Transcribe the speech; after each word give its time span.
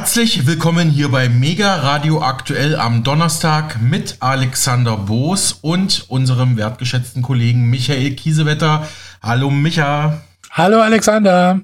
Herzlich 0.00 0.46
willkommen 0.46 0.88
hier 0.88 1.10
bei 1.10 1.28
Mega 1.28 1.76
Radio 1.76 2.22
Aktuell 2.22 2.74
am 2.74 3.04
Donnerstag 3.04 3.82
mit 3.82 4.16
Alexander 4.20 4.96
Boos 4.96 5.52
und 5.60 6.06
unserem 6.08 6.56
wertgeschätzten 6.56 7.20
Kollegen 7.20 7.68
Michael 7.68 8.12
Kiesewetter. 8.12 8.88
Hallo 9.22 9.50
Micha. 9.50 10.22
Hallo 10.52 10.80
Alexander. 10.80 11.60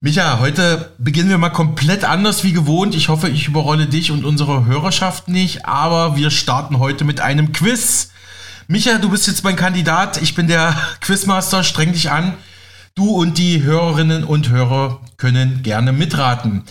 Micha, 0.00 0.38
heute 0.38 0.92
beginnen 0.96 1.28
wir 1.28 1.36
mal 1.36 1.50
komplett 1.50 2.04
anders 2.04 2.44
wie 2.44 2.54
gewohnt. 2.54 2.94
Ich 2.94 3.10
hoffe, 3.10 3.28
ich 3.28 3.46
überrolle 3.46 3.86
dich 3.86 4.10
und 4.10 4.24
unsere 4.24 4.64
Hörerschaft 4.64 5.28
nicht, 5.28 5.66
aber 5.66 6.16
wir 6.16 6.30
starten 6.30 6.78
heute 6.78 7.04
mit 7.04 7.20
einem 7.20 7.52
Quiz. 7.52 8.10
Micha, 8.68 8.96
du 8.96 9.10
bist 9.10 9.26
jetzt 9.26 9.44
mein 9.44 9.54
Kandidat. 9.54 10.22
Ich 10.22 10.34
bin 10.34 10.48
der 10.48 10.74
Quizmaster. 11.02 11.62
Streng 11.62 11.92
dich 11.92 12.10
an. 12.10 12.32
Du 12.94 13.10
und 13.10 13.36
die 13.36 13.62
Hörerinnen 13.62 14.24
und 14.24 14.48
Hörer 14.48 14.98
können 15.18 15.62
gerne 15.62 15.92
mitraten. 15.92 16.64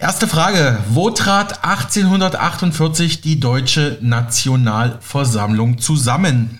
Erste 0.00 0.26
Frage. 0.26 0.78
Wo 0.88 1.10
trat 1.10 1.62
1848 1.62 3.20
die 3.20 3.38
Deutsche 3.38 3.98
Nationalversammlung 4.00 5.76
zusammen? 5.76 6.58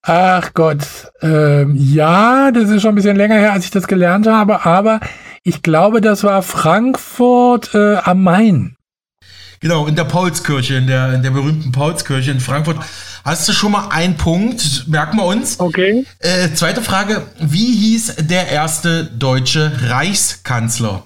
Ach 0.00 0.54
Gott, 0.54 1.12
ähm, 1.20 1.74
ja, 1.76 2.50
das 2.50 2.70
ist 2.70 2.80
schon 2.80 2.92
ein 2.92 2.94
bisschen 2.94 3.16
länger 3.16 3.36
her, 3.36 3.52
als 3.52 3.66
ich 3.66 3.70
das 3.70 3.86
gelernt 3.86 4.26
habe, 4.26 4.64
aber 4.64 5.00
ich 5.42 5.62
glaube, 5.62 6.00
das 6.00 6.24
war 6.24 6.42
Frankfurt 6.42 7.74
äh, 7.74 7.96
am 7.96 8.22
Main. 8.22 8.76
Genau, 9.60 9.86
in 9.86 9.96
der 9.96 10.04
Paulskirche, 10.04 10.76
in 10.76 10.86
der, 10.86 11.12
in 11.12 11.22
der 11.22 11.30
berühmten 11.30 11.70
Paulskirche 11.70 12.30
in 12.30 12.40
Frankfurt. 12.40 12.78
Hast 13.24 13.48
du 13.48 13.54
schon 13.54 13.72
mal 13.72 13.88
einen 13.88 14.18
Punkt, 14.18 14.86
merken 14.86 15.16
wir 15.16 15.24
uns. 15.24 15.58
Okay. 15.58 16.04
Äh, 16.18 16.50
zweite 16.52 16.82
Frage, 16.82 17.22
wie 17.40 17.72
hieß 17.74 18.16
der 18.18 18.48
erste 18.48 19.06
deutsche 19.06 19.72
Reichskanzler? 19.88 21.04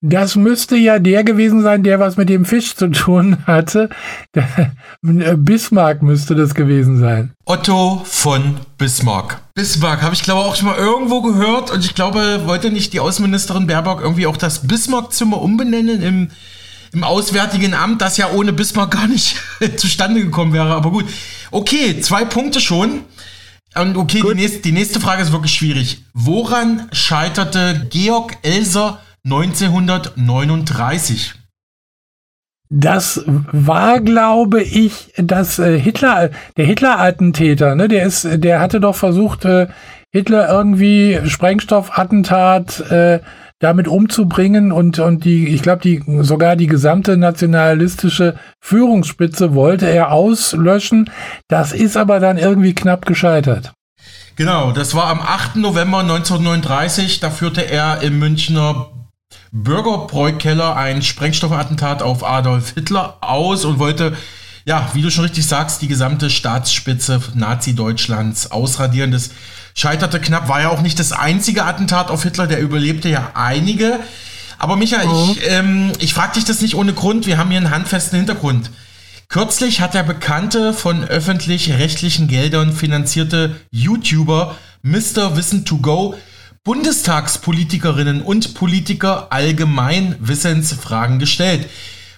Das 0.00 0.34
müsste 0.34 0.76
ja 0.76 0.98
der 0.98 1.24
gewesen 1.24 1.60
sein, 1.60 1.82
der 1.82 2.00
was 2.00 2.16
mit 2.16 2.30
dem 2.30 2.46
Fisch 2.46 2.74
zu 2.74 2.88
tun 2.88 3.44
hatte. 3.46 3.90
Bismarck 5.02 6.02
müsste 6.02 6.34
das 6.34 6.54
gewesen 6.54 6.98
sein. 6.98 7.32
Otto 7.44 8.00
von 8.04 8.60
Bismarck. 8.78 9.42
Bismarck 9.54 10.00
habe 10.00 10.14
ich 10.14 10.22
glaube 10.22 10.40
auch 10.40 10.56
schon 10.56 10.68
mal 10.68 10.78
irgendwo 10.78 11.20
gehört 11.20 11.70
und 11.70 11.84
ich 11.84 11.94
glaube, 11.94 12.46
wollte 12.46 12.70
nicht 12.70 12.94
die 12.94 13.00
Außenministerin 13.00 13.66
Baerbock 13.66 14.00
irgendwie 14.00 14.26
auch 14.26 14.38
das 14.38 14.66
Bismarck-Zimmer 14.66 15.42
umbenennen 15.42 16.00
im, 16.00 16.30
im 16.92 17.04
Auswärtigen 17.04 17.74
Amt, 17.74 18.02
das 18.02 18.16
ja 18.16 18.30
ohne 18.30 18.52
Bismarck 18.52 18.90
gar 18.92 19.06
nicht 19.06 19.36
zustande 19.76 20.20
gekommen 20.22 20.52
wäre. 20.52 20.74
Aber 20.74 20.90
gut. 20.90 21.04
Okay, 21.50 22.00
zwei 22.00 22.24
Punkte 22.24 22.60
schon. 22.60 23.04
Und 23.74 23.96
okay, 23.96 24.22
die 24.22 24.34
nächste, 24.34 24.58
die 24.60 24.72
nächste 24.72 25.00
Frage 25.00 25.22
ist 25.22 25.32
wirklich 25.32 25.54
schwierig. 25.54 26.04
Woran 26.14 26.88
scheiterte 26.92 27.86
Georg 27.90 28.38
Elser 28.42 29.00
1939. 29.24 31.34
Das 32.70 33.24
war, 33.26 34.00
glaube 34.00 34.62
ich, 34.62 35.12
das 35.16 35.58
äh, 35.58 35.78
Hitler, 35.78 36.30
der 36.56 36.66
Hitler-Attentäter, 36.66 37.74
ne? 37.74 37.88
Der 37.88 38.04
ist, 38.04 38.28
der 38.30 38.60
hatte 38.60 38.78
doch 38.78 38.94
versucht, 38.94 39.46
äh, 39.46 39.68
Hitler 40.12 40.50
irgendwie 40.50 41.18
Sprengstoffattentat 41.24 42.80
äh, 42.90 43.20
damit 43.60 43.88
umzubringen 43.88 44.70
und 44.70 44.98
und 44.98 45.24
die, 45.24 45.48
ich 45.48 45.62
glaube, 45.62 45.82
die 45.82 46.02
sogar 46.20 46.56
die 46.56 46.66
gesamte 46.66 47.16
nationalistische 47.16 48.36
Führungsspitze 48.60 49.54
wollte 49.54 49.86
er 49.86 50.12
auslöschen. 50.12 51.10
Das 51.48 51.72
ist 51.72 51.96
aber 51.96 52.20
dann 52.20 52.38
irgendwie 52.38 52.74
knapp 52.74 53.06
gescheitert. 53.06 53.72
Genau, 54.36 54.70
das 54.70 54.94
war 54.94 55.06
am 55.06 55.20
8. 55.20 55.56
November 55.56 55.98
1939. 55.98 57.18
Da 57.18 57.30
führte 57.30 57.68
er 57.68 58.02
im 58.02 58.20
Münchner 58.20 58.90
Bürgerbräukeller 59.50 60.76
ein 60.76 61.02
Sprengstoffattentat 61.02 62.02
auf 62.02 62.24
Adolf 62.24 62.74
Hitler 62.74 63.16
aus 63.20 63.64
und 63.64 63.80
wollte, 63.80 64.16
ja, 64.64 64.88
wie 64.94 65.02
du 65.02 65.10
schon 65.10 65.24
richtig 65.24 65.46
sagst, 65.46 65.82
die 65.82 65.88
gesamte 65.88 66.30
Staatsspitze 66.30 67.20
Nazi-Deutschlands 67.34 68.52
ausradieren. 68.52 69.10
Das 69.10 69.30
scheiterte 69.78 70.20
knapp, 70.20 70.48
war 70.48 70.60
ja 70.60 70.68
auch 70.70 70.82
nicht 70.82 70.98
das 70.98 71.12
einzige 71.12 71.64
Attentat 71.64 72.10
auf 72.10 72.24
Hitler, 72.24 72.46
der 72.46 72.60
überlebte 72.60 73.08
ja 73.08 73.30
einige. 73.34 74.00
Aber 74.58 74.76
Michael, 74.76 75.06
mhm. 75.06 75.30
ich, 75.30 75.50
ähm, 75.50 75.92
ich 76.00 76.14
frage 76.14 76.34
dich 76.34 76.44
das 76.44 76.60
nicht 76.60 76.74
ohne 76.74 76.92
Grund, 76.92 77.26
wir 77.26 77.38
haben 77.38 77.50
hier 77.50 77.58
einen 77.58 77.70
handfesten 77.70 78.18
Hintergrund. 78.18 78.70
Kürzlich 79.28 79.80
hat 79.80 79.94
der 79.94 80.02
bekannte, 80.02 80.72
von 80.72 81.04
öffentlich-rechtlichen 81.04 82.28
Geldern 82.28 82.72
finanzierte 82.72 83.56
YouTuber 83.70 84.56
Mr. 84.82 85.36
Wissen 85.36 85.64
to 85.64 85.78
Go 85.78 86.16
Bundestagspolitikerinnen 86.64 88.20
und 88.20 88.54
Politiker 88.54 89.28
allgemein 89.30 90.16
Wissensfragen 90.18 91.18
gestellt. 91.18 91.68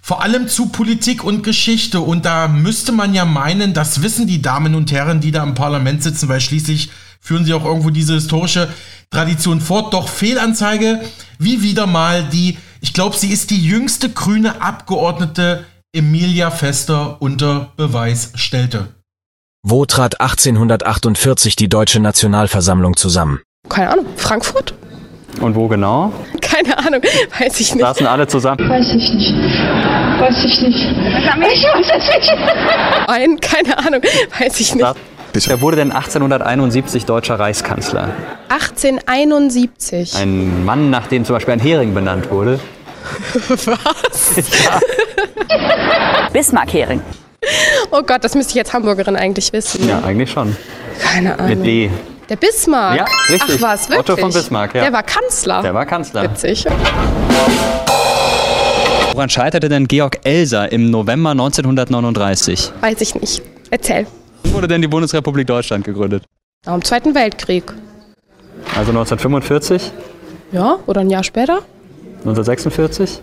Vor 0.02 0.22
allem 0.22 0.48
zu 0.48 0.70
Politik 0.70 1.22
und 1.22 1.42
Geschichte. 1.42 2.00
Und 2.00 2.24
da 2.24 2.48
müsste 2.48 2.90
man 2.90 3.12
ja 3.12 3.24
meinen, 3.24 3.74
das 3.74 4.02
wissen 4.02 4.26
die 4.26 4.40
Damen 4.40 4.74
und 4.74 4.90
Herren, 4.90 5.20
die 5.20 5.30
da 5.30 5.42
im 5.42 5.54
Parlament 5.54 6.02
sitzen, 6.02 6.28
weil 6.28 6.40
schließlich 6.40 6.90
führen 7.20 7.44
sie 7.44 7.54
auch 7.54 7.64
irgendwo 7.64 7.90
diese 7.90 8.14
historische 8.14 8.68
Tradition 9.10 9.60
fort. 9.60 9.92
Doch 9.94 10.08
Fehlanzeige, 10.08 11.00
wie 11.38 11.62
wieder 11.62 11.86
mal 11.86 12.24
die, 12.24 12.58
ich 12.80 12.92
glaube, 12.92 13.16
sie 13.16 13.28
ist 13.32 13.50
die 13.50 13.62
jüngste 13.64 14.08
grüne 14.08 14.60
Abgeordnete 14.62 15.64
Emilia 15.92 16.50
Fester 16.50 17.20
unter 17.20 17.72
Beweis 17.76 18.32
stellte. 18.36 18.88
Wo 19.62 19.84
trat 19.84 20.20
1848 20.20 21.54
die 21.56 21.68
Deutsche 21.68 22.00
Nationalversammlung 22.00 22.96
zusammen? 22.96 23.40
Keine 23.68 23.90
Ahnung, 23.90 24.06
Frankfurt? 24.16 24.74
Und 25.40 25.54
wo 25.54 25.68
genau? 25.68 26.12
Keine 26.40 26.78
Ahnung, 26.78 27.02
weiß 27.38 27.60
ich 27.60 27.74
nicht. 27.74 27.84
Saßen 27.84 28.06
alle 28.06 28.26
zusammen? 28.26 28.68
Weiß 28.68 28.88
ich 28.88 29.12
nicht. 29.12 29.32
Weiß 29.32 30.44
ich 30.44 30.60
nicht. 30.62 30.78
Ich 30.78 31.64
weiß 31.64 31.90
es 31.96 32.30
nicht. 32.30 33.08
Ein, 33.08 33.40
keine 33.40 33.78
Ahnung, 33.78 34.02
weiß 34.38 34.60
ich 34.60 34.74
nicht. 34.74 34.86
Wer 35.32 35.60
wurde 35.60 35.76
denn 35.76 35.92
1871 35.92 37.04
deutscher 37.04 37.38
Reichskanzler? 37.38 38.10
1871. 38.48 40.16
Ein 40.16 40.64
Mann, 40.64 40.90
nach 40.90 41.06
dem 41.06 41.24
zum 41.24 41.36
Beispiel 41.36 41.54
ein 41.54 41.60
Hering 41.60 41.94
benannt 41.94 42.30
wurde. 42.30 42.58
Was? 43.48 44.36
Ja. 44.36 44.80
Bismarck-Hering. 46.32 47.00
Oh 47.90 48.02
Gott, 48.02 48.22
das 48.22 48.34
müsste 48.34 48.52
ich 48.54 48.58
als 48.58 48.72
Hamburgerin 48.72 49.16
eigentlich 49.16 49.52
wissen. 49.52 49.88
Ja, 49.88 50.00
eigentlich 50.00 50.30
schon. 50.30 50.56
Keine 51.00 51.38
Ahnung. 51.38 51.48
Mit 51.58 51.66
D. 51.66 51.90
Der 52.28 52.36
Bismarck? 52.36 52.96
Ja, 52.98 53.04
richtig. 53.28 53.56
Ach 53.58 53.62
was, 53.62 53.88
wirklich? 53.88 54.10
Otto 54.10 54.16
von 54.20 54.32
Bismarck, 54.32 54.74
ja. 54.74 54.82
Der 54.82 54.92
war 54.92 55.02
Kanzler? 55.02 55.62
Der 55.62 55.74
war 55.74 55.86
Kanzler. 55.86 56.24
Witzig. 56.24 56.66
Woran 59.12 59.28
scheiterte 59.28 59.68
denn 59.68 59.88
Georg 59.88 60.18
Elser 60.24 60.70
im 60.70 60.90
November 60.90 61.30
1939? 61.30 62.72
Weiß 62.80 63.00
ich 63.00 63.14
nicht. 63.16 63.42
Erzähl. 63.70 64.06
Wann 64.42 64.52
wurde 64.52 64.68
denn 64.68 64.82
die 64.82 64.88
Bundesrepublik 64.88 65.46
Deutschland 65.46 65.84
gegründet? 65.84 66.24
Nach 66.66 66.74
dem 66.74 66.84
Zweiten 66.84 67.14
Weltkrieg. 67.14 67.64
Also 68.76 68.90
1945? 68.90 69.90
Ja, 70.52 70.78
oder 70.86 71.00
ein 71.00 71.10
Jahr 71.10 71.24
später? 71.24 71.62
1946? 72.18 73.22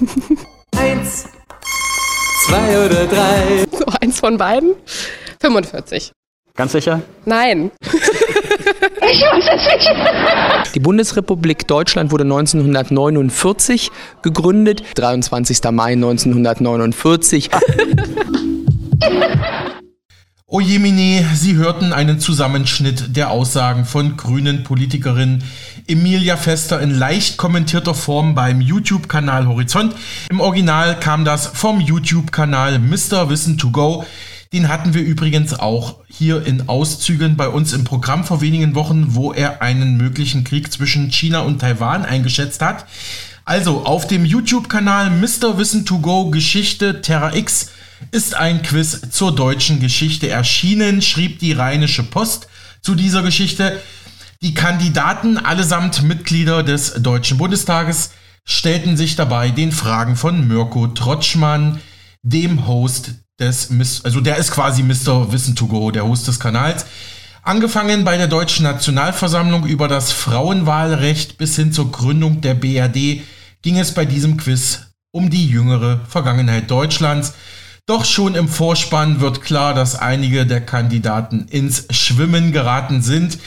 Eins, 0.76 1.26
zwei 2.46 2.84
oder 2.86 3.06
drei. 3.06 3.64
So 3.78 3.84
eins 4.00 4.20
von 4.20 4.36
beiden? 4.36 4.74
45. 5.40 6.12
Ganz 6.56 6.72
sicher? 6.72 7.00
Nein. 7.24 7.70
Ich 9.10 9.20
weiß 9.20 9.44
es 9.54 9.66
nicht. 10.64 10.74
Die 10.74 10.80
Bundesrepublik 10.80 11.66
Deutschland 11.68 12.10
wurde 12.10 12.24
1949 12.24 13.90
gegründet, 14.22 14.82
23. 14.94 15.62
Mai 15.72 15.92
1949. 15.92 17.50
O 20.46 20.60
Jemine, 20.60 21.24
Sie 21.34 21.54
hörten 21.54 21.94
einen 21.94 22.20
Zusammenschnitt 22.20 23.16
der 23.16 23.30
Aussagen 23.30 23.86
von 23.86 24.18
grünen 24.18 24.62
Politikerin 24.62 25.42
Emilia 25.86 26.36
Fester 26.36 26.82
in 26.82 26.90
leicht 26.90 27.38
kommentierter 27.38 27.94
Form 27.94 28.34
beim 28.34 28.60
YouTube-Kanal 28.60 29.48
Horizont. 29.48 29.94
Im 30.28 30.40
Original 30.40 31.00
kam 31.00 31.24
das 31.24 31.46
vom 31.46 31.80
YouTube-Kanal 31.80 32.78
Mr. 32.78 33.30
Wissen 33.30 33.56
to 33.56 33.70
Go. 33.70 34.04
Den 34.52 34.68
hatten 34.68 34.92
wir 34.92 35.00
übrigens 35.00 35.58
auch 35.58 36.00
hier 36.08 36.46
in 36.46 36.68
Auszügen 36.68 37.38
bei 37.38 37.48
uns 37.48 37.72
im 37.72 37.84
Programm 37.84 38.24
vor 38.24 38.42
wenigen 38.42 38.74
Wochen, 38.74 39.14
wo 39.14 39.32
er 39.32 39.62
einen 39.62 39.96
möglichen 39.96 40.44
Krieg 40.44 40.70
zwischen 40.70 41.10
China 41.10 41.40
und 41.40 41.60
Taiwan 41.60 42.04
eingeschätzt 42.04 42.60
hat. 42.60 42.84
Also 43.46 43.86
auf 43.86 44.06
dem 44.06 44.26
YouTube-Kanal 44.26 45.08
Mr. 45.10 45.56
Wissen 45.56 45.86
to 45.86 46.00
Go 46.00 46.28
Geschichte 46.30 47.00
Terra 47.00 47.34
X 47.34 47.70
ist 48.10 48.34
ein 48.34 48.62
Quiz 48.62 49.10
zur 49.10 49.34
deutschen 49.34 49.80
Geschichte 49.80 50.28
erschienen, 50.28 51.02
schrieb 51.02 51.38
die 51.38 51.52
Rheinische 51.52 52.02
Post 52.02 52.48
zu 52.80 52.94
dieser 52.94 53.22
Geschichte. 53.22 53.80
Die 54.42 54.54
Kandidaten, 54.54 55.38
allesamt 55.38 56.02
Mitglieder 56.02 56.62
des 56.62 56.94
Deutschen 56.94 57.38
Bundestages, 57.38 58.10
stellten 58.44 58.96
sich 58.96 59.16
dabei 59.16 59.50
den 59.50 59.72
Fragen 59.72 60.16
von 60.16 60.46
Mirko 60.46 60.88
Trotschmann, 60.88 61.80
dem 62.22 62.66
Host 62.66 63.14
des, 63.40 63.70
also 64.04 64.20
der 64.20 64.36
ist 64.36 64.50
quasi 64.50 64.82
Mr. 64.82 65.32
Wissen 65.32 65.56
to 65.56 65.66
Go, 65.66 65.90
der 65.90 66.06
Host 66.06 66.28
des 66.28 66.38
Kanals. 66.38 66.86
Angefangen 67.42 68.04
bei 68.04 68.16
der 68.16 68.28
Deutschen 68.28 68.64
Nationalversammlung 68.64 69.66
über 69.66 69.88
das 69.88 70.12
Frauenwahlrecht 70.12 71.36
bis 71.36 71.56
hin 71.56 71.72
zur 71.72 71.92
Gründung 71.92 72.40
der 72.40 72.54
BRD 72.54 73.22
ging 73.62 73.78
es 73.78 73.92
bei 73.92 74.04
diesem 74.04 74.36
Quiz 74.36 74.86
um 75.10 75.30
die 75.30 75.48
jüngere 75.48 76.00
Vergangenheit 76.08 76.70
Deutschlands. 76.70 77.34
Doch 77.86 78.06
schon 78.06 78.34
im 78.34 78.48
Vorspann 78.48 79.20
wird 79.20 79.42
klar, 79.42 79.74
dass 79.74 79.98
einige 79.98 80.46
der 80.46 80.62
Kandidaten 80.62 81.46
ins 81.50 81.86
Schwimmen 81.90 82.50
geraten 82.50 83.02
sind. 83.02 83.38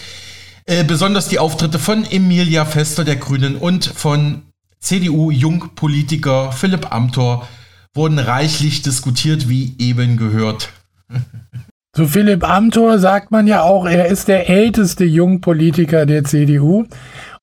Äh, 0.66 0.84
besonders 0.84 1.28
die 1.28 1.40
Auftritte 1.40 1.80
von 1.80 2.06
Emilia 2.06 2.66
Fester 2.66 3.04
der 3.04 3.16
Grünen 3.16 3.56
und 3.56 3.86
von 3.86 4.44
CDU-Jungpolitiker 4.80 6.52
Philipp 6.52 6.94
Amthor 6.94 7.48
wurden 7.96 8.20
reichlich 8.20 8.84
diskutiert, 8.84 9.50
wie 9.50 9.74
eben 9.80 10.18
gehört. 10.18 10.70
Zu 11.94 12.06
Philipp 12.06 12.48
Amthor 12.48 13.00
sagt 13.00 13.32
man 13.32 13.48
ja 13.48 13.64
auch, 13.64 13.88
er 13.88 14.06
ist 14.06 14.28
der 14.28 14.50
älteste 14.50 15.04
Jungpolitiker 15.04 16.06
der 16.06 16.24
CDU. 16.26 16.86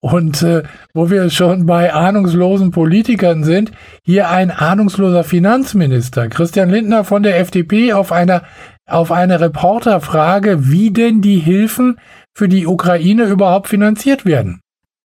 Und 0.04 0.42
äh, 0.42 0.64
wo 0.92 1.08
wir 1.08 1.30
schon 1.30 1.64
bei 1.64 1.94
ahnungslosen 1.94 2.72
Politikern 2.72 3.42
sind, 3.42 3.72
hier 4.02 4.28
ein 4.28 4.50
ahnungsloser 4.50 5.24
Finanzminister. 5.24 6.28
Christian 6.28 6.68
Lindner 6.68 7.04
von 7.04 7.22
der 7.22 7.38
FDP 7.38 7.94
auf 7.94 8.12
einer 8.12 8.42
auf 8.86 9.10
eine 9.10 9.40
Reporterfrage, 9.40 10.68
wie 10.68 10.90
denn 10.90 11.22
die 11.22 11.38
Hilfen 11.38 11.96
für 12.34 12.48
die 12.48 12.66
Ukraine 12.66 13.24
überhaupt 13.24 13.68
finanziert 13.68 14.26
werden 14.26 14.60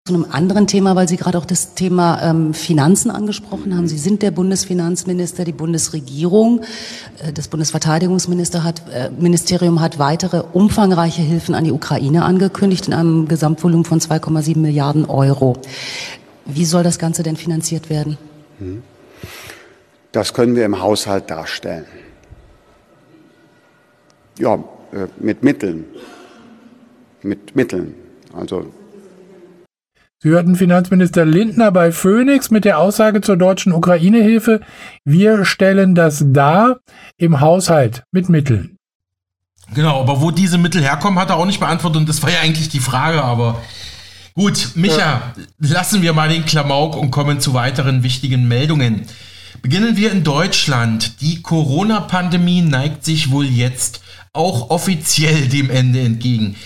zu 0.09 0.15
einem 0.15 0.25
anderen 0.31 0.65
Thema, 0.65 0.95
weil 0.95 1.07
Sie 1.07 1.17
gerade 1.17 1.37
auch 1.37 1.45
das 1.45 1.75
Thema 1.75 2.19
ähm, 2.23 2.53
Finanzen 2.55 3.11
angesprochen 3.11 3.75
haben. 3.75 3.87
Sie 3.87 3.99
sind 3.99 4.23
der 4.23 4.31
Bundesfinanzminister, 4.31 5.45
die 5.45 5.51
Bundesregierung, 5.51 6.61
äh, 7.23 7.31
das 7.31 7.47
Bundesverteidigungsministerium 7.47 8.63
hat, 8.63 8.81
äh, 8.91 9.11
Ministerium 9.11 9.81
hat 9.81 9.99
weitere 9.99 10.43
umfangreiche 10.51 11.21
Hilfen 11.21 11.53
an 11.53 11.63
die 11.63 11.71
Ukraine 11.71 12.25
angekündigt 12.25 12.87
in 12.87 12.93
einem 12.93 13.27
Gesamtvolumen 13.27 13.85
von 13.85 13.99
2,7 13.99 14.57
Milliarden 14.57 15.05
Euro. 15.05 15.57
Wie 16.45 16.65
soll 16.65 16.81
das 16.81 16.97
Ganze 16.97 17.21
denn 17.21 17.35
finanziert 17.35 17.91
werden? 17.91 18.17
Hm. 18.57 18.81
Das 20.11 20.33
können 20.33 20.55
wir 20.55 20.65
im 20.65 20.81
Haushalt 20.81 21.29
darstellen. 21.29 21.85
Ja, 24.39 24.55
äh, 24.55 25.05
mit 25.19 25.43
Mitteln. 25.43 25.85
Mit 27.21 27.55
Mitteln. 27.55 27.93
Also 28.33 28.65
Sie 30.21 30.31
hörten 30.31 30.57
Finanzminister 30.57 31.23
Lindner 31.23 31.71
bei 31.71 31.93
Phoenix 31.93 32.51
mit 32.51 32.65
der 32.65 32.77
Aussage 32.77 33.21
zur 33.21 33.37
deutschen 33.37 33.71
Ukraine-Hilfe, 33.71 34.59
wir 35.05 35.45
stellen 35.45 35.95
das 35.95 36.25
dar 36.27 36.81
im 37.15 37.39
Haushalt 37.39 38.03
mit 38.11 38.27
Mitteln. 38.27 38.75
Genau, 39.73 40.01
aber 40.01 40.19
wo 40.19 40.31
diese 40.31 40.57
Mittel 40.57 40.81
herkommen, 40.81 41.17
hat 41.17 41.29
er 41.29 41.37
auch 41.37 41.45
nicht 41.45 41.61
beantwortet 41.61 42.01
und 42.01 42.09
das 42.09 42.21
war 42.21 42.29
ja 42.29 42.41
eigentlich 42.41 42.67
die 42.67 42.81
Frage, 42.81 43.23
aber 43.23 43.61
gut, 44.35 44.71
Micha, 44.75 44.97
ja. 44.97 45.33
lassen 45.57 46.01
wir 46.01 46.11
mal 46.11 46.27
den 46.27 46.45
Klamauk 46.45 46.97
und 46.97 47.11
kommen 47.11 47.39
zu 47.39 47.53
weiteren 47.53 48.03
wichtigen 48.03 48.45
Meldungen. 48.45 49.05
Beginnen 49.61 49.95
wir 49.95 50.11
in 50.11 50.25
Deutschland. 50.25 51.21
Die 51.21 51.41
Corona-Pandemie 51.41 52.61
neigt 52.61 53.05
sich 53.05 53.31
wohl 53.31 53.45
jetzt 53.45 54.01
auch 54.33 54.69
offiziell 54.69 55.47
dem 55.47 55.69
Ende 55.69 56.01
entgegen. 56.01 56.57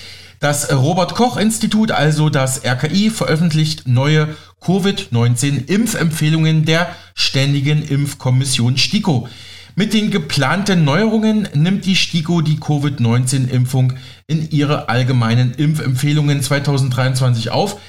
Das 0.44 0.72
Robert 0.74 1.16
Koch 1.16 1.38
Institut, 1.38 1.92
also 1.92 2.30
das 2.30 2.66
RKI, 2.66 3.10
veröffentlicht 3.12 3.88
neue 3.88 4.36
Covid-19-Impfempfehlungen 4.60 6.66
der 6.66 6.94
Ständigen 7.16 7.82
Impfkommission 7.82 8.76
STIKO. 8.76 9.30
Mit 9.76 9.94
den 9.94 10.12
geplanten 10.12 10.84
Neuerungen 10.84 11.48
nimmt 11.54 11.86
die 11.86 11.96
STIKO 11.96 12.42
die 12.42 12.60
Covid-19-Impfung 12.60 13.94
in 14.28 14.52
ihre 14.52 14.90
allgemeinen 14.90 15.54
Impfempfehlungen 15.54 16.44
2023 16.44 17.52
auf. 17.52 17.80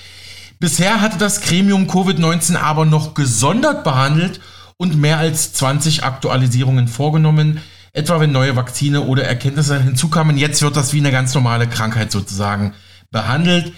Bisher 0.60 1.00
hatte 1.00 1.18
das 1.18 1.40
Gremium 1.40 1.88
Covid-19 1.88 2.54
aber 2.54 2.84
noch 2.84 3.14
gesondert 3.14 3.82
behandelt 3.82 4.40
und 4.76 4.96
mehr 4.96 5.18
als 5.18 5.54
20 5.54 6.04
Aktualisierungen 6.04 6.86
vorgenommen 6.86 7.60
etwa 7.94 8.20
wenn 8.20 8.32
neue 8.32 8.56
Vakzine 8.56 9.02
oder 9.02 9.24
Erkenntnisse 9.24 9.82
hinzukamen. 9.82 10.36
Jetzt 10.36 10.60
wird 10.60 10.76
das 10.76 10.92
wie 10.92 10.98
eine 10.98 11.12
ganz 11.12 11.32
normale 11.32 11.66
Krankheit 11.66 12.12
sozusagen 12.12 12.74
behandelt. 13.10 13.72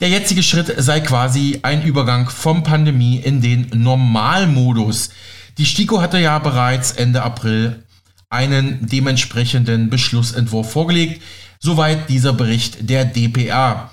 Der 0.00 0.08
jetzige 0.08 0.42
Schritt 0.42 0.74
sei 0.78 1.00
quasi 1.00 1.60
ein 1.62 1.84
Übergang 1.84 2.28
vom 2.30 2.64
Pandemie 2.64 3.18
in 3.18 3.42
den 3.42 3.68
Normalmodus. 3.74 5.10
Die 5.58 5.66
STIKO 5.66 6.00
hatte 6.00 6.18
ja 6.18 6.38
bereits 6.38 6.92
Ende 6.92 7.22
April 7.22 7.84
einen 8.30 8.86
dementsprechenden 8.86 9.90
Beschlussentwurf 9.90 10.72
vorgelegt. 10.72 11.22
Soweit 11.58 12.08
dieser 12.08 12.32
Bericht 12.32 12.88
der 12.88 13.04
DPA. 13.04 13.90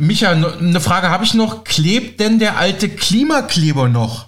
Micha, 0.00 0.30
eine 0.30 0.80
Frage 0.80 1.10
habe 1.10 1.24
ich 1.24 1.34
noch. 1.34 1.62
Klebt 1.62 2.18
denn 2.18 2.40
der 2.40 2.58
alte 2.58 2.88
Klimakleber 2.88 3.88
noch? 3.88 4.27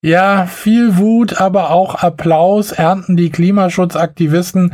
Ja, 0.00 0.46
viel 0.46 0.96
Wut, 0.96 1.40
aber 1.40 1.70
auch 1.70 1.96
Applaus 1.96 2.70
ernten 2.70 3.16
die 3.16 3.30
Klimaschutzaktivisten 3.30 4.72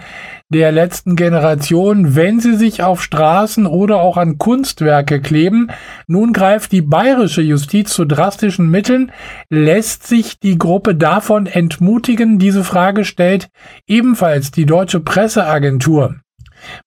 der 0.50 0.70
letzten 0.70 1.16
Generation, 1.16 2.14
wenn 2.14 2.40
sie 2.40 2.54
sich 2.56 2.82
auf 2.82 3.02
Straßen 3.02 3.66
oder 3.66 4.02
auch 4.02 4.18
an 4.18 4.36
Kunstwerke 4.36 5.22
kleben. 5.22 5.70
Nun 6.06 6.34
greift 6.34 6.72
die 6.72 6.82
bayerische 6.82 7.40
Justiz 7.40 7.94
zu 7.94 8.04
drastischen 8.04 8.70
Mitteln. 8.70 9.12
Lässt 9.48 10.06
sich 10.06 10.38
die 10.40 10.58
Gruppe 10.58 10.94
davon 10.94 11.46
entmutigen? 11.46 12.38
Diese 12.38 12.62
Frage 12.62 13.06
stellt 13.06 13.48
ebenfalls 13.86 14.50
die 14.50 14.66
deutsche 14.66 15.00
Presseagentur. 15.00 16.16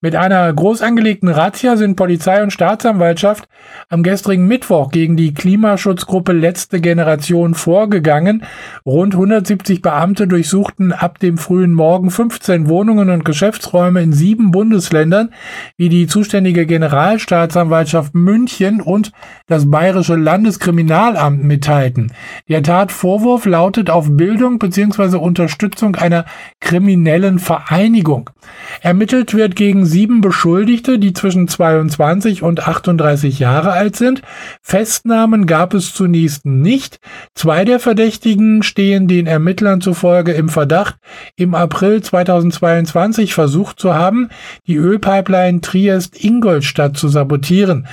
Mit 0.02 0.16
einer 0.16 0.52
groß 0.54 0.82
angelegten 0.82 1.30
Razzia 1.30 1.76
sind 1.78 1.96
Polizei 1.96 2.42
und 2.44 2.52
Staatsanwaltschaft 2.52 3.48
am 3.90 4.04
gestrigen 4.04 4.48
Mittwoch 4.48 4.92
gegen 4.92 5.18
die 5.18 5.34
Klimaschutzgruppe 5.34 6.32
Letzte 6.32 6.82
Generation 6.82 7.54
vorgegangen. 7.56 8.44
Rund 8.86 9.14
170 9.14 9.82
Beamte 9.82 10.28
durchsuchten 10.28 10.94
ab 10.94 11.20
dem 11.20 11.38
frühen 11.38 11.74
Morgen 11.74 12.12
15 12.12 12.70
Wohnungen 12.70 13.10
und 13.10 13.26
Geschäftsräume 13.26 14.02
in 14.02 14.14
sieben 14.14 14.52
Bundesländern, 14.52 15.30
wie 15.78 15.90
die 15.90 16.08
zuständige 16.08 16.66
Generalstaatsanwaltschaft 16.66 18.16
München 18.16 18.82
und 18.82 19.12
das 19.48 19.70
Bayerische 19.70 20.16
Landeskriminalamt 20.16 21.44
mitteilten. 21.44 22.12
Der 22.50 22.64
Tatvorwurf 22.64 23.46
lautet 23.46 23.90
auf 23.90 24.08
Bildung 24.10 24.60
bzw. 24.60 25.18
Unterstützung 25.18 25.96
einer 25.96 26.26
kriminellen 26.60 27.40
Vereinigung. 27.40 28.30
Ermittelt 28.82 29.34
wird 29.34 29.56
gegen 29.56 29.67
gegen 29.68 29.86
sieben 29.86 30.22
Beschuldigte, 30.22 30.98
die 30.98 31.12
zwischen 31.12 31.50
22 31.50 32.42
und 32.42 32.66
38 32.66 33.38
Jahre 33.38 33.74
alt 33.74 33.98
sind. 33.98 34.22
Festnahmen 34.62 35.46
gab 35.46 35.74
es 35.74 35.94
zunächst 35.94 36.46
nicht. 36.46 37.02
Zwei 37.36 37.66
der 37.66 37.82
Verdächtigen 37.82 38.64
stehen 38.64 39.10
den 39.10 39.28
Ermittlern 39.28 39.82
zufolge 39.82 40.32
im 40.32 40.48
Verdacht, 40.48 40.96
im 41.36 41.54
April 41.54 42.02
2022 42.02 43.34
versucht 43.34 43.78
zu 43.78 43.94
haben, 43.94 44.30
die 44.68 44.78
Ölpipeline 44.78 45.60
Triest-Ingolstadt 45.60 46.96
zu 46.96 47.10
sabotieren. 47.10 47.90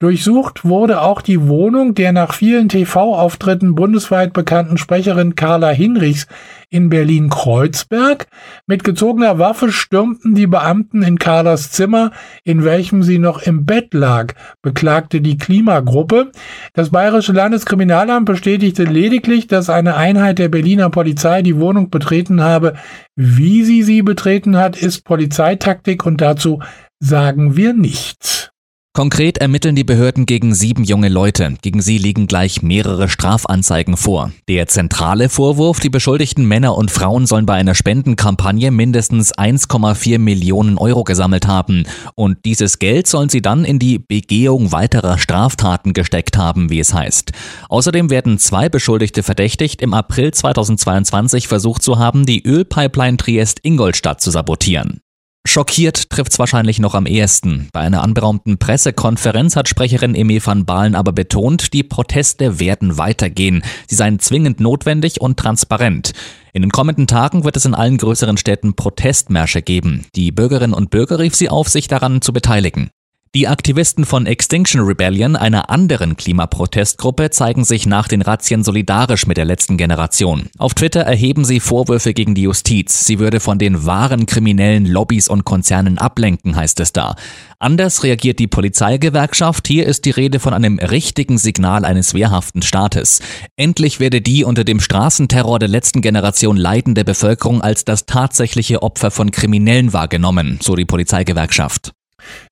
Durchsucht 0.00 0.64
wurde 0.64 1.02
auch 1.02 1.20
die 1.20 1.48
Wohnung 1.48 1.92
der 1.92 2.12
nach 2.12 2.32
vielen 2.32 2.70
TV-Auftritten 2.70 3.74
bundesweit 3.74 4.32
bekannten 4.32 4.78
Sprecherin 4.78 5.34
Carla 5.34 5.70
Hinrichs 5.70 6.26
in 6.70 6.88
Berlin-Kreuzberg. 6.88 8.26
Mit 8.66 8.84
gezogener 8.84 9.38
Waffe 9.38 9.72
stürmten 9.72 10.34
die 10.34 10.46
Beamten 10.46 11.02
in 11.02 11.18
Carlas 11.18 11.70
Zimmer, 11.70 12.12
in 12.44 12.64
welchem 12.64 13.02
sie 13.02 13.18
noch 13.18 13.42
im 13.42 13.64
Bett 13.64 13.94
lag, 13.94 14.34
beklagte 14.62 15.20
die 15.20 15.38
Klimagruppe. 15.38 16.30
Das 16.74 16.90
Bayerische 16.90 17.32
Landeskriminalamt 17.32 18.26
bestätigte 18.26 18.84
lediglich, 18.84 19.46
dass 19.46 19.70
eine 19.70 19.96
Einheit 19.96 20.38
der 20.38 20.48
Berliner 20.48 20.90
Polizei 20.90 21.42
die 21.42 21.56
Wohnung 21.56 21.90
betreten 21.90 22.42
habe. 22.42 22.74
Wie 23.16 23.64
sie 23.64 23.82
sie 23.82 24.02
betreten 24.02 24.56
hat, 24.56 24.76
ist 24.76 25.04
Polizeitaktik 25.04 26.04
und 26.04 26.20
dazu 26.20 26.60
sagen 27.00 27.56
wir 27.56 27.72
nichts. 27.72 28.50
Konkret 28.98 29.38
ermitteln 29.38 29.76
die 29.76 29.84
Behörden 29.84 30.26
gegen 30.26 30.56
sieben 30.56 30.82
junge 30.82 31.08
Leute. 31.08 31.54
Gegen 31.62 31.80
sie 31.80 31.98
liegen 31.98 32.26
gleich 32.26 32.62
mehrere 32.62 33.08
Strafanzeigen 33.08 33.96
vor. 33.96 34.32
Der 34.48 34.66
zentrale 34.66 35.28
Vorwurf, 35.28 35.78
die 35.78 35.88
beschuldigten 35.88 36.44
Männer 36.44 36.76
und 36.76 36.90
Frauen 36.90 37.24
sollen 37.24 37.46
bei 37.46 37.54
einer 37.54 37.76
Spendenkampagne 37.76 38.72
mindestens 38.72 39.32
1,4 39.32 40.18
Millionen 40.18 40.78
Euro 40.78 41.04
gesammelt 41.04 41.46
haben. 41.46 41.84
Und 42.16 42.44
dieses 42.44 42.80
Geld 42.80 43.06
sollen 43.06 43.28
sie 43.28 43.40
dann 43.40 43.64
in 43.64 43.78
die 43.78 44.00
Begehung 44.00 44.72
weiterer 44.72 45.16
Straftaten 45.16 45.92
gesteckt 45.92 46.36
haben, 46.36 46.68
wie 46.68 46.80
es 46.80 46.92
heißt. 46.92 47.30
Außerdem 47.68 48.10
werden 48.10 48.38
zwei 48.38 48.68
Beschuldigte 48.68 49.22
verdächtigt, 49.22 49.80
im 49.80 49.94
April 49.94 50.32
2022 50.32 51.46
versucht 51.46 51.84
zu 51.84 52.00
haben, 52.00 52.26
die 52.26 52.44
Ölpipeline 52.44 53.16
Triest-Ingolstadt 53.16 54.20
zu 54.20 54.32
sabotieren. 54.32 55.02
Schockiert 55.46 56.10
trifft's 56.10 56.38
wahrscheinlich 56.38 56.78
noch 56.78 56.94
am 56.94 57.06
ehesten. 57.06 57.68
Bei 57.72 57.80
einer 57.80 58.02
anberaumten 58.02 58.58
Pressekonferenz 58.58 59.56
hat 59.56 59.68
Sprecherin 59.68 60.14
Eme 60.14 60.44
van 60.44 60.66
Balen 60.66 60.94
aber 60.94 61.12
betont, 61.12 61.72
die 61.72 61.82
Proteste 61.82 62.60
werden 62.60 62.98
weitergehen. 62.98 63.62
Sie 63.88 63.94
seien 63.94 64.18
zwingend 64.18 64.60
notwendig 64.60 65.20
und 65.20 65.38
transparent. 65.38 66.12
In 66.52 66.62
den 66.62 66.70
kommenden 66.70 67.06
Tagen 67.06 67.44
wird 67.44 67.56
es 67.56 67.64
in 67.64 67.74
allen 67.74 67.96
größeren 67.96 68.36
Städten 68.36 68.74
Protestmärsche 68.74 69.62
geben. 69.62 70.06
Die 70.14 70.32
Bürgerinnen 70.32 70.74
und 70.74 70.90
Bürger 70.90 71.18
rief 71.18 71.34
sie 71.34 71.48
auf, 71.48 71.68
sich 71.68 71.88
daran 71.88 72.20
zu 72.20 72.32
beteiligen. 72.32 72.90
Die 73.34 73.46
Aktivisten 73.46 74.06
von 74.06 74.24
Extinction 74.24 74.80
Rebellion, 74.80 75.36
einer 75.36 75.68
anderen 75.68 76.16
Klimaprotestgruppe, 76.16 77.28
zeigen 77.28 77.62
sich 77.62 77.84
nach 77.84 78.08
den 78.08 78.22
Razzien 78.22 78.64
solidarisch 78.64 79.26
mit 79.26 79.36
der 79.36 79.44
letzten 79.44 79.76
Generation. 79.76 80.48
Auf 80.56 80.72
Twitter 80.72 81.02
erheben 81.02 81.44
sie 81.44 81.60
Vorwürfe 81.60 82.14
gegen 82.14 82.34
die 82.34 82.42
Justiz. 82.42 83.04
Sie 83.04 83.18
würde 83.18 83.40
von 83.40 83.58
den 83.58 83.84
wahren 83.84 84.24
kriminellen 84.24 84.86
Lobbys 84.86 85.28
und 85.28 85.44
Konzernen 85.44 85.98
ablenken, 85.98 86.56
heißt 86.56 86.80
es 86.80 86.92
da. 86.92 87.16
Anders 87.58 88.02
reagiert 88.02 88.38
die 88.38 88.46
Polizeigewerkschaft. 88.46 89.68
Hier 89.68 89.84
ist 89.84 90.06
die 90.06 90.10
Rede 90.10 90.40
von 90.40 90.54
einem 90.54 90.78
richtigen 90.78 91.36
Signal 91.36 91.84
eines 91.84 92.14
wehrhaften 92.14 92.62
Staates. 92.62 93.20
Endlich 93.56 94.00
werde 94.00 94.22
die 94.22 94.44
unter 94.44 94.64
dem 94.64 94.80
Straßenterror 94.80 95.58
der 95.58 95.68
letzten 95.68 96.00
Generation 96.00 96.56
leidende 96.56 97.04
Bevölkerung 97.04 97.60
als 97.60 97.84
das 97.84 98.06
tatsächliche 98.06 98.82
Opfer 98.82 99.10
von 99.10 99.30
Kriminellen 99.32 99.92
wahrgenommen, 99.92 100.60
so 100.62 100.76
die 100.76 100.86
Polizeigewerkschaft. 100.86 101.92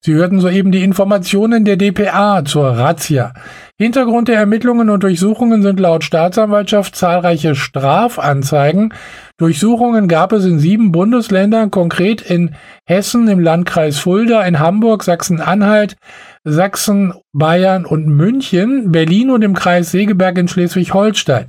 Sie 0.01 0.15
hörten 0.15 0.41
soeben 0.41 0.73
die 0.73 0.83
Informationen 0.83 1.65
der 1.65 1.77
DPA 1.77 2.45
zur 2.45 2.69
Razzia. 2.69 3.33
Hintergrund 3.79 4.29
der 4.29 4.37
Ermittlungen 4.37 4.89
und 4.89 5.03
Durchsuchungen 5.03 5.63
sind 5.63 5.81
laut 5.81 6.03
Staatsanwaltschaft 6.03 6.97
zahlreiche 6.97 7.55
Strafanzeigen. 7.55 8.95
Durchsuchungen 9.37 10.09
gab 10.09 10.33
es 10.33 10.47
in 10.47 10.59
sieben 10.59 10.93
Bundesländern, 10.93 11.71
konkret 11.71 12.23
in 12.23 12.55
Hessen, 12.87 13.29
im 13.29 13.39
Landkreis 13.39 13.99
Fulda, 13.99 14.43
in 14.43 14.61
Hamburg, 14.61 15.05
Sachsen-Anhalt, 15.05 15.97
Sachsen, 16.45 17.13
Bayern 17.35 17.85
und 17.85 18.07
München, 18.07 18.93
Berlin 18.93 19.31
und 19.31 19.43
im 19.43 19.53
Kreis 19.53 19.91
Segeberg 19.91 20.39
in 20.39 20.49
Schleswig-Holstein. 20.49 21.47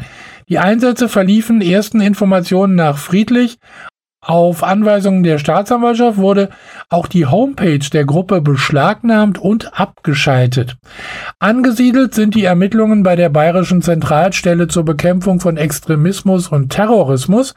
Die 0.49 0.59
Einsätze 0.59 1.07
verliefen 1.07 1.61
ersten 1.61 2.01
Informationen 2.01 2.75
nach 2.75 2.97
friedlich. 2.97 3.57
Auf 4.21 4.63
Anweisungen 4.63 5.23
der 5.23 5.37
Staatsanwaltschaft 5.37 6.17
wurde 6.17 6.49
auch 6.89 7.07
die 7.07 7.27
Homepage 7.27 7.77
der 7.77 8.03
Gruppe 8.03 8.41
beschlagnahmt 8.41 9.37
und 9.37 9.79
abgeschaltet. 9.79 10.75
Angesiedelt 11.39 12.15
sind 12.15 12.33
die 12.33 12.43
Ermittlungen 12.43 13.03
bei 13.03 13.15
der 13.15 13.29
Bayerischen 13.29 13.81
Zentralstelle 13.81 14.67
zur 14.67 14.85
Bekämpfung 14.85 15.39
von 15.39 15.55
Extremismus 15.55 16.47
und 16.47 16.69
Terrorismus. 16.69 17.53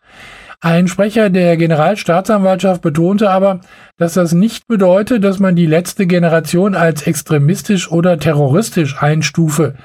Ein 0.62 0.88
Sprecher 0.88 1.30
der 1.30 1.56
Generalstaatsanwaltschaft 1.56 2.82
betonte 2.82 3.30
aber, 3.30 3.60
dass 3.96 4.12
das 4.12 4.34
nicht 4.34 4.66
bedeutet, 4.66 5.24
dass 5.24 5.38
man 5.38 5.56
die 5.56 5.64
letzte 5.64 6.06
Generation 6.06 6.74
als 6.74 7.06
extremistisch 7.06 7.90
oder 7.90 8.18
terroristisch 8.18 9.02
einstufe. 9.02 9.76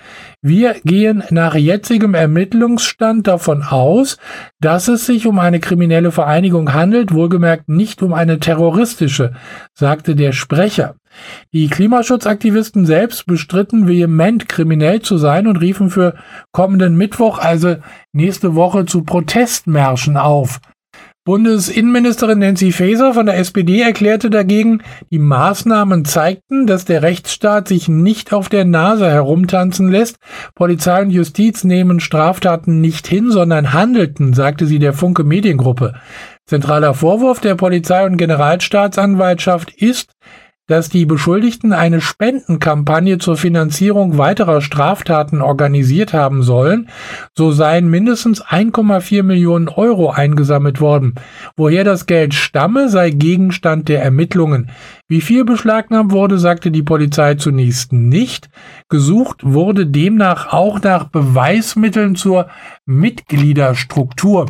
Wir 0.42 0.76
gehen 0.84 1.24
nach 1.30 1.56
jetzigem 1.56 2.14
Ermittlungsstand 2.14 3.26
davon 3.26 3.64
aus, 3.64 4.18
dass 4.60 4.90
es 4.90 5.06
sich 5.06 5.28
um 5.28 5.40
eine 5.40 5.62
kriminelle 5.62 6.12
Vereinigung 6.12 6.74
handelt, 6.74 7.14
wohlgemerkt 7.14 7.70
nicht 7.70 8.04
um 8.04 8.14
eine 8.14 8.40
terroristische, 8.40 9.32
sagte 9.74 10.14
der 10.14 10.34
Sprecher. 10.34 10.96
Die 11.54 11.68
Klimaschutzaktivisten 11.68 12.86
selbst 12.86 13.26
bestritten 13.26 13.88
vehement 13.88 14.48
kriminell 14.50 15.02
zu 15.02 15.18
sein 15.18 15.48
und 15.48 15.58
riefen 15.58 15.90
für 15.90 16.16
kommenden 16.52 16.96
Mittwoch, 16.96 17.40
also 17.40 17.78
nächste 18.14 18.56
Woche, 18.56 18.86
zu 18.86 19.04
Protestmärschen 19.04 20.18
auf. 20.18 20.60
Bundesinnenministerin 21.28 22.38
Nancy 22.38 22.72
Faeser 22.72 23.16
von 23.16 23.26
der 23.26 23.40
SPD 23.40 23.82
erklärte 23.82 24.30
dagegen, 24.30 24.84
die 25.10 25.18
Maßnahmen 25.18 26.06
zeigten, 26.06 26.68
dass 26.68 26.86
der 26.86 27.02
Rechtsstaat 27.02 27.68
sich 27.68 27.88
nicht 27.88 28.32
auf 28.32 28.48
der 28.48 28.64
Nase 28.64 29.10
herumtanzen 29.10 29.90
lässt. 29.90 30.18
Polizei 30.54 31.02
und 31.02 31.10
Justiz 31.10 31.64
nehmen 31.64 32.00
Straftaten 32.00 32.80
nicht 32.80 33.08
hin, 33.08 33.32
sondern 33.32 33.74
handelten, 33.74 34.36
sagte 34.36 34.68
sie 34.68 34.78
der 34.78 34.94
Funke 34.94 35.24
Mediengruppe. 35.24 35.96
Zentraler 36.46 36.94
Vorwurf 36.94 37.40
der 37.40 37.56
Polizei 37.56 38.06
und 38.06 38.18
Generalstaatsanwaltschaft 38.18 39.72
ist, 39.72 40.12
dass 40.68 40.90
die 40.90 41.06
Beschuldigten 41.06 41.74
eine 41.74 42.02
Spendenkampagne 42.02 43.20
zur 43.20 43.38
Finanzierung 43.38 44.18
weiterer 44.18 44.62
Straftaten 44.62 45.42
organisiert 45.42 46.14
haben 46.14 46.42
sollen, 46.42 46.90
so 47.38 47.52
seien 47.52 47.88
mindestens 47.88 48.44
1,4 48.44 49.22
Millionen 49.22 49.70
Euro 49.70 50.10
eingesammelt 50.10 50.82
worden. 50.82 51.16
Woher 51.56 51.84
das 51.84 52.08
Geld 52.08 52.34
stamme, 52.34 52.90
sei 52.90 53.12
Gegenstand 53.12 53.90
der 53.90 54.04
Ermittlungen. 54.04 54.72
Wie 55.08 55.22
viel 55.22 55.46
beschlagnahmt 55.46 56.12
wurde, 56.12 56.40
sagte 56.40 56.72
die 56.72 56.82
Polizei 56.82 57.36
zunächst 57.36 57.94
nicht. 57.94 58.50
Gesucht 58.90 59.42
wurde 59.44 59.86
demnach 59.86 60.52
auch 60.52 60.82
nach 60.82 61.10
Beweismitteln 61.10 62.16
zur 62.16 62.48
Mitgliederstruktur. 62.88 64.48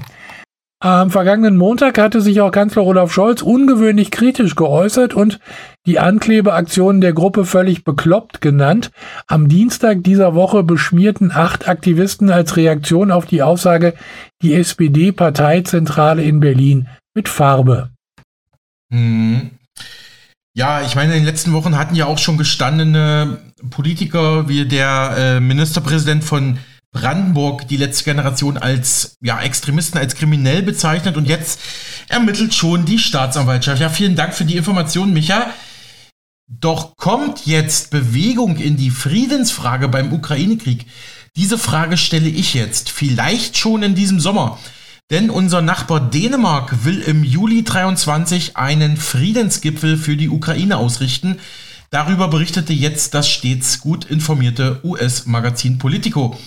Am 0.85 1.09
vergangenen 1.09 1.57
Montag 1.57 1.97
hatte 1.97 2.21
sich 2.21 2.41
auch 2.41 2.51
Kanzler 2.51 2.83
Olaf 2.83 3.11
Scholz 3.11 3.41
ungewöhnlich 3.41 4.11
kritisch 4.11 4.53
geäußert 4.53 5.15
und 5.15 5.39
die 5.87 5.97
Anklebeaktionen 5.97 7.01
der 7.01 7.11
Gruppe 7.11 7.43
völlig 7.43 7.83
bekloppt 7.83 8.39
genannt. 8.39 8.91
Am 9.25 9.47
Dienstag 9.47 10.03
dieser 10.03 10.35
Woche 10.35 10.61
beschmierten 10.61 11.31
acht 11.31 11.67
Aktivisten 11.67 12.29
als 12.29 12.55
Reaktion 12.55 13.09
auf 13.09 13.25
die 13.25 13.41
Aussage 13.41 13.95
die 14.43 14.53
SPD-Parteizentrale 14.53 16.21
in 16.21 16.39
Berlin 16.39 16.87
mit 17.15 17.29
Farbe. 17.29 17.89
Hm. 18.93 19.49
Ja, 20.53 20.83
ich 20.83 20.95
meine, 20.95 21.13
in 21.13 21.21
den 21.21 21.25
letzten 21.25 21.53
Wochen 21.53 21.79
hatten 21.79 21.95
ja 21.95 22.05
auch 22.05 22.19
schon 22.19 22.37
gestandene 22.37 23.39
Politiker 23.71 24.47
wie 24.47 24.67
der 24.67 25.15
äh, 25.17 25.39
Ministerpräsident 25.39 26.23
von 26.23 26.59
Brandenburg 26.95 27.67
die 27.67 27.77
letzte 27.77 28.05
Generation 28.05 28.57
als 28.57 29.17
ja, 29.21 29.41
Extremisten, 29.41 29.99
als 29.99 30.15
kriminell 30.15 30.63
bezeichnet 30.63 31.17
und 31.17 31.27
jetzt 31.27 31.59
ermittelt 32.07 32.53
schon 32.53 32.85
die 32.85 32.97
Staatsanwaltschaft. 32.97 33.81
Ja, 33.81 33.89
vielen 33.89 34.15
Dank 34.15 34.33
für 34.33 34.45
die 34.45 34.55
Information, 34.55 35.13
Micha. 35.13 35.47
Doch 36.47 36.95
kommt 36.95 37.45
jetzt 37.45 37.91
Bewegung 37.91 38.55
in 38.57 38.77
die 38.77 38.91
Friedensfrage 38.91 39.89
beim 39.89 40.13
Ukraine-Krieg? 40.13 40.85
Diese 41.35 41.57
Frage 41.57 41.97
stelle 41.97 42.29
ich 42.29 42.53
jetzt, 42.53 42.89
vielleicht 42.89 43.57
schon 43.57 43.83
in 43.83 43.93
diesem 43.93 44.21
Sommer. 44.21 44.57
Denn 45.11 45.29
unser 45.29 45.61
Nachbar 45.61 45.99
Dänemark 45.99 46.85
will 46.85 47.01
im 47.01 47.23
Juli 47.23 47.63
23 47.63 48.55
einen 48.55 48.95
Friedensgipfel 48.95 49.97
für 49.97 50.15
die 50.15 50.29
Ukraine 50.29 50.77
ausrichten. 50.77 51.39
Darüber 51.89 52.29
berichtete 52.29 52.73
jetzt 52.73 53.13
das 53.13 53.29
stets 53.29 53.81
gut 53.81 54.05
informierte 54.05 54.79
US-Magazin 54.83 55.77
Politico. 55.77 56.37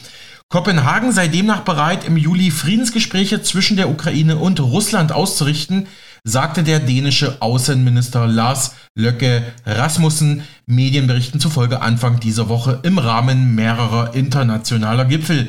Kopenhagen 0.50 1.12
sei 1.12 1.28
demnach 1.28 1.60
bereit, 1.60 2.04
im 2.04 2.16
Juli 2.16 2.50
Friedensgespräche 2.50 3.42
zwischen 3.42 3.76
der 3.76 3.90
Ukraine 3.90 4.38
und 4.38 4.60
Russland 4.60 5.12
auszurichten, 5.12 5.88
sagte 6.24 6.62
der 6.62 6.80
dänische 6.80 7.42
Außenminister 7.42 8.26
Lars 8.26 8.74
Löcke 8.94 9.42
Rasmussen 9.66 10.44
Medienberichten 10.64 11.38
zufolge 11.38 11.82
Anfang 11.82 12.18
dieser 12.18 12.48
Woche 12.48 12.80
im 12.82 12.96
Rahmen 12.96 13.56
mehrerer 13.56 14.14
internationaler 14.14 15.04
Gipfel. 15.04 15.48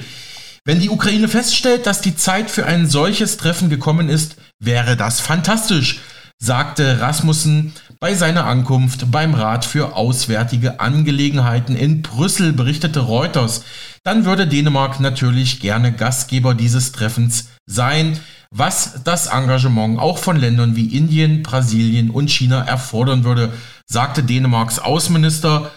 Wenn 0.66 0.82
die 0.82 0.90
Ukraine 0.90 1.30
feststellt, 1.30 1.88
dass 1.88 2.02
die 2.02 2.18
Zeit 2.18 2.52
für 2.52 2.66
ein 2.66 2.86
solches 2.86 3.38
Treffen 3.38 3.70
gekommen 3.70 4.10
ist, 4.10 4.36
wäre 4.60 4.98
das 4.98 5.22
fantastisch, 5.22 6.02
sagte 6.40 7.00
Rasmussen 7.00 7.74
bei 8.02 8.16
seiner 8.16 8.46
Ankunft 8.46 9.12
beim 9.12 9.34
Rat 9.34 9.66
für 9.66 9.96
Auswärtige 9.96 10.80
Angelegenheiten 10.80 11.76
in 11.76 12.02
Brüssel, 12.02 12.54
berichtete 12.54 13.02
Reuters. 13.02 13.66
Dann 14.04 14.26
würde 14.26 14.48
Dänemark 14.48 15.00
natürlich 15.00 15.60
gerne 15.60 15.92
Gastgeber 15.92 16.54
dieses 16.54 16.92
Treffens 16.92 17.50
sein, 17.66 18.20
was 18.52 19.04
das 19.04 19.28
Engagement 19.28 20.00
auch 20.00 20.18
von 20.18 20.36
Ländern 20.36 20.76
wie 20.76 20.96
Indien, 20.98 21.44
Brasilien 21.44 22.10
und 22.10 22.32
China 22.32 22.62
erfordern 22.62 23.24
würde, 23.24 23.54
sagte 23.86 24.24
Dänemarks 24.24 24.80
Außenminister 24.80 25.72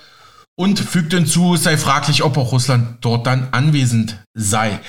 und 0.55 0.79
fügte 0.79 1.17
hinzu, 1.17 1.55
es 1.55 1.65
sei 1.65 1.77
fraglich, 1.77 2.23
ob 2.23 2.37
auch 2.39 2.53
Russland 2.53 2.99
dort 3.03 3.27
dann 3.27 3.49
anwesend 3.53 4.19
sei. 4.35 4.81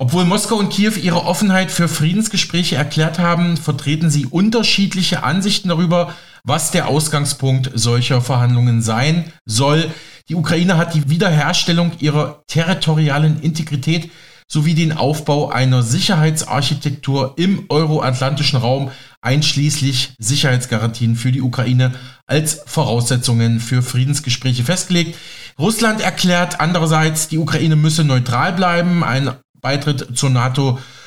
Obwohl 0.00 0.24
Moskau 0.24 0.54
und 0.54 0.70
Kiew 0.70 0.92
ihre 1.02 1.24
Offenheit 1.24 1.72
für 1.72 1.88
Friedensgespräche 1.88 2.76
erklärt 2.76 3.18
haben, 3.18 3.56
vertreten 3.56 4.10
sie 4.10 4.26
unterschiedliche 4.26 5.24
Ansichten 5.24 5.70
darüber, 5.70 6.14
was 6.44 6.70
der 6.70 6.86
Ausgangspunkt 6.86 7.72
solcher 7.74 8.20
Verhandlungen 8.20 8.80
sein 8.80 9.32
soll. 9.44 9.90
Die 10.28 10.34
Ukraine 10.34 10.76
hat 10.76 10.94
die 10.94 11.08
Wiederherstellung 11.08 11.92
ihrer 12.00 12.42
territorialen 12.46 13.40
Integrität 13.40 14.10
sowie 14.46 14.74
den 14.74 14.92
Aufbau 14.92 15.50
einer 15.50 15.82
Sicherheitsarchitektur 15.82 17.34
im 17.36 17.64
euroatlantischen 17.68 18.58
Raum 18.58 18.90
einschließlich 19.20 20.14
Sicherheitsgarantien 20.18 21.16
für 21.16 21.32
die 21.32 21.42
Ukraine 21.42 21.92
als 22.26 22.62
Voraussetzungen 22.66 23.60
für 23.60 23.82
Friedensgespräche 23.82 24.64
festgelegt. 24.64 25.18
Russland 25.58 26.00
erklärt 26.00 26.60
andererseits, 26.60 27.28
die 27.28 27.38
Ukraine 27.38 27.76
müsse 27.76 28.04
neutral 28.04 28.52
bleiben. 28.52 29.04
Ein 29.04 29.32
Beitritt 29.60 30.16
zur 30.16 30.30
NATO 30.30 30.78
äh, 30.78 30.97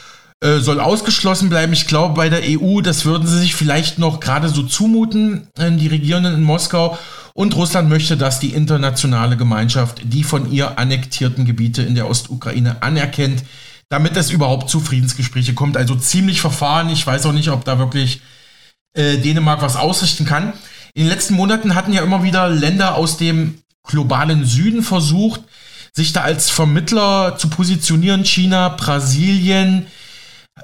soll 0.60 0.80
ausgeschlossen 0.80 1.50
bleiben. 1.50 1.72
Ich 1.72 1.86
glaube, 1.86 2.16
bei 2.16 2.28
der 2.28 2.42
EU, 2.44 2.82
das 2.82 3.06
würden 3.06 3.28
sie 3.28 3.38
sich 3.38 3.56
vielleicht 3.56 4.00
noch 4.00 4.20
gerade 4.20 4.50
so 4.50 4.64
zumuten, 4.64 5.48
äh, 5.58 5.72
die 5.72 5.88
Regierenden 5.88 6.34
in 6.34 6.44
Moskau. 6.44 6.98
Und 7.34 7.56
Russland 7.56 7.90
möchte, 7.90 8.18
dass 8.18 8.40
die 8.40 8.54
internationale 8.54 9.38
Gemeinschaft 9.38 10.02
die 10.04 10.24
von 10.24 10.52
ihr 10.52 10.80
annektierten 10.80 11.46
Gebiete 11.46 11.84
in 11.84 11.96
der 11.96 12.10
Ostukraine 12.10 12.82
anerkennt, 12.82 13.44
damit 13.90 14.18
es 14.18 14.32
überhaupt 14.32 14.70
zu 14.70 14.80
Friedensgespräche 14.80 15.54
kommt. 15.54 15.78
Also 15.78 15.96
ziemlich 15.96 16.42
verfahren. 16.42 16.90
Ich 16.90 17.06
weiß 17.06 17.26
auch 17.28 17.34
nicht, 17.34 17.50
ob 17.50 17.64
da 17.64 17.78
wirklich 17.78 18.22
äh, 18.94 19.18
Dänemark 19.18 19.62
was 19.62 19.76
ausrichten 19.76 20.26
kann. 20.26 20.54
In 20.94 21.04
den 21.04 21.10
letzten 21.10 21.36
Monaten 21.36 21.76
hatten 21.76 21.94
ja 21.94 22.02
immer 22.02 22.24
wieder 22.24 22.50
Länder 22.50 22.96
aus 22.96 23.18
dem 23.18 23.60
globalen 23.84 24.44
Süden 24.44 24.82
versucht, 24.82 25.42
sich 25.94 26.14
da 26.14 26.22
als 26.22 26.50
Vermittler 26.50 27.38
zu 27.38 27.48
positionieren. 27.48 28.26
China, 28.26 28.70
Brasilien. 28.70 29.86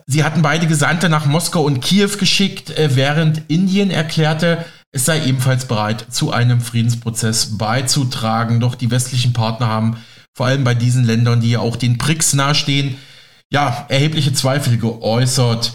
Sie 0.05 0.23
hatten 0.23 0.41
beide 0.41 0.67
Gesandte 0.67 1.09
nach 1.09 1.25
Moskau 1.25 1.63
und 1.63 1.81
Kiew 1.81 2.11
geschickt, 2.17 2.69
äh, 2.71 2.95
während 2.95 3.43
Indien 3.47 3.91
erklärte, 3.91 4.65
es 4.91 5.05
sei 5.05 5.25
ebenfalls 5.25 5.65
bereit, 5.65 6.05
zu 6.09 6.31
einem 6.31 6.61
Friedensprozess 6.61 7.57
beizutragen. 7.57 8.59
Doch 8.59 8.75
die 8.75 8.91
westlichen 8.91 9.33
Partner 9.33 9.67
haben 9.67 9.97
vor 10.35 10.45
allem 10.45 10.63
bei 10.63 10.75
diesen 10.75 11.03
Ländern, 11.03 11.41
die 11.41 11.51
ja 11.51 11.59
auch 11.59 11.75
den 11.75 11.97
BRICS 11.97 12.33
nahestehen, 12.33 12.97
ja, 13.51 13.85
erhebliche 13.89 14.33
Zweifel 14.33 14.77
geäußert. 14.77 15.73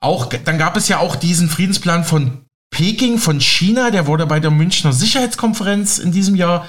Auch, 0.00 0.26
dann 0.26 0.58
gab 0.58 0.76
es 0.76 0.88
ja 0.88 0.98
auch 0.98 1.16
diesen 1.16 1.48
Friedensplan 1.48 2.04
von 2.04 2.42
Peking, 2.70 3.18
von 3.18 3.40
China, 3.40 3.90
der 3.90 4.06
wurde 4.06 4.26
bei 4.26 4.40
der 4.40 4.50
Münchner 4.50 4.92
Sicherheitskonferenz 4.92 5.98
in 5.98 6.12
diesem 6.12 6.34
Jahr 6.34 6.68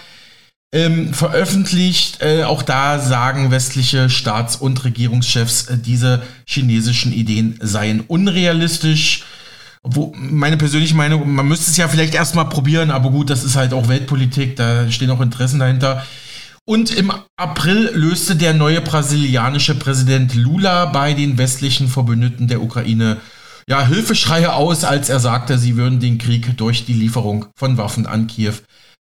ähm, 0.75 1.13
veröffentlicht. 1.13 2.21
Äh, 2.21 2.43
auch 2.43 2.61
da 2.61 2.99
sagen 2.99 3.49
westliche 3.49 4.09
Staats- 4.09 4.57
und 4.57 4.83
Regierungschefs, 4.83 5.67
äh, 5.67 5.77
diese 5.77 6.21
chinesischen 6.45 7.13
Ideen 7.13 7.57
seien 7.61 8.01
unrealistisch. 8.01 9.23
Wo, 9.83 10.13
meine 10.17 10.57
persönliche 10.57 10.95
Meinung, 10.95 11.31
man 11.31 11.47
müsste 11.47 11.71
es 11.71 11.77
ja 11.77 11.87
vielleicht 11.87 12.13
erstmal 12.13 12.49
probieren, 12.49 12.91
aber 12.91 13.09
gut, 13.11 13.29
das 13.29 13.43
ist 13.43 13.55
halt 13.55 13.71
auch 13.71 13.87
Weltpolitik, 13.87 14.55
da 14.55 14.91
stehen 14.91 15.11
auch 15.11 15.21
Interessen 15.21 15.59
dahinter. 15.59 16.05
Und 16.65 16.91
im 16.91 17.13
April 17.37 17.91
löste 17.93 18.35
der 18.35 18.55
neue 18.55 18.81
brasilianische 18.81 19.75
Präsident 19.75 20.33
Lula 20.33 20.85
bei 20.85 21.13
den 21.13 21.37
westlichen 21.37 21.87
Verbündeten 21.87 22.47
der 22.47 22.61
Ukraine 22.61 23.17
ja, 23.67 23.85
Hilfeschreie 23.85 24.53
aus, 24.53 24.83
als 24.83 25.09
er 25.09 25.19
sagte, 25.19 25.57
sie 25.57 25.77
würden 25.77 25.99
den 25.99 26.17
Krieg 26.17 26.57
durch 26.57 26.85
die 26.85 26.93
Lieferung 26.93 27.45
von 27.55 27.77
Waffen 27.77 28.07
an 28.07 28.27
Kiew 28.27 28.55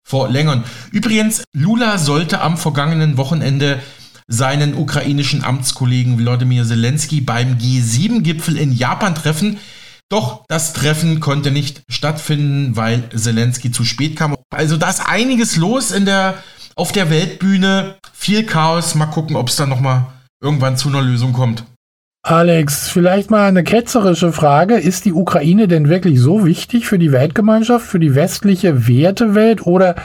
verlängern. 0.05 0.65
Übrigens, 0.93 1.45
Lula 1.53 1.99
sollte 1.99 2.41
am 2.41 2.57
vergangenen 2.57 3.17
Wochenende 3.17 3.81
seinen 4.27 4.75
ukrainischen 4.75 5.45
Amtskollegen 5.45 6.19
Wladimir 6.19 6.65
Zelensky 6.65 7.21
beim 7.21 7.59
G7-Gipfel 7.59 8.57
in 8.57 8.73
Japan 8.73 9.15
treffen. 9.15 9.59
Doch 10.09 10.45
das 10.49 10.73
Treffen 10.73 11.21
konnte 11.21 11.51
nicht 11.51 11.83
stattfinden, 11.89 12.77
weil 12.77 13.09
Zelensky 13.11 13.71
zu 13.71 13.85
spät 13.85 14.17
kam. 14.17 14.37
Also 14.51 14.77
da 14.77 14.89
ist 14.89 15.07
einiges 15.07 15.57
los 15.57 15.91
in 15.91 16.05
der, 16.05 16.43
auf 16.75 16.93
der 16.93 17.11
Weltbühne. 17.11 17.97
Viel 18.13 18.45
Chaos. 18.45 18.95
Mal 18.95 19.07
gucken, 19.07 19.37
ob 19.37 19.49
es 19.49 19.57
dann 19.57 19.69
nochmal 19.69 20.07
irgendwann 20.41 20.77
zu 20.77 20.89
einer 20.89 21.03
Lösung 21.03 21.33
kommt. 21.33 21.65
Alex, 22.23 22.89
vielleicht 22.89 23.31
mal 23.31 23.49
eine 23.49 23.65
ketzerische 23.65 24.33
Frage. 24.33 24.75
Ist 24.77 25.07
die 25.07 25.13
Ukraine 25.13 25.69
denn 25.69 25.89
wirklich 25.89 26.21
so 26.21 26.45
wichtig 26.45 26.87
für 26.87 26.99
die 26.99 27.13
Weltgemeinschaft, 27.13 27.87
für 27.87 27.99
die 27.99 28.15
westliche 28.15 28.87
Wertewelt 28.87 29.67
oder 29.67 29.97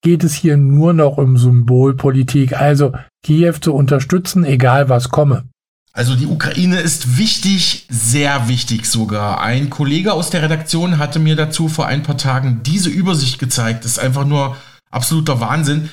geht 0.00 0.22
es 0.22 0.34
hier 0.34 0.56
nur 0.56 0.92
noch 0.92 1.16
um 1.16 1.36
Symbolpolitik, 1.36 2.60
also 2.60 2.92
Kiew 3.24 3.54
zu 3.60 3.74
unterstützen, 3.74 4.44
egal 4.44 4.88
was 4.88 5.08
komme? 5.08 5.44
Also 5.92 6.14
die 6.14 6.26
Ukraine 6.26 6.80
ist 6.80 7.18
wichtig, 7.18 7.86
sehr 7.88 8.48
wichtig 8.48 8.86
sogar. 8.86 9.40
Ein 9.40 9.70
Kollege 9.70 10.12
aus 10.12 10.30
der 10.30 10.42
Redaktion 10.42 10.98
hatte 10.98 11.18
mir 11.18 11.36
dazu 11.36 11.68
vor 11.68 11.86
ein 11.86 12.02
paar 12.02 12.18
Tagen 12.18 12.60
diese 12.64 12.90
Übersicht 12.90 13.38
gezeigt. 13.38 13.84
Das 13.84 13.92
ist 13.92 13.98
einfach 13.98 14.24
nur 14.24 14.56
absoluter 14.90 15.40
Wahnsinn. 15.40 15.88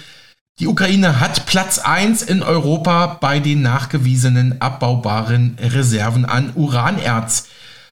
Die 0.61 0.67
Ukraine 0.67 1.19
hat 1.19 1.47
Platz 1.47 1.79
1 1.79 2.21
in 2.21 2.43
Europa 2.43 3.17
bei 3.19 3.39
den 3.39 3.63
nachgewiesenen 3.63 4.61
abbaubaren 4.61 5.57
Reserven 5.59 6.23
an 6.23 6.51
Uranerz. 6.53 7.47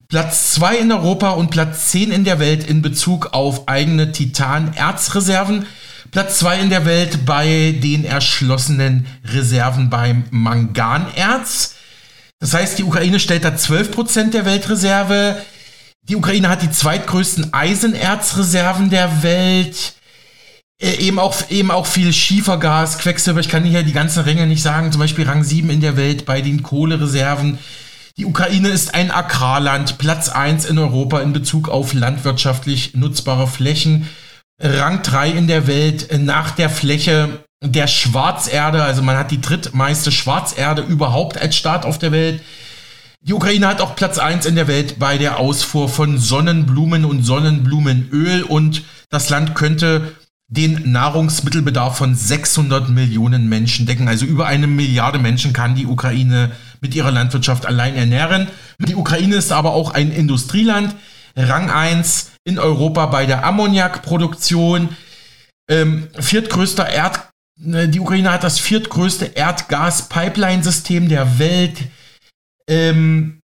Platz 0.08 0.52
2 0.52 0.78
in 0.78 0.92
Europa 0.92 1.32
und 1.32 1.50
Platz 1.50 1.90
10 1.90 2.12
in 2.12 2.26
der 2.26 2.40
Welt 2.40 2.64
in 2.70 2.84
Bezug 2.84 3.34
auf 3.34 3.68
eigene 3.68 4.12
Titanerzreserven. 4.12 5.66
Platz 6.12 6.38
2 6.38 6.60
in 6.60 6.70
der 6.70 6.86
Welt 6.86 7.26
bei 7.26 7.76
den 7.82 8.06
erschlossenen 8.06 9.08
Reserven 9.26 9.90
beim 9.90 10.26
Manganerz. 10.30 11.74
Das 12.40 12.54
heißt, 12.54 12.78
die 12.78 12.84
Ukraine 12.84 13.20
stellt 13.20 13.46
da 13.46 13.50
12% 13.50 14.30
der 14.30 14.46
Weltreserve. 14.46 15.42
Die 16.04 16.16
Ukraine 16.16 16.50
hat 16.50 16.62
die 16.62 16.70
zweitgrößten 16.70 17.52
Eisenerzreserven 17.52 18.92
der 18.92 19.24
Welt. 19.24 19.96
Äh, 20.82 20.96
eben 20.96 21.20
auch, 21.20 21.36
eben 21.50 21.72
auch 21.72 21.86
viel 21.86 22.14
Schiefergas, 22.14 23.00
Quecksilber, 23.00 23.42
ich 23.42 23.50
kann 23.50 23.64
hier 23.64 23.84
die 23.84 23.92
ganzen 23.92 24.24
Ränge 24.24 24.48
nicht 24.48 24.64
sagen, 24.64 24.92
zum 24.92 25.02
Beispiel 25.02 25.26
Rang 25.26 25.44
7 25.44 25.70
in 25.70 25.82
der 25.82 25.98
Welt 25.98 26.26
bei 26.26 26.42
den 26.42 26.64
Kohlereserven. 26.64 27.60
Die 28.18 28.26
Ukraine 28.26 28.70
ist 28.70 28.96
ein 28.96 29.12
Agrarland, 29.12 29.98
Platz 29.98 30.30
1 30.30 30.66
in 30.66 30.78
Europa 30.78 31.20
in 31.22 31.34
Bezug 31.34 31.70
auf 31.70 31.94
landwirtschaftlich 31.94 32.94
nutzbare 32.96 33.48
Flächen. 33.48 34.10
Rang 34.62 35.04
3 35.04 35.32
in 35.32 35.48
der 35.48 35.68
Welt 35.68 36.10
nach 36.18 36.52
der 36.52 36.70
Fläche 36.70 37.44
der 37.62 37.88
Schwarzerde, 37.88 38.84
also 38.84 39.02
man 39.02 39.18
hat 39.18 39.32
die 39.32 39.42
drittmeiste 39.42 40.12
Schwarzerde 40.12 40.82
überhaupt 40.82 41.38
als 41.38 41.56
Staat 41.56 41.86
auf 41.86 41.98
der 41.98 42.12
Welt. 42.12 42.42
Die 43.22 43.34
Ukraine 43.34 43.68
hat 43.68 43.82
auch 43.82 43.98
Platz 43.98 44.18
1 44.18 44.46
in 44.46 44.56
der 44.56 44.70
Welt 44.70 44.98
bei 44.98 45.18
der 45.18 45.40
Ausfuhr 45.40 45.90
von 45.90 46.18
Sonnenblumen 46.18 47.04
und 47.04 47.24
Sonnenblumenöl 47.24 48.44
und 48.44 48.84
das 49.10 49.30
Land 49.30 49.56
könnte 49.56 50.16
den 50.50 50.92
Nahrungsmittelbedarf 50.92 51.98
von 51.98 52.16
600 52.16 52.90
Millionen 52.90 53.48
Menschen 53.48 53.86
decken. 53.86 54.08
Also 54.08 54.26
über 54.26 54.48
eine 54.48 54.66
Milliarde 54.66 55.20
Menschen 55.20 55.54
kann 55.54 55.76
die 55.76 55.86
Ukraine 55.86 56.52
mit 56.82 56.96
ihrer 56.96 57.12
Landwirtschaft 57.12 57.68
allein 57.68 57.96
ernähren. 57.96 58.48
Die 58.80 58.96
Ukraine 58.96 59.36
ist 59.36 59.52
aber 59.52 59.74
auch 59.74 59.92
ein 59.92 60.12
Industrieland, 60.12 60.96
Rang 61.36 61.70
1 61.70 62.32
in 62.46 62.58
Europa 62.58 63.06
bei 63.06 63.28
der 63.28 63.46
Ammoniakproduktion. 63.46 64.90
Ähm, 65.70 66.08
viertgrößter 66.20 66.90
Erd, 66.90 67.30
äh, 67.64 67.88
die 67.88 68.00
Ukraine 68.00 68.32
hat 68.32 68.44
das 68.44 68.60
viertgrößte 68.60 69.26
Erdgas-Pipeline-System 69.26 71.10
der 71.10 71.38
Welt. 71.38 71.78
Ähm, 72.68 73.40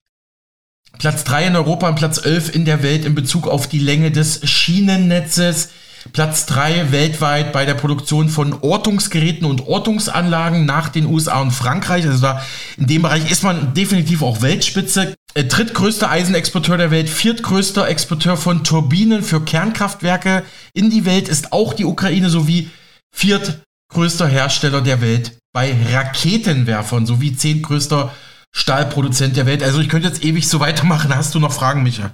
Platz 0.98 1.24
3 1.24 1.46
in 1.46 1.56
Europa 1.56 1.88
und 1.88 1.94
Platz 1.94 2.22
11 2.22 2.54
in 2.54 2.66
der 2.66 2.82
Welt 2.82 3.06
in 3.06 3.14
Bezug 3.14 3.48
auf 3.48 3.68
die 3.68 3.78
Länge 3.78 4.10
des 4.10 4.46
Schienennetzes. 4.46 5.70
Platz 6.12 6.46
3 6.46 6.92
weltweit 6.92 7.52
bei 7.52 7.64
der 7.64 7.74
Produktion 7.74 8.28
von 8.28 8.54
Ortungsgeräten 8.54 9.44
und 9.44 9.66
Ortungsanlagen 9.66 10.64
nach 10.64 10.88
den 10.88 11.06
USA 11.06 11.40
und 11.40 11.50
Frankreich. 11.50 12.06
Also 12.06 12.22
da 12.22 12.42
in 12.78 12.86
dem 12.86 13.02
Bereich 13.02 13.30
ist 13.30 13.42
man 13.42 13.74
definitiv 13.74 14.22
auch 14.22 14.42
Weltspitze. 14.42 15.14
Äh, 15.34 15.44
drittgrößter 15.44 16.10
Eisenexporteur 16.10 16.78
der 16.78 16.90
Welt, 16.90 17.08
viertgrößter 17.08 17.86
Exporteur 17.88 18.36
von 18.36 18.64
Turbinen 18.64 19.22
für 19.22 19.40
Kernkraftwerke 19.44 20.42
in 20.72 20.90
die 20.90 21.04
Welt 21.04 21.28
ist 21.28 21.52
auch 21.52 21.74
die 21.74 21.84
Ukraine 21.84 22.30
sowie 22.30 22.70
viertgrößter 23.14 24.26
Hersteller 24.26 24.80
der 24.80 25.00
Welt 25.00 25.38
bei 25.52 25.76
Raketenwerfern 25.92 27.06
sowie 27.06 27.36
zehntgrößter 27.36 28.12
Stahlproduzent 28.52 29.36
der 29.36 29.46
Welt. 29.46 29.62
Also 29.62 29.80
ich 29.80 29.88
könnte 29.88 30.08
jetzt 30.08 30.24
ewig 30.24 30.48
so 30.48 30.60
weitermachen. 30.60 31.14
Hast 31.14 31.34
du 31.34 31.40
noch 31.40 31.52
Fragen, 31.52 31.82
Micha? 31.82 32.12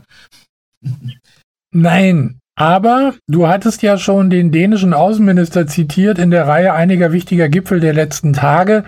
Nein, 1.73 2.39
aber 2.57 3.13
du 3.29 3.47
hattest 3.47 3.83
ja 3.83 3.99
schon 3.99 4.31
den 4.31 4.51
dänischen 4.51 4.95
Außenminister 4.95 5.67
zitiert 5.67 6.19
in 6.19 6.31
der 6.31 6.49
Reihe 6.49 6.73
einiger 6.73 7.13
wichtiger 7.13 7.51
Gipfel 7.51 7.81
der 7.81 7.93
letzten 7.93 8.33
Tage. 8.33 8.85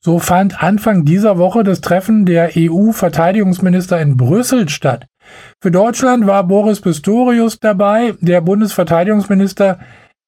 So 0.00 0.18
fand 0.18 0.60
Anfang 0.60 1.04
dieser 1.04 1.38
Woche 1.38 1.62
das 1.62 1.80
Treffen 1.80 2.26
der 2.26 2.50
EU-Verteidigungsminister 2.56 4.00
in 4.00 4.16
Brüssel 4.16 4.68
statt. 4.68 5.06
Für 5.60 5.70
Deutschland 5.70 6.26
war 6.26 6.42
Boris 6.42 6.80
Pistorius 6.80 7.60
dabei. 7.60 8.14
Der 8.20 8.40
Bundesverteidigungsminister 8.40 9.78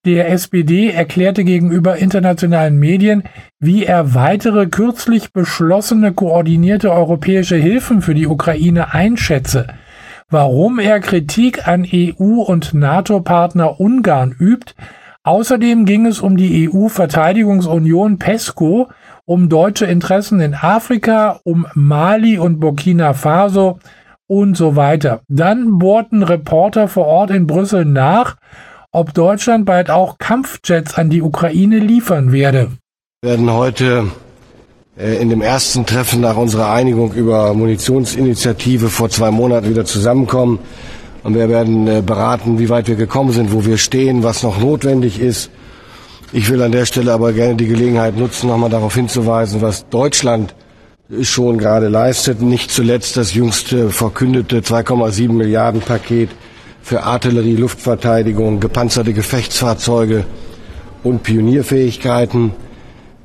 der 0.07 0.30
SPD 0.30 0.90
erklärte 0.90 1.42
gegenüber 1.42 1.96
internationalen 1.96 2.78
Medien, 2.78 3.24
wie 3.59 3.85
er 3.85 4.14
weitere 4.14 4.66
kürzlich 4.66 5.33
beschlossene 5.33 6.12
koordinierte 6.12 6.92
europäische 6.92 7.57
Hilfen 7.57 8.02
für 8.02 8.14
die 8.14 8.28
Ukraine 8.28 8.94
einschätze 8.94 9.66
warum 10.30 10.78
er 10.78 11.00
Kritik 11.00 11.66
an 11.68 11.87
EU- 11.90 12.42
und 12.42 12.74
NATO-Partner 12.74 13.80
Ungarn 13.80 14.34
übt. 14.38 14.74
Außerdem 15.22 15.87
ging 15.87 16.06
es 16.06 16.20
um 16.20 16.37
die 16.37 16.68
EU-Verteidigungsunion 16.68 18.18
PESCO, 18.18 18.88
um 19.24 19.48
deutsche 19.48 19.87
Interessen 19.87 20.40
in 20.40 20.54
Afrika, 20.54 21.40
um 21.44 21.66
Mali 21.74 22.38
und 22.38 22.60
Burkina 22.60 23.14
Faso 23.14 23.78
und 24.26 24.56
so 24.56 24.76
weiter. 24.76 25.22
Dann 25.28 25.78
bohrten 25.78 26.22
Reporter 26.22 26.88
vor 26.88 27.06
Ort 27.06 27.30
in 27.30 27.46
Brüssel 27.46 27.84
nach, 27.84 28.37
ob 28.92 29.14
Deutschland 29.14 29.66
bald 29.66 29.90
auch 29.90 30.18
Kampfjets 30.18 30.94
an 30.96 31.10
die 31.10 31.22
Ukraine 31.22 31.78
liefern 31.78 32.32
werde. 32.32 32.72
Wir 33.22 33.30
werden 33.30 33.50
heute 33.50 34.10
in 34.96 35.28
dem 35.28 35.42
ersten 35.42 35.87
Treffen 35.87 36.20
nach 36.20 36.37
unserer 36.37 36.70
Einigung 36.70 37.12
über 37.14 37.52
Munitionsinitiative 37.54 38.88
vor 38.88 39.11
zwei 39.11 39.30
Monaten 39.30 39.68
wieder 39.68 39.85
zusammenkommen. 39.85 40.61
Und 41.24 41.35
wir 41.35 41.48
werden 41.48 41.88
äh, 41.88 42.02
beraten, 42.04 42.59
wie 42.59 42.68
weit 42.68 42.87
wir 42.87 42.96
gekommen 42.96 43.33
sind, 43.33 43.52
wo 43.52 43.64
wir 43.64 43.78
stehen, 43.78 44.22
was 44.22 44.42
noch 44.42 44.61
notwendig 44.61 45.18
ist. 45.18 45.50
Ich 46.33 46.50
will 46.50 46.62
an 46.62 46.70
der 46.70 46.85
Stelle 46.85 47.12
aber 47.12 47.33
gerne 47.33 47.54
die 47.54 47.66
Gelegenheit 47.66 48.16
nutzen, 48.16 48.48
nochmal 48.48 48.70
darauf 48.70 48.94
hinzuweisen, 48.94 49.62
was 49.62 49.88
Deutschland 49.88 50.54
schon 51.22 51.59
gerade 51.59 51.88
leistet. 51.88 52.42
Nicht 52.42 52.70
zuletzt 52.70 53.16
das 53.16 53.35
jüngste 53.35 53.90
verkündete 53.90 54.61
2,7 54.61 55.33
Milliarden 55.33 55.80
Paket 55.80 56.30
für 56.83 57.02
Artillerie, 57.02 57.57
Luftverteidigung, 57.57 58.61
gepanzerte 58.61 59.12
Gefechtsfahrzeuge 59.12 60.24
und 61.02 61.22
Pionierfähigkeiten. 61.22 62.52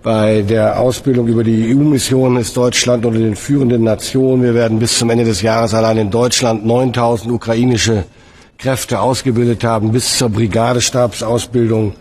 Bei 0.01 0.43
der 0.43 0.79
Ausbildung 0.79 1.27
über 1.27 1.43
die 1.43 1.75
EU-Mission 1.75 2.38
ist 2.38 2.55
Deutschland 2.55 3.05
unter 3.05 3.19
den 3.19 3.35
führenden 3.35 3.83
Nationen. 3.83 4.41
Wir 4.41 4.53
werden 4.53 4.79
bis 4.79 4.97
zum 4.97 5.09
Ende 5.09 5.25
des 5.25 5.41
Jahres 5.41 5.73
allein 5.73 5.97
in 5.97 6.09
Deutschland 6.09 6.65
9000 6.65 7.29
ukrainische 7.33 8.05
Kräfte 8.57 9.01
ausgebildet 9.01 9.65
haben, 9.65 9.91
bis 9.91 10.17
zur 10.17 10.29
Brigadestabsausbildung. 10.29 11.95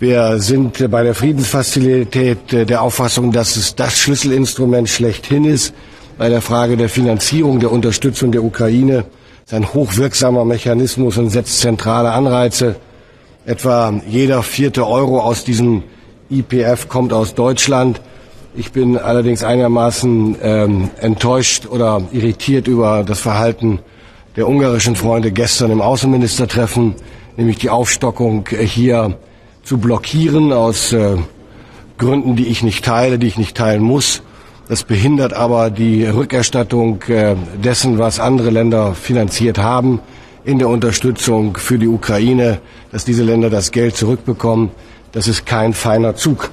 Wir 0.00 0.40
sind 0.40 0.90
bei 0.90 1.04
der 1.04 1.14
Friedensfazilität 1.14 2.50
der 2.50 2.82
Auffassung, 2.82 3.30
dass 3.30 3.54
es 3.54 3.76
das 3.76 3.96
Schlüsselinstrument 3.96 4.88
schlechthin 4.88 5.44
ist 5.44 5.74
bei 6.18 6.28
der 6.28 6.40
Frage 6.40 6.76
der 6.76 6.88
Finanzierung 6.88 7.60
der 7.60 7.70
Unterstützung 7.70 8.32
der 8.32 8.42
Ukraine. 8.42 9.04
Es 9.46 9.52
ist 9.52 9.54
ein 9.54 9.72
hochwirksamer 9.72 10.44
Mechanismus 10.44 11.16
und 11.16 11.30
setzt 11.30 11.60
zentrale 11.60 12.10
Anreize. 12.10 12.74
Etwa 13.46 13.94
jeder 14.08 14.42
vierte 14.42 14.84
Euro 14.84 15.20
aus 15.20 15.44
diesem 15.44 15.84
IPF 16.30 16.88
kommt 16.88 17.12
aus 17.12 17.34
Deutschland. 17.34 18.00
Ich 18.54 18.72
bin 18.72 18.98
allerdings 18.98 19.44
einigermaßen 19.44 20.36
ähm, 20.42 20.90
enttäuscht 21.00 21.66
oder 21.66 22.02
irritiert 22.12 22.68
über 22.68 23.04
das 23.04 23.20
Verhalten 23.20 23.78
der 24.36 24.48
ungarischen 24.48 24.96
Freunde 24.96 25.32
gestern 25.32 25.70
im 25.70 25.80
Außenministertreffen, 25.80 26.94
nämlich 27.36 27.58
die 27.58 27.70
Aufstockung 27.70 28.46
hier 28.48 29.16
zu 29.62 29.78
blockieren 29.78 30.52
aus 30.52 30.92
äh, 30.92 31.16
Gründen, 31.98 32.36
die 32.36 32.46
ich 32.46 32.62
nicht 32.62 32.84
teile, 32.84 33.18
die 33.18 33.26
ich 33.26 33.38
nicht 33.38 33.56
teilen 33.56 33.82
muss. 33.82 34.22
Das 34.68 34.84
behindert 34.84 35.32
aber 35.32 35.70
die 35.70 36.04
Rückerstattung 36.04 37.02
äh, 37.08 37.36
dessen, 37.62 37.98
was 37.98 38.20
andere 38.20 38.50
Länder 38.50 38.94
finanziert 38.94 39.58
haben 39.58 40.00
in 40.44 40.58
der 40.58 40.68
Unterstützung 40.68 41.56
für 41.56 41.78
die 41.78 41.88
Ukraine, 41.88 42.60
dass 42.92 43.04
diese 43.04 43.22
Länder 43.22 43.50
das 43.50 43.70
Geld 43.70 43.96
zurückbekommen. 43.96 44.70
Das 45.12 45.26
ist 45.26 45.46
kein 45.46 45.72
feiner 45.72 46.14
Zug. 46.16 46.50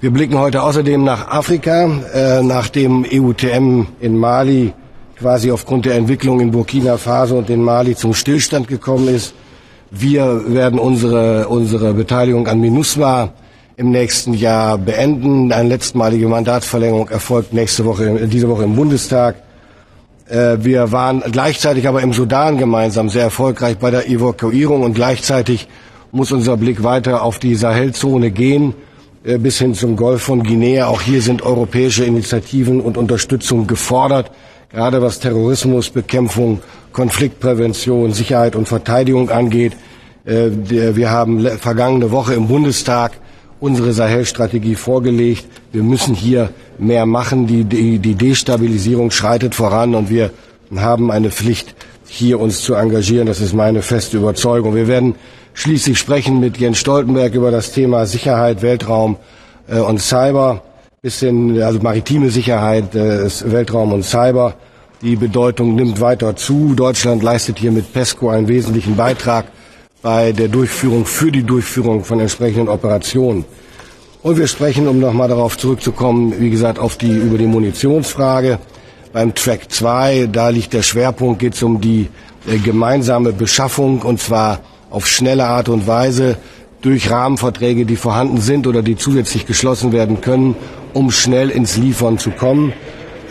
Wir 0.00 0.10
blicken 0.10 0.38
heute 0.38 0.62
außerdem 0.62 1.02
nach 1.02 1.28
Afrika, 1.28 1.90
äh, 2.12 2.42
nach 2.42 2.68
dem 2.68 3.06
EUTM 3.10 3.86
in 4.00 4.16
Mali 4.16 4.74
quasi 5.18 5.50
aufgrund 5.50 5.86
der 5.86 5.94
Entwicklung 5.94 6.40
in 6.40 6.50
Burkina 6.50 6.98
Faso 6.98 7.38
und 7.38 7.48
in 7.50 7.62
Mali 7.62 7.96
zum 7.96 8.12
Stillstand 8.12 8.68
gekommen 8.68 9.08
ist. 9.08 9.34
Wir 9.90 10.42
werden 10.52 10.78
unsere, 10.78 11.48
unsere 11.48 11.94
Beteiligung 11.94 12.46
an 12.46 12.60
MINUSMA 12.60 13.30
im 13.76 13.90
nächsten 13.90 14.34
Jahr 14.34 14.76
beenden. 14.76 15.50
Eine 15.50 15.70
letztmalige 15.70 16.28
Mandatsverlängerung 16.28 17.08
erfolgt 17.08 17.54
nächste 17.54 17.86
Woche, 17.86 18.28
diese 18.28 18.48
Woche 18.48 18.64
im 18.64 18.76
Bundestag. 18.76 19.36
Äh, 20.28 20.58
wir 20.60 20.92
waren 20.92 21.22
gleichzeitig 21.32 21.88
aber 21.88 22.02
im 22.02 22.12
Sudan 22.12 22.58
gemeinsam 22.58 23.08
sehr 23.08 23.22
erfolgreich 23.22 23.78
bei 23.78 23.90
der 23.90 24.06
Evakuierung 24.06 24.82
und 24.82 24.92
gleichzeitig 24.92 25.66
muss 26.12 26.32
unser 26.32 26.56
Blick 26.56 26.82
weiter 26.82 27.22
auf 27.22 27.38
die 27.38 27.54
Sahelzone 27.54 28.30
gehen, 28.30 28.74
äh, 29.24 29.38
bis 29.38 29.58
hin 29.58 29.74
zum 29.74 29.96
Golf 29.96 30.22
von 30.22 30.42
Guinea. 30.42 30.86
Auch 30.86 31.00
hier 31.00 31.22
sind 31.22 31.42
europäische 31.42 32.04
Initiativen 32.04 32.80
und 32.80 32.96
Unterstützung 32.96 33.66
gefordert, 33.66 34.30
gerade 34.70 35.02
was 35.02 35.20
Terrorismusbekämpfung, 35.20 36.60
Konfliktprävention, 36.92 38.12
Sicherheit 38.12 38.56
und 38.56 38.68
Verteidigung 38.68 39.30
angeht. 39.30 39.74
Äh, 40.24 40.50
wir 40.68 41.10
haben 41.10 41.46
vergangene 41.58 42.10
Woche 42.10 42.34
im 42.34 42.48
Bundestag 42.48 43.12
unsere 43.60 43.92
Sahel-Strategie 43.92 44.74
vorgelegt. 44.74 45.46
Wir 45.72 45.82
müssen 45.82 46.14
hier 46.14 46.50
mehr 46.78 47.06
machen. 47.06 47.46
Die, 47.46 47.64
die, 47.64 47.98
die 47.98 48.14
Destabilisierung 48.14 49.10
schreitet 49.10 49.54
voran 49.54 49.94
und 49.94 50.10
wir 50.10 50.30
haben 50.76 51.10
eine 51.10 51.30
Pflicht, 51.30 51.74
hier 52.06 52.40
uns 52.40 52.62
zu 52.62 52.74
engagieren. 52.74 53.26
Das 53.26 53.40
ist 53.40 53.54
meine 53.54 53.82
feste 53.82 54.16
Überzeugung. 54.16 54.74
Wir 54.74 54.88
werden 54.88 55.14
schließlich 55.58 55.98
sprechen 55.98 56.38
mit 56.38 56.56
Jens 56.56 56.78
Stoltenberg 56.78 57.34
über 57.34 57.50
das 57.50 57.72
Thema 57.72 58.06
Sicherheit, 58.06 58.62
Weltraum 58.62 59.16
äh, 59.68 59.80
und 59.80 60.00
Cyber, 60.00 60.62
bisschen 61.02 61.60
also 61.60 61.80
maritime 61.80 62.30
Sicherheit, 62.30 62.94
äh, 62.94 63.28
Weltraum 63.44 63.92
und 63.92 64.04
Cyber. 64.04 64.54
Die 65.02 65.16
Bedeutung 65.16 65.74
nimmt 65.74 66.00
weiter 66.00 66.36
zu. 66.36 66.74
Deutschland 66.74 67.24
leistet 67.24 67.58
hier 67.58 67.72
mit 67.72 67.92
PESCO 67.92 68.30
einen 68.30 68.46
wesentlichen 68.46 68.94
Beitrag 68.94 69.46
bei 70.00 70.30
der 70.30 70.46
Durchführung, 70.46 71.04
für 71.04 71.32
die 71.32 71.42
Durchführung 71.42 72.04
von 72.04 72.20
entsprechenden 72.20 72.68
Operationen. 72.68 73.44
Und 74.22 74.38
wir 74.38 74.46
sprechen, 74.46 74.86
um 74.86 75.00
nochmal 75.00 75.28
darauf 75.28 75.58
zurückzukommen, 75.58 76.34
wie 76.38 76.50
gesagt, 76.50 76.78
auf 76.78 76.98
die, 76.98 77.10
über 77.10 77.36
die 77.36 77.46
Munitionsfrage. 77.46 78.60
Beim 79.12 79.34
Track 79.34 79.72
2, 79.72 80.28
da 80.30 80.50
liegt 80.50 80.72
der 80.72 80.82
Schwerpunkt, 80.82 81.40
geht 81.40 81.54
es 81.54 81.62
um 81.64 81.80
die 81.80 82.08
äh, 82.46 82.58
gemeinsame 82.58 83.32
Beschaffung 83.32 84.02
und 84.02 84.20
zwar 84.20 84.60
auf 84.90 85.06
schnelle 85.06 85.46
Art 85.46 85.68
und 85.68 85.86
Weise 85.86 86.36
durch 86.80 87.10
Rahmenverträge, 87.10 87.86
die 87.86 87.96
vorhanden 87.96 88.40
sind 88.40 88.66
oder 88.66 88.82
die 88.82 88.96
zusätzlich 88.96 89.46
geschlossen 89.46 89.92
werden 89.92 90.20
können, 90.20 90.54
um 90.92 91.10
schnell 91.10 91.50
ins 91.50 91.76
Liefern 91.76 92.18
zu 92.18 92.30
kommen. 92.30 92.72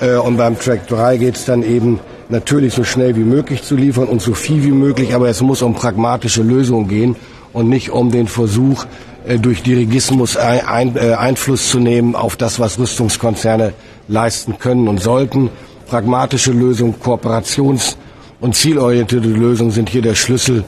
Äh, 0.01 0.15
und 0.15 0.37
beim 0.37 0.59
Track 0.59 0.87
3 0.87 1.17
geht 1.17 1.35
es 1.35 1.45
dann 1.45 1.63
eben 1.63 1.99
natürlich 2.29 2.73
so 2.73 2.83
schnell 2.83 3.15
wie 3.15 3.23
möglich 3.23 3.63
zu 3.63 3.75
liefern 3.75 4.07
und 4.07 4.21
so 4.21 4.33
viel 4.33 4.63
wie 4.63 4.71
möglich, 4.71 5.15
aber 5.15 5.29
es 5.29 5.41
muss 5.41 5.61
um 5.61 5.73
pragmatische 5.73 6.43
Lösungen 6.43 6.87
gehen 6.87 7.15
und 7.53 7.69
nicht 7.69 7.89
um 7.89 8.11
den 8.11 8.27
Versuch, 8.27 8.85
äh, 9.25 9.39
durch 9.39 9.63
Dirigismus 9.63 10.35
äh, 10.35 10.39
Einfluss 10.39 11.69
zu 11.69 11.79
nehmen 11.79 12.15
auf 12.15 12.35
das, 12.35 12.59
was 12.59 12.79
Rüstungskonzerne 12.79 13.73
leisten 14.07 14.59
können 14.59 14.87
und 14.87 15.01
sollten. 15.01 15.49
Pragmatische 15.87 16.51
Lösungen, 16.51 16.95
Kooperations- 17.01 17.95
und 18.41 18.55
zielorientierte 18.55 19.29
Lösungen 19.29 19.71
sind 19.71 19.89
hier 19.89 20.01
der 20.01 20.15
Schlüssel 20.15 20.65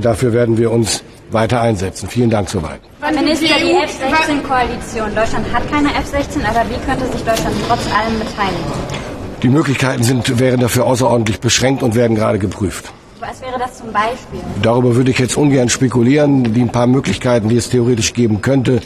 dafür 0.00 0.32
werden 0.32 0.58
wir 0.58 0.70
uns 0.70 1.02
weiter 1.30 1.60
einsetzen. 1.60 2.08
Vielen 2.08 2.30
Dank 2.30 2.48
soweit. 2.48 2.80
Minister, 3.14 3.54
die 3.58 3.72
F-16-Koalition. 3.72 5.14
Deutschland 5.14 5.52
hat 5.52 5.70
keine 5.70 5.88
F-16, 5.88 6.44
aber 6.44 6.68
wie 6.70 6.78
könnte 6.86 7.06
sich 7.12 7.24
Deutschland 7.24 7.56
trotz 7.68 7.80
allem 7.92 8.18
beteiligen? 8.18 9.06
Die 9.42 9.48
Möglichkeiten 9.48 10.02
sind, 10.02 10.38
wären 10.38 10.60
dafür 10.60 10.86
außerordentlich 10.86 11.40
beschränkt 11.40 11.82
und 11.82 11.94
werden 11.94 12.16
gerade 12.16 12.38
geprüft. 12.38 12.92
Was 13.20 13.40
wäre 13.40 13.58
das 13.58 13.78
zum 13.78 13.92
Beispiel? 13.92 14.40
Darüber 14.62 14.94
würde 14.94 15.10
ich 15.10 15.18
jetzt 15.18 15.36
ungern 15.36 15.68
spekulieren. 15.68 16.54
Die 16.54 16.60
ein 16.60 16.70
paar 16.70 16.86
Möglichkeiten, 16.86 17.48
die 17.48 17.56
es 17.56 17.70
theoretisch 17.70 18.12
geben 18.12 18.40
könnte, 18.40 18.80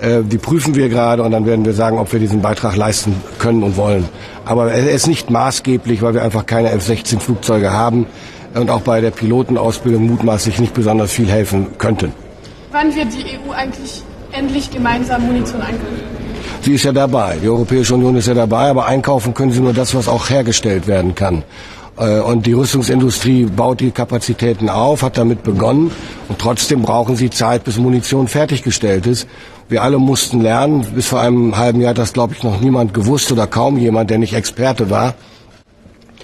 äh, 0.00 0.22
die 0.22 0.38
prüfen 0.38 0.74
wir 0.74 0.88
gerade 0.88 1.22
und 1.22 1.32
dann 1.32 1.46
werden 1.46 1.64
wir 1.64 1.72
sagen, 1.72 1.98
ob 1.98 2.12
wir 2.12 2.20
diesen 2.20 2.40
Beitrag 2.40 2.76
leisten 2.76 3.14
können 3.38 3.62
und 3.62 3.76
wollen. 3.76 4.08
Aber 4.44 4.72
er 4.72 4.90
ist 4.90 5.06
nicht 5.06 5.30
maßgeblich, 5.30 6.02
weil 6.02 6.14
wir 6.14 6.22
einfach 6.22 6.46
keine 6.46 6.70
F-16-Flugzeuge 6.70 7.72
haben 7.72 8.06
und 8.54 8.70
auch 8.70 8.80
bei 8.80 9.00
der 9.00 9.10
Pilotenausbildung 9.10 10.06
mutmaßlich 10.06 10.58
nicht 10.58 10.74
besonders 10.74 11.12
viel 11.12 11.28
helfen 11.28 11.66
könnten. 11.78 12.12
Wann 12.72 12.94
wird 12.94 13.08
die 13.12 13.38
EU 13.38 13.52
eigentlich 13.52 14.02
endlich 14.32 14.70
gemeinsam 14.70 15.26
Munition 15.26 15.60
einkaufen? 15.60 16.20
Sie 16.62 16.74
ist 16.74 16.84
ja 16.84 16.92
dabei. 16.92 17.38
Die 17.42 17.48
Europäische 17.48 17.94
Union 17.94 18.16
ist 18.16 18.28
ja 18.28 18.34
dabei, 18.34 18.70
aber 18.70 18.86
einkaufen 18.86 19.34
können 19.34 19.52
sie 19.52 19.60
nur 19.60 19.72
das, 19.72 19.94
was 19.94 20.08
auch 20.08 20.28
hergestellt 20.30 20.86
werden 20.86 21.14
kann. 21.14 21.42
Äh, 21.96 22.20
und 22.20 22.46
die 22.46 22.52
Rüstungsindustrie 22.52 23.44
baut 23.44 23.80
die 23.80 23.90
Kapazitäten 23.90 24.68
auf, 24.68 25.02
hat 25.02 25.18
damit 25.18 25.42
begonnen. 25.42 25.90
Und 26.28 26.38
trotzdem 26.38 26.82
brauchen 26.82 27.16
sie 27.16 27.30
Zeit, 27.30 27.64
bis 27.64 27.78
Munition 27.78 28.28
fertiggestellt 28.28 29.06
ist. 29.06 29.26
Wir 29.68 29.82
alle 29.82 29.98
mussten 29.98 30.40
lernen, 30.40 30.84
bis 30.94 31.06
vor 31.06 31.20
einem 31.20 31.56
halben 31.56 31.80
Jahr 31.80 31.90
hat 31.90 31.98
das, 31.98 32.12
glaube 32.12 32.34
ich, 32.34 32.42
noch 32.42 32.60
niemand 32.60 32.92
gewusst 32.92 33.30
oder 33.30 33.46
kaum 33.46 33.78
jemand, 33.78 34.10
der 34.10 34.18
nicht 34.18 34.34
Experte 34.34 34.90
war. 34.90 35.14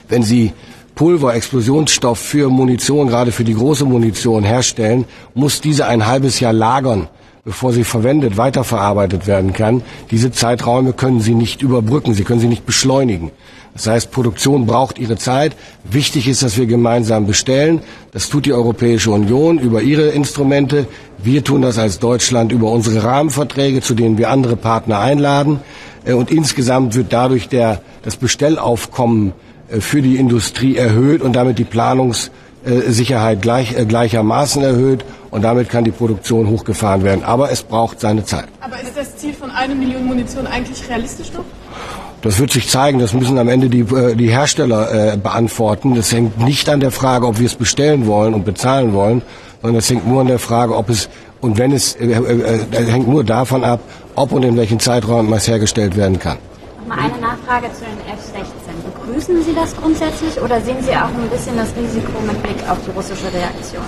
Wenn 0.09 0.23
Sie 0.23 0.53
Pulver, 0.97 1.35
Explosionsstoff 1.35 2.19
für 2.19 2.49
Munition, 2.49 3.09
gerade 3.09 3.31
für 3.31 3.45
die 3.45 3.53
große 3.53 3.85
Munition 3.85 4.45
herstellen, 4.45 5.05
muss 5.35 5.61
diese 5.61 5.87
ein 5.87 6.07
halbes 6.07 6.41
Jahr 6.41 6.55
lagern, 6.55 7.09
bevor 7.45 7.75
sie 7.75 7.85
verwendet, 7.85 8.39
weiterverarbeitet 8.39 9.27
werden 9.27 9.53
kann. 9.53 9.83
Diese 10.11 10.33
Zeiträume 10.33 10.95
können 10.95 11.21
Sie 11.21 11.35
nicht 11.35 11.61
überbrücken, 11.61 12.15
Sie 12.15 12.25
können 12.25 12.41
sie 12.41 12.49
nicht 12.49 12.65
beschleunigen. 12.65 13.31
Das 13.75 13.87
heißt, 13.89 14.11
Produktion 14.11 14.65
braucht 14.65 14.99
ihre 14.99 15.17
Zeit. 15.17 15.55
Wichtig 15.85 16.29
ist, 16.29 16.43
dass 16.43 16.57
wir 16.57 16.65
gemeinsam 16.65 17.27
bestellen. 17.27 17.83
Das 18.13 18.31
tut 18.31 18.47
die 18.47 18.55
Europäische 18.55 19.11
Union 19.11 19.59
über 19.59 19.83
ihre 19.83 20.09
Instrumente. 20.09 20.87
Wir 21.19 21.45
tun 21.45 21.61
das 21.61 21.77
als 21.77 21.99
Deutschland 21.99 22.53
über 22.53 22.71
unsere 22.71 23.05
Rahmenverträge, 23.05 23.83
zu 23.83 23.93
denen 23.93 24.17
wir 24.17 24.31
andere 24.31 24.57
Partner 24.57 25.01
einladen. 25.01 25.61
Äh, 26.07 26.15
und 26.15 26.31
insgesamt 26.31 26.95
wird 26.95 27.13
dadurch 27.13 27.51
der, 27.51 27.83
das 28.03 28.17
Bestellaufkommen 28.17 29.35
für 29.69 30.03
die 30.03 30.17
Industrie 30.17 30.77
erhöht 30.77 31.23
und 31.23 31.35
damit 31.35 31.59
die 31.59 31.65
Planungssicherheit 31.65 33.43
gleich, 33.43 33.77
äh, 33.77 33.85
gleichermaßen 33.85 34.63
erhöht 34.63 35.05
und 35.31 35.43
damit 35.43 35.69
kann 35.69 35.85
die 35.85 35.91
Produktion 35.91 36.49
hochgefahren 36.49 37.03
werden. 37.03 37.25
Aber 37.25 37.51
es 37.51 37.63
braucht 37.63 38.01
seine 38.01 38.25
Zeit. 38.25 38.47
Aber 38.61 38.81
ist 38.81 38.97
das 38.97 39.07
das 39.07 39.17
Ziel 39.17 39.35
von 39.35 39.51
einer 39.51 39.75
Million 39.75 40.05
Munition 40.05 40.47
eigentlich 40.47 40.89
realistisch 40.89 41.33
noch? 41.33 41.45
Das 42.23 42.39
wird 42.39 42.51
sich 42.51 42.69
zeigen. 42.69 42.99
Das 42.99 43.13
müssen 43.13 43.39
am 43.39 43.49
Ende 43.49 43.69
die, 43.69 43.81
äh, 43.81 44.15
die 44.15 44.29
Hersteller 44.29 45.13
äh, 45.13 45.17
beantworten. 45.17 45.95
Das 45.95 46.13
hängt 46.13 46.39
nicht 46.39 46.69
an 46.69 46.81
der 46.81 46.91
Frage, 46.91 47.27
ob 47.27 47.39
wir 47.39 47.47
es 47.47 47.55
bestellen 47.55 48.07
wollen 48.07 48.35
und 48.35 48.45
bezahlen 48.45 48.93
wollen, 48.93 49.23
sondern 49.63 49.79
es 49.79 49.91
hängt 49.91 50.07
nur 50.07 50.21
an 50.23 50.27
der 50.27 50.39
Frage, 50.39 50.77
ob 50.77 50.89
es 50.91 51.09
und 51.41 51.59
wenn 51.59 51.73
es 51.73 51.95
äh, 51.97 52.07
äh, 52.07 52.61
äh 52.73 52.85
hängt 52.87 53.09
nur 53.09 53.23
davon 53.23 53.63
ab, 53.63 53.81
ob 54.15 54.33
und 54.33 54.43
in 54.43 54.57
welchen 54.57 54.81
Zeitraum 54.81 55.33
es 55.33 55.47
hergestellt 55.47 55.97
werden 55.97 56.19
kann. 56.19 56.39
Mal 56.89 56.99
eine 56.99 57.19
Nachfrage 57.21 57.67
zu 57.73 57.81
den 57.81 57.99
F-16. 58.13 58.36
Begrüßen 59.17 59.43
Sie 59.45 59.55
das 59.55 59.75
grundsätzlich 59.75 60.39
oder 60.43 60.61
sehen 60.61 60.77
Sie 60.83 60.91
auch 60.91 61.09
ein 61.09 61.31
bisschen 61.31 61.57
das 61.57 61.69
Risiko 61.75 62.13
mit 62.27 62.43
Blick 62.43 62.69
auf 62.69 62.77
die 62.87 62.91
russische 62.91 63.33
Reaktion? 63.33 63.83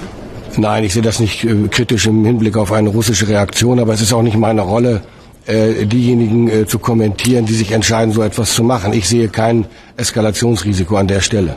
Nein, 0.56 0.84
ich 0.84 0.94
sehe 0.94 1.02
das 1.02 1.20
nicht 1.20 1.44
äh, 1.44 1.68
kritisch 1.70 2.06
im 2.06 2.24
Hinblick 2.24 2.56
auf 2.56 2.72
eine 2.72 2.88
russische 2.88 3.28
Reaktion, 3.28 3.78
aber 3.78 3.92
es 3.92 4.00
ist 4.00 4.14
auch 4.14 4.22
nicht 4.22 4.38
meine 4.38 4.62
Rolle, 4.62 5.02
äh, 5.44 5.84
diejenigen 5.84 6.48
äh, 6.48 6.66
zu 6.66 6.78
kommentieren, 6.78 7.44
die 7.44 7.52
sich 7.52 7.72
entscheiden, 7.72 8.14
so 8.14 8.22
etwas 8.22 8.54
zu 8.54 8.64
machen. 8.64 8.94
Ich 8.94 9.06
sehe 9.06 9.28
kein 9.28 9.66
Eskalationsrisiko 9.98 10.96
an 10.96 11.08
der 11.08 11.20
Stelle. 11.20 11.56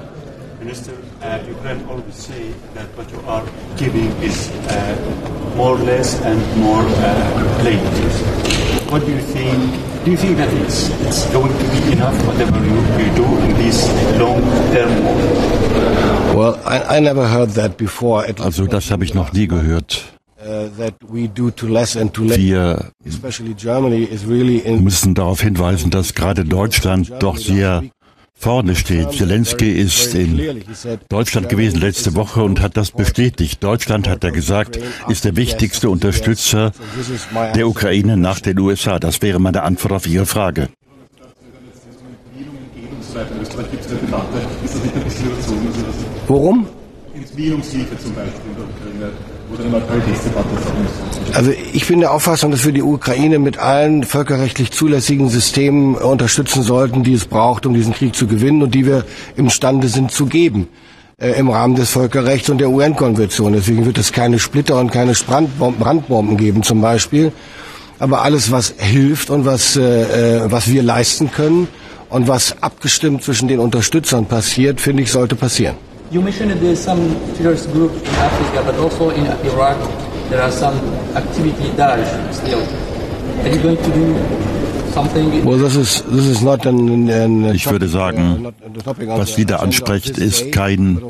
Minister, 0.59 0.91
uh, 1.21 1.39
Ukraine 1.49 1.79
always 1.89 2.17
say 2.27 2.51
that 2.75 2.87
what 2.97 3.09
you 3.09 3.19
are 3.25 3.43
giving 3.77 4.11
is 4.21 4.49
uh, 4.67 5.55
more 5.55 5.77
or 5.77 5.85
less 5.85 6.21
and 6.25 6.41
more 6.57 6.83
uh, 6.83 7.63
late. 7.63 7.79
What 8.91 9.05
do 9.05 9.13
you 9.13 9.21
think? 9.33 9.90
Do 10.03 10.09
you 10.09 10.17
think 10.17 10.37
that 10.37 10.51
it's, 10.53 10.89
it's 11.05 11.31
going 11.31 11.51
to 11.55 11.65
be 11.69 11.91
enough, 11.93 12.15
whatever 12.25 12.57
you, 12.57 12.73
you 12.97 13.15
do 13.15 13.25
in 13.45 13.53
this 13.55 13.87
long-term 14.17 15.03
war? 15.05 15.15
Well, 16.35 16.59
I, 16.65 16.97
I 16.97 16.99
never 16.99 17.27
heard 17.27 17.51
that 17.51 17.77
before. 17.77 18.25
Also 18.39 18.65
das 18.65 18.89
habe 18.89 19.03
ich 19.05 19.13
noch 19.13 19.31
nie 19.31 19.47
gehört. 19.47 20.05
Uh, 20.43 20.69
Wir 24.65 24.81
müssen 24.81 25.13
darauf 25.13 25.41
hinweisen, 25.41 25.91
dass 25.91 26.15
gerade 26.15 26.45
Deutschland 26.45 27.13
doch 27.19 27.37
sehr 27.37 27.83
vorne 28.41 28.75
steht. 28.75 29.11
Zelensky 29.11 29.71
ist 29.71 30.15
in 30.15 30.63
Deutschland 31.09 31.47
gewesen 31.47 31.79
letzte 31.79 32.15
Woche 32.15 32.43
und 32.43 32.59
hat 32.59 32.75
das 32.75 32.91
bestätigt. 32.91 33.63
Deutschland, 33.63 34.09
hat 34.09 34.23
er 34.23 34.31
gesagt, 34.31 34.79
ist 35.07 35.25
der 35.25 35.35
wichtigste 35.35 35.89
Unterstützer 35.89 36.71
der 37.55 37.67
Ukraine 37.67 38.17
nach 38.17 38.39
den 38.39 38.57
USA. 38.59 38.97
Das 38.97 39.21
wäre 39.21 39.39
meine 39.39 39.61
Antwort 39.61 39.93
auf 39.93 40.07
Ihre 40.07 40.25
Frage. 40.25 40.69
Worum? 46.27 46.67
Entwicklungshilfe 47.13 47.97
zum 47.99 48.15
Beispiel 48.15 48.51
in 48.51 48.55
der 48.55 48.65
Ukraine 48.65 49.30
also 51.33 51.51
ich 51.73 51.87
bin 51.87 51.99
der 51.99 52.11
Auffassung, 52.11 52.51
dass 52.51 52.65
wir 52.65 52.71
die 52.71 52.81
Ukraine 52.81 53.39
mit 53.39 53.57
allen 53.57 54.03
völkerrechtlich 54.03 54.71
zulässigen 54.71 55.29
Systemen 55.29 55.95
unterstützen 55.95 56.63
sollten, 56.63 57.03
die 57.03 57.13
es 57.13 57.25
braucht, 57.25 57.65
um 57.65 57.73
diesen 57.73 57.93
Krieg 57.93 58.15
zu 58.15 58.27
gewinnen 58.27 58.61
und 58.63 58.75
die 58.75 58.85
wir 58.85 59.05
imstande 59.35 59.87
sind 59.87 60.11
zu 60.11 60.25
geben 60.25 60.67
äh, 61.21 61.31
im 61.31 61.49
Rahmen 61.49 61.75
des 61.75 61.91
Völkerrechts 61.91 62.49
und 62.49 62.57
der 62.57 62.69
UN-Konvention. 62.69 63.53
Deswegen 63.53 63.85
wird 63.85 63.97
es 63.97 64.11
keine 64.11 64.39
Splitter 64.39 64.79
und 64.79 64.91
keine 64.91 65.13
Brandbomben 65.13 66.37
geben 66.37 66.63
zum 66.63 66.81
Beispiel. 66.81 67.31
Aber 67.99 68.23
alles, 68.23 68.51
was 68.51 68.73
hilft 68.77 69.29
und 69.29 69.45
was, 69.45 69.75
äh, 69.77 70.39
äh, 70.39 70.51
was 70.51 70.69
wir 70.69 70.81
leisten 70.81 71.31
können 71.31 71.67
und 72.09 72.27
was 72.27 72.61
abgestimmt 72.61 73.23
zwischen 73.23 73.47
den 73.47 73.59
Unterstützern 73.59 74.25
passiert, 74.25 74.81
finde 74.81 75.03
ich, 75.03 75.11
sollte 75.11 75.35
passieren. 75.35 75.75
You 76.11 76.21
mentioned 76.21 76.51
there's 76.59 76.83
some 76.83 76.99
terrorist 77.35 77.71
group 77.71 77.93
in 77.93 78.15
Africa, 78.15 78.63
but 78.65 78.75
also 78.75 79.11
in 79.11 79.25
Iraq 79.47 79.77
there 80.29 80.41
are 80.41 80.51
some 80.51 80.75
activity 81.15 81.69
Daesh 81.77 82.33
still. 82.33 82.59
Are 82.59 83.47
you 83.47 83.61
going 83.63 83.77
to 83.77 83.91
do 83.91 84.41
ich 87.53 87.71
würde 87.71 87.87
sagen, 87.87 88.47
was 89.15 89.35
Sie 89.35 89.45
da 89.45 89.55
ansprecht, 89.57 90.17
ist 90.17 90.51
kein 90.51 91.01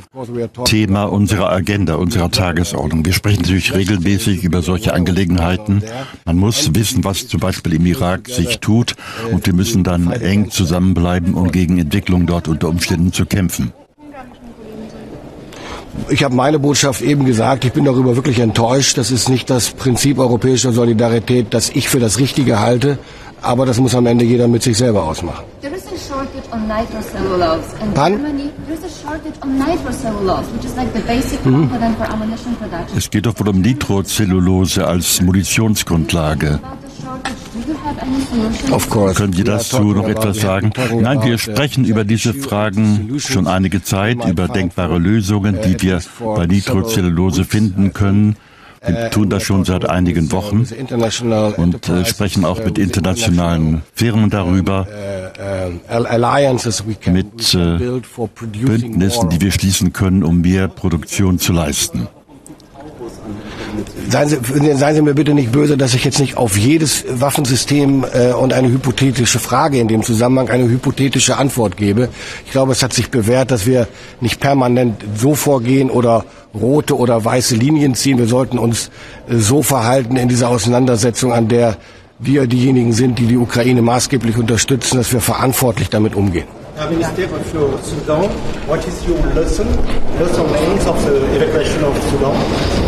Thema 0.66 1.06
unserer 1.06 1.50
Agenda, 1.52 1.96
unserer 1.96 2.30
Tagesordnung. 2.30 3.04
Wir 3.04 3.14
sprechen 3.14 3.42
natürlich 3.42 3.74
regelmäßig 3.74 4.44
über 4.44 4.62
solche 4.62 4.94
Angelegenheiten. 4.94 5.82
Man 6.26 6.38
muss 6.38 6.76
wissen, 6.76 7.04
was 7.04 7.28
zum 7.28 7.40
Beispiel 7.40 7.74
im 7.74 7.88
Irak 7.88 8.30
sich 8.30 8.60
tut 8.60 8.94
und 9.32 9.48
wir 9.48 9.54
müssen 9.54 9.84
dann 9.84 10.12
eng 10.12 10.52
zusammenbleiben, 10.52 11.34
um 11.34 11.52
gegen 11.52 11.80
Entwicklung 11.80 12.28
dort 12.28 12.48
unter 12.48 12.70
Umständen 12.70 13.12
zu 13.12 13.26
kämpfen 13.26 13.74
ich 16.10 16.24
habe 16.24 16.36
meine 16.36 16.60
Botschaft 16.60 17.02
eben 17.02 17.26
gesagt, 17.26 17.66
ich 17.66 17.74
bin 17.74 17.86
darüber 17.86 18.16
wirklich 18.16 18.40
enttäuscht. 18.40 18.98
Das 18.98 19.12
ist 19.12 19.30
nicht 19.30 19.50
das 19.50 19.72
Prinzip 19.72 20.20
europäischer 20.20 20.72
Solidarität, 20.72 21.48
das 21.54 21.70
ich 21.70 21.90
für 21.90 22.00
das 22.00 22.20
Richtige 22.20 22.60
halte. 22.60 22.98
Aber 23.42 23.66
das 23.66 23.80
muss 23.80 23.96
am 23.96 24.06
Ende 24.06 24.24
jeder 24.24 24.48
mit 24.48 24.62
sich 24.62 24.78
selber 24.78 25.04
ausmachen. 25.04 25.44
There 25.62 25.76
is 25.76 25.84
a 25.88 25.98
shortage 25.98 26.48
on 26.52 26.68
nitrocellulose. 26.68 27.64
In 27.84 27.94
Germany, 27.94 28.50
there 28.68 28.78
is 28.78 28.84
a 28.84 29.02
shortage 29.02 29.36
on 29.42 29.58
nitrocellulose, 29.58 30.46
which 30.54 30.66
is 30.66 30.76
like 30.76 30.94
the 30.94 31.02
basic 31.02 31.44
mhm. 31.44 31.70
component 31.70 31.98
for 31.98 32.08
ammunition 32.08 32.56
production. 32.56 32.98
Es 32.98 33.10
geht 33.10 33.26
doch 33.26 33.34
wohl 33.40 33.50
um 33.50 33.62
Nitrocellulose 33.62 34.86
als 34.86 35.22
Munitionsgrundlage. 35.22 36.60
Können 39.16 39.34
Sie 39.34 39.44
dazu 39.44 39.84
noch 39.94 40.08
etwas 40.08 40.40
sagen? 40.40 40.72
Nein, 41.00 41.24
wir 41.24 41.38
sprechen 41.38 41.86
über 41.86 42.04
diese 42.04 42.34
Fragen 42.34 43.20
schon 43.20 43.48
einige 43.48 43.84
Zeit, 43.84 44.26
über 44.26 44.48
denkbare 44.48 44.98
Lösungen, 44.98 45.60
die 45.64 45.82
wir 45.82 46.02
bei 46.20 46.46
Nitrocellulose 46.48 47.44
finden 47.44 47.94
können. 47.94 48.36
Wir 48.84 49.12
tun 49.12 49.30
das 49.30 49.44
schon 49.44 49.64
seit 49.64 49.88
einigen 49.88 50.32
Wochen 50.32 50.66
und 51.58 51.90
äh, 51.90 52.04
sprechen 52.06 52.46
auch 52.46 52.64
mit 52.66 52.80
internationalen 52.80 53.84
Firmen 53.94 54.32
darüber, 54.32 54.88
mit 57.06 57.54
äh, 57.54 57.78
Bündnissen, 58.66 59.30
die 59.30 59.42
wir 59.42 59.52
schließen 59.52 59.94
können, 59.94 60.24
um 60.24 60.42
mehr 60.42 60.68
Produktion 60.68 61.38
zu 61.38 61.54
leisten. 61.54 62.08
Seien 64.10 64.30
Sie, 64.30 64.38
seien 64.76 64.96
Sie 64.96 65.02
mir 65.02 65.14
bitte 65.14 65.34
nicht 65.34 65.52
böse, 65.52 65.78
dass 65.78 65.94
ich 65.94 66.04
jetzt 66.04 66.20
nicht 66.20 66.38
auf 66.38 66.58
jedes 66.58 67.06
Waffensystem 67.08 68.06
äh, 68.14 68.34
und 68.34 68.54
eine 68.54 68.70
hypothetische 68.70 69.40
Frage 69.40 69.80
in 69.80 69.88
dem 69.88 70.04
Zusammenhang 70.04 70.50
eine 70.50 70.70
hypothetische 70.70 71.38
Antwort 71.38 71.78
gebe. 71.78 72.10
Ich 72.46 72.52
glaube, 72.52 72.72
es 72.72 72.84
hat 72.84 72.94
sich 72.94 73.10
bewährt, 73.10 73.52
dass 73.52 73.66
wir 73.66 73.88
nicht 74.20 74.40
permanent 74.40 75.04
so 75.16 75.36
vorgehen 75.36 75.90
oder 75.90 76.26
rote 76.54 76.98
oder 76.98 77.24
weiße 77.24 77.56
Linien 77.56 77.96
ziehen. 77.96 78.18
Wir 78.18 78.28
sollten 78.28 78.58
uns 78.58 78.90
äh, 79.30 79.38
so 79.38 79.62
verhalten 79.62 80.18
in 80.18 80.30
dieser 80.30 80.50
Auseinandersetzung, 80.50 81.34
an 81.34 81.48
der 81.48 81.78
wir 82.22 82.48
diejenigen 82.48 82.94
sind, 82.94 83.18
die 83.20 83.26
die 83.26 83.38
Ukraine 83.38 83.82
maßgeblich 83.82 84.38
unterstützen, 84.38 84.98
dass 84.98 85.12
wir 85.12 85.22
verantwortlich 85.22 85.90
damit 85.90 86.16
umgehen. 86.16 86.46
Herr 86.78 86.90
Minister 86.90 87.28
für 87.52 87.70
Sudan, 87.84 88.30
what 88.68 88.80
is 88.88 89.08
your 89.08 89.18
lesson, 89.36 89.68
lesson 90.20 90.46
of 90.88 90.98
the 91.04 91.38
evacuation 91.38 91.84
of 91.84 91.96
Sudan? 92.10 92.32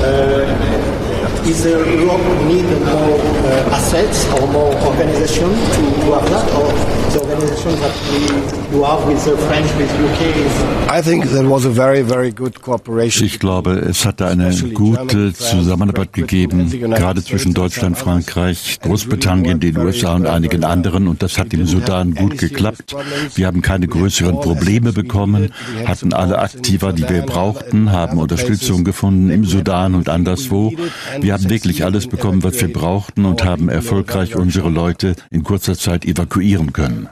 Uh, 0.01 1.02
is 1.45 1.65
Europe 1.65 2.23
need 2.47 2.63
more 2.63 3.19
uh, 3.19 3.75
assets 3.77 4.25
or 4.33 4.47
more 4.47 4.73
organization 4.85 5.49
to, 5.49 5.81
to 6.01 6.07
have 6.15 6.29
that, 6.29 6.47
or 6.55 6.67
the 7.11 7.19
organization 7.21 7.71
that 7.81 7.95
we, 8.09 8.77
you 8.77 8.83
have 8.83 9.05
with 9.07 9.23
the 9.25 9.37
French, 9.47 9.69
with 9.77 9.91
UK? 10.07 10.21
Is 10.35 10.73
I 10.89 11.01
think 11.01 11.25
there 11.25 11.47
was 11.47 11.65
a 11.65 11.69
very, 11.69 12.01
very 12.01 12.31
good 12.31 12.61
cooperation. 12.61 13.25
Ich 13.25 13.39
glaube, 13.39 13.71
es 13.71 14.05
hatte 14.05 14.27
eine 14.27 14.53
gute 14.73 15.33
Zusammenarbeit 15.33 16.13
gegeben, 16.13 16.69
gerade 16.69 17.23
zwischen 17.23 17.53
Deutschland, 17.53 17.97
Frankreich, 17.97 18.79
Großbritannien, 18.81 19.59
den 19.59 19.77
USA 19.77 20.15
und 20.15 20.27
einigen 20.27 20.63
anderen, 20.63 21.07
und 21.07 21.23
das 21.23 21.37
hat 21.37 21.53
im 21.53 21.65
Sudan 21.65 22.13
gut 22.13 22.37
geklappt. 22.37 22.95
Wir 23.35 23.47
haben 23.47 23.61
keine 23.61 23.87
größeren 23.87 24.39
Probleme 24.39 24.93
bekommen, 24.93 25.51
hatten 25.85 26.13
alle 26.13 26.39
Aktiva, 26.39 26.91
die 26.91 27.07
wir 27.09 27.23
brauchten, 27.23 27.91
haben 27.91 28.17
Unterstützung 28.17 28.83
gefunden 28.83 29.29
im 29.29 29.45
Sudan 29.45 29.95
und 29.95 30.09
anderswo. 30.09 30.71
Wir 31.19 31.32
haben 31.33 31.49
wirklich 31.49 31.83
alles 31.83 32.07
bekommen, 32.07 32.43
was 32.43 32.61
wir 32.61 32.71
brauchten 32.71 33.25
und 33.25 33.43
haben 33.43 33.69
erfolgreich 33.69 34.35
unsere 34.35 34.69
Leute 34.69 35.15
in 35.31 35.43
kurzer 35.43 35.75
Zeit 35.77 36.05
evakuieren 36.05 36.73
können. 36.73 37.09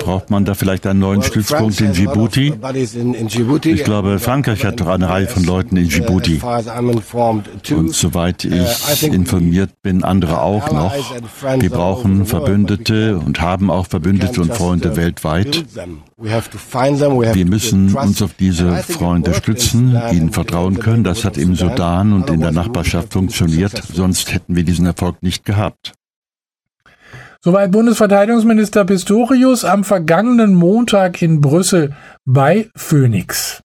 Braucht 0.00 0.30
man 0.30 0.44
da 0.44 0.54
vielleicht 0.54 0.86
einen 0.86 1.00
neuen 1.00 1.22
Stützpunkt 1.22 1.80
in 1.80 1.92
Djibouti? 1.92 2.54
Ich 3.64 3.84
glaube, 3.84 4.18
Frankreich 4.18 4.64
hat 4.64 4.80
doch 4.80 4.88
eine 4.88 5.08
Reihe 5.08 5.26
von 5.26 5.44
Leuten 5.44 5.76
in 5.76 5.88
Djibouti. 5.88 6.40
Und 7.70 7.94
soweit 7.94 8.44
ich 8.44 9.02
informiert 9.02 9.70
bin, 9.82 10.04
andere 10.04 10.42
auch 10.42 10.70
noch. 10.72 10.94
Wir 11.58 11.70
brauchen 11.70 12.26
Verbündete 12.26 13.18
und 13.18 13.40
haben 13.40 13.70
auch 13.70 13.86
Verbündete 13.86 14.40
und 14.40 14.54
Freunde 14.54 14.96
weltweit. 14.96 15.64
Wir 16.16 17.46
müssen 17.46 17.94
uns 17.94 18.22
auf 18.22 18.34
diese 18.34 18.76
Freunde 18.82 19.34
stützen, 19.34 20.00
ihnen 20.12 20.32
vertrauen 20.32 20.78
können. 20.78 21.04
Das 21.04 21.24
hat 21.24 21.36
im 21.38 21.54
Sudan 21.54 22.12
und 22.12 22.30
in 22.30 22.40
der 22.40 22.52
Nachbarschaft 22.52 23.12
funktioniert. 23.12 23.82
Sonst 23.92 24.32
hätten 24.32 24.56
wir 24.56 24.64
diesen 24.64 24.86
Erfolg 24.86 25.22
nicht 25.22 25.44
gehabt. 25.44 25.92
Soweit 27.44 27.72
Bundesverteidigungsminister 27.72 28.84
Pistorius 28.84 29.64
am 29.64 29.82
vergangenen 29.82 30.54
Montag 30.54 31.22
in 31.22 31.40
Brüssel 31.40 31.92
bei 32.24 32.70
Phoenix. 32.76 33.64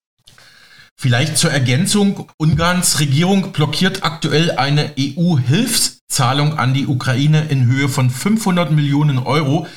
Vielleicht 0.95 1.37
zur 1.37 1.51
Ergänzung, 1.51 2.27
Ungarns 2.37 2.99
Regierung 2.99 3.51
blockiert 3.51 4.03
aktuell 4.03 4.49
eine 4.49 4.93
EU-Hilfszahlung 4.99 6.57
an 6.57 6.73
die 6.73 6.87
Ukraine 6.87 7.49
in 7.49 7.67
Höhe 7.67 7.87
von 7.87 8.09
500 8.09 8.71
Millionen 8.71 9.19
Euro. 9.19 9.67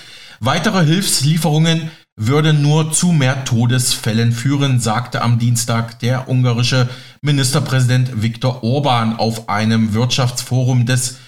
Weitere 0.40 0.82
Hilfslieferungen 0.82 1.90
würden 2.16 2.62
nur 2.62 2.92
zu 2.92 3.08
mehr 3.12 3.44
Todesfällen 3.44 4.32
führen, 4.32 4.80
sagte 4.80 5.20
am 5.20 5.38
Dienstag 5.38 5.98
der 5.98 6.26
ungarische 6.26 6.88
Ministerpräsident 7.20 8.22
Viktor 8.22 8.64
Orban 8.64 9.18
auf 9.18 9.50
einem 9.50 9.92
Wirtschaftsforum 9.92 10.86
des 10.86 11.18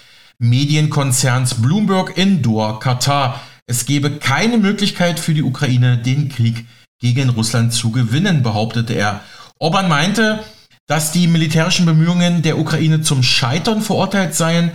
Medienkonzerns 0.43 1.63
Bloomberg 1.63 2.19
in 2.19 2.43
Doha, 2.43 2.81
Katar. 2.81 3.41
Es 3.67 3.87
gebe 3.87 4.19
keine 4.19 4.59
Möglichkeit 4.59 5.21
für 5.21 5.35
die 5.35 5.45
Ukraine, 5.45 5.99
den 5.99 6.29
Krieg 6.29 6.67
gegen 7.01 7.29
Russland 7.29 7.73
zu 7.73 7.93
gewinnen, 7.93 8.43
behauptete 8.43 8.93
er. 8.93 9.21
Orban 9.61 9.89
meinte, 9.89 10.43
dass 10.89 11.13
die 11.13 11.29
militärischen 11.29 11.87
Bemühungen 11.87 12.43
der 12.43 12.59
Ukraine 12.59 13.03
zum 13.03 13.23
Scheitern 13.23 13.83
verurteilt 13.83 14.35
seien 14.35 14.73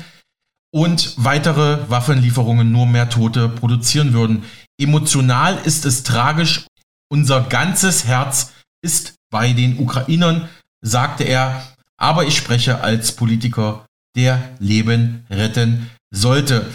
und 0.72 1.14
weitere 1.18 1.90
Waffenlieferungen 1.90 2.72
nur 2.72 2.86
mehr 2.86 3.10
Tote 3.10 3.50
produzieren 3.50 4.14
würden. 4.14 4.44
Emotional 4.80 5.58
ist 5.66 5.86
es 5.86 6.04
tragisch. 6.04 6.66
Unser 7.10 7.42
ganzes 7.42 8.06
Herz 8.06 8.54
ist 8.82 9.16
bei 9.30 9.52
den 9.52 9.80
Ukrainern, 9.80 10.48
sagte 10.80 11.26
er, 11.26 11.62
aber 11.98 12.26
ich 12.26 12.38
spreche 12.38 12.80
als 12.80 13.12
Politiker, 13.12 13.87
der 14.18 14.50
Leben 14.60 15.26
retten 15.30 15.90
sollte. 16.12 16.66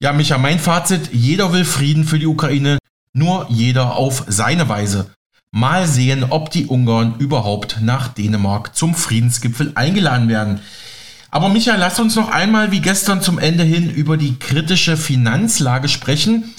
Ja, 0.00 0.12
Micha, 0.12 0.38
mein 0.38 0.58
Fazit, 0.58 1.10
jeder 1.12 1.52
will 1.52 1.64
Frieden 1.64 2.04
für 2.04 2.18
die 2.18 2.26
Ukraine, 2.26 2.78
nur 3.12 3.46
jeder 3.50 3.96
auf 3.96 4.24
seine 4.28 4.68
Weise. 4.68 5.10
Mal 5.50 5.86
sehen, 5.86 6.24
ob 6.30 6.50
die 6.50 6.66
Ungarn 6.66 7.16
überhaupt 7.18 7.78
nach 7.80 8.08
Dänemark 8.08 8.76
zum 8.76 8.94
Friedensgipfel 8.94 9.72
eingeladen 9.74 10.28
werden. 10.28 10.60
Aber 11.30 11.48
Michael, 11.48 11.80
lass 11.80 11.98
uns 11.98 12.14
noch 12.14 12.30
einmal 12.30 12.72
wie 12.72 12.80
gestern 12.80 13.20
zum 13.20 13.38
Ende 13.38 13.64
hin 13.64 13.90
über 13.90 14.16
die 14.16 14.38
kritische 14.38 14.96
Finanzlage 14.96 15.88
sprechen. 15.88 16.54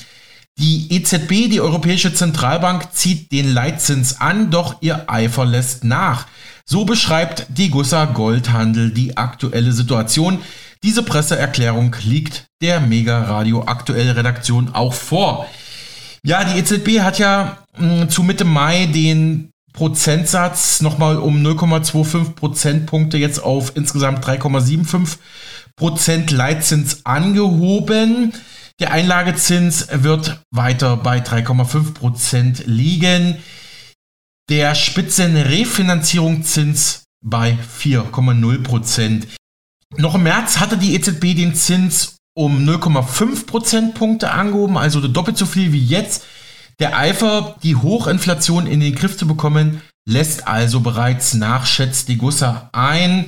Die 0.57 0.91
EZB, 0.91 1.49
die 1.49 1.61
Europäische 1.61 2.13
Zentralbank, 2.13 2.91
zieht 2.91 3.31
den 3.31 3.53
Leitzins 3.53 4.19
an, 4.19 4.49
doch 4.49 4.81
ihr 4.81 5.09
Eifer 5.09 5.45
lässt 5.45 5.83
nach. 5.83 6.25
So 6.69 6.83
beschreibt 6.83 7.47
die 7.47 7.69
Gussa 7.69 8.03
Goldhandel 8.03 8.91
die 8.91 9.15
aktuelle 9.15 9.71
Situation. 9.71 10.39
Diese 10.83 11.01
Presseerklärung 11.01 11.95
liegt 12.03 12.47
der 12.61 12.81
Mega 12.81 13.23
Radio 13.23 13.63
Aktuell 13.65 14.11
Redaktion 14.11 14.75
auch 14.75 14.93
vor. 14.93 15.47
Ja, 16.23 16.43
die 16.43 16.59
EZB 16.59 16.99
hat 16.99 17.19
ja 17.19 17.59
mh, 17.77 18.01
hm, 18.01 18.09
zu 18.09 18.21
Mitte 18.21 18.43
Mai 18.43 18.85
den 18.87 19.51
Prozentsatz 19.71 20.81
nochmal 20.81 21.19
um 21.19 21.37
0,25 21.37 22.33
Prozentpunkte 22.33 23.17
jetzt 23.17 23.41
auf 23.41 23.77
insgesamt 23.77 24.25
3,75 24.25 25.19
Prozent 25.77 26.31
Leitzins 26.31 27.05
angehoben. 27.05 28.33
Der 28.81 28.91
Einlagezins 28.91 29.87
wird 29.89 30.41
weiter 30.51 30.97
bei 30.97 31.19
3,5 31.19 31.93
Prozent 31.93 32.63
liegen. 32.65 33.37
Der 34.49 34.75
Spitzenrefinanzierungszins 34.75 37.03
bei 37.21 37.57
4,0 37.79 38.63
Prozent. 38.63 39.27
Noch 39.97 40.15
im 40.15 40.23
März 40.23 40.59
hatte 40.59 40.77
die 40.77 40.95
EZB 40.95 41.35
den 41.35 41.53
Zins 41.53 42.15
um 42.33 42.65
0,5 42.65 43.45
Prozentpunkte 43.45 44.31
angehoben, 44.31 44.77
also 44.77 45.05
doppelt 45.05 45.37
so 45.37 45.45
viel 45.45 45.73
wie 45.73 45.83
jetzt. 45.83 46.23
Der 46.79 46.97
Eifer, 46.97 47.57
die 47.61 47.75
Hochinflation 47.75 48.67
in 48.67 48.79
den 48.79 48.95
Griff 48.95 49.17
zu 49.17 49.27
bekommen, 49.27 49.81
lässt 50.07 50.47
also 50.47 50.79
bereits 50.79 51.33
nach, 51.33 51.65
schätzt 51.65 52.07
die 52.07 52.17
Gussa 52.17 52.69
ein. 52.71 53.25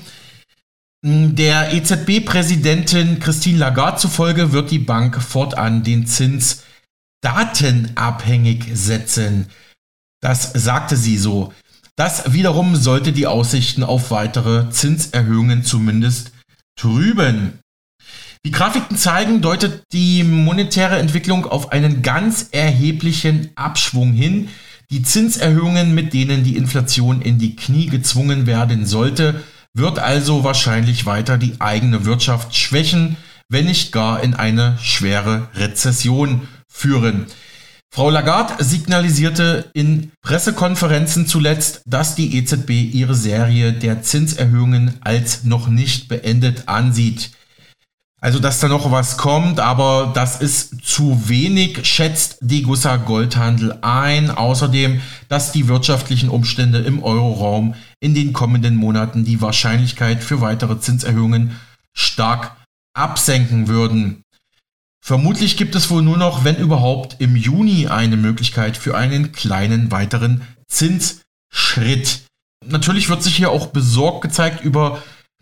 Der 1.03 1.73
EZB-Präsidentin 1.73 3.19
Christine 3.19 3.57
Lagarde 3.57 3.97
zufolge 3.97 4.53
wird 4.53 4.71
die 4.71 4.79
Bank 4.79 5.21
fortan 5.21 5.83
den 5.83 6.07
Zins 6.07 6.63
datenabhängig 7.21 8.67
setzen. 8.73 9.47
Das 10.21 10.51
sagte 10.53 10.97
sie 10.97 11.17
so. 11.17 11.53
Das 11.95 12.33
wiederum 12.33 12.75
sollte 12.75 13.11
die 13.11 13.27
Aussichten 13.27 13.83
auf 13.83 14.11
weitere 14.11 14.69
Zinserhöhungen 14.69 15.63
zumindest 15.63 16.31
trüben. 16.77 17.59
Die 18.45 18.51
Grafiken 18.51 18.95
zeigen, 18.95 19.41
deutet 19.41 19.83
die 19.91 20.23
monetäre 20.23 20.97
Entwicklung 20.97 21.45
auf 21.45 21.73
einen 21.73 22.01
ganz 22.01 22.47
erheblichen 22.51 23.49
Abschwung 23.55 24.13
hin. 24.13 24.47
Die 24.91 25.03
Zinserhöhungen, 25.03 25.93
mit 25.93 26.13
denen 26.13 26.45
die 26.45 26.55
Inflation 26.55 27.21
in 27.21 27.37
die 27.37 27.57
Knie 27.57 27.87
gezwungen 27.87 28.47
werden 28.47 28.85
sollte, 28.85 29.43
wird 29.73 29.99
also 29.99 30.43
wahrscheinlich 30.45 31.05
weiter 31.05 31.37
die 31.37 31.59
eigene 31.59 32.05
Wirtschaft 32.05 32.55
schwächen, 32.55 33.17
wenn 33.49 33.65
nicht 33.65 33.91
gar 33.91 34.23
in 34.23 34.35
eine 34.35 34.77
schwere 34.81 35.49
Rezession 35.55 36.47
führen. 36.69 37.25
Frau 37.91 38.11
Lagarde 38.11 38.63
signalisierte 38.63 39.71
in 39.73 40.11
Pressekonferenzen 40.21 41.25
zuletzt, 41.25 41.81
dass 41.85 42.15
die 42.15 42.37
EZB 42.37 42.69
ihre 42.69 43.15
Serie 43.15 43.73
der 43.73 44.03
Zinserhöhungen 44.03 44.97
als 45.01 45.43
noch 45.43 45.67
nicht 45.67 46.07
beendet 46.07 46.67
ansieht. 46.67 47.31
Also, 48.21 48.39
dass 48.39 48.59
da 48.59 48.67
noch 48.67 48.91
was 48.91 49.17
kommt, 49.17 49.59
aber 49.59 50.11
das 50.13 50.41
ist 50.41 50.83
zu 50.83 51.29
wenig, 51.29 51.85
schätzt 51.87 52.37
die 52.41 52.63
Gussa 52.63 52.97
Goldhandel 52.97 53.79
ein. 53.81 54.29
Außerdem, 54.29 55.01
dass 55.29 55.53
die 55.53 55.69
wirtschaftlichen 55.69 56.29
Umstände 56.29 56.79
im 56.79 57.01
Euroraum 57.01 57.75
in 58.01 58.13
den 58.13 58.33
kommenden 58.33 58.75
Monaten 58.75 59.23
die 59.23 59.41
Wahrscheinlichkeit 59.41 60.21
für 60.21 60.41
weitere 60.41 60.79
Zinserhöhungen 60.79 61.55
stark 61.93 62.57
absenken 62.93 63.69
würden. 63.69 64.21
Vermutlich 65.01 65.57
gibt 65.57 65.75
es 65.75 65.89
wohl 65.89 66.01
nur 66.01 66.17
noch, 66.17 66.43
wenn 66.43 66.57
überhaupt, 66.57 67.15
im 67.19 67.35
Juni 67.35 67.87
eine 67.87 68.17
Möglichkeit 68.17 68.77
für 68.77 68.97
einen 68.97 69.31
kleinen 69.31 69.91
weiteren 69.91 70.41
Zinsschritt. 70.67 72.21
Natürlich 72.65 73.09
wird 73.09 73.23
sich 73.23 73.35
hier 73.35 73.51
auch 73.51 73.67
besorgt 73.67 74.21
gezeigt 74.21 74.63
über 74.63 75.01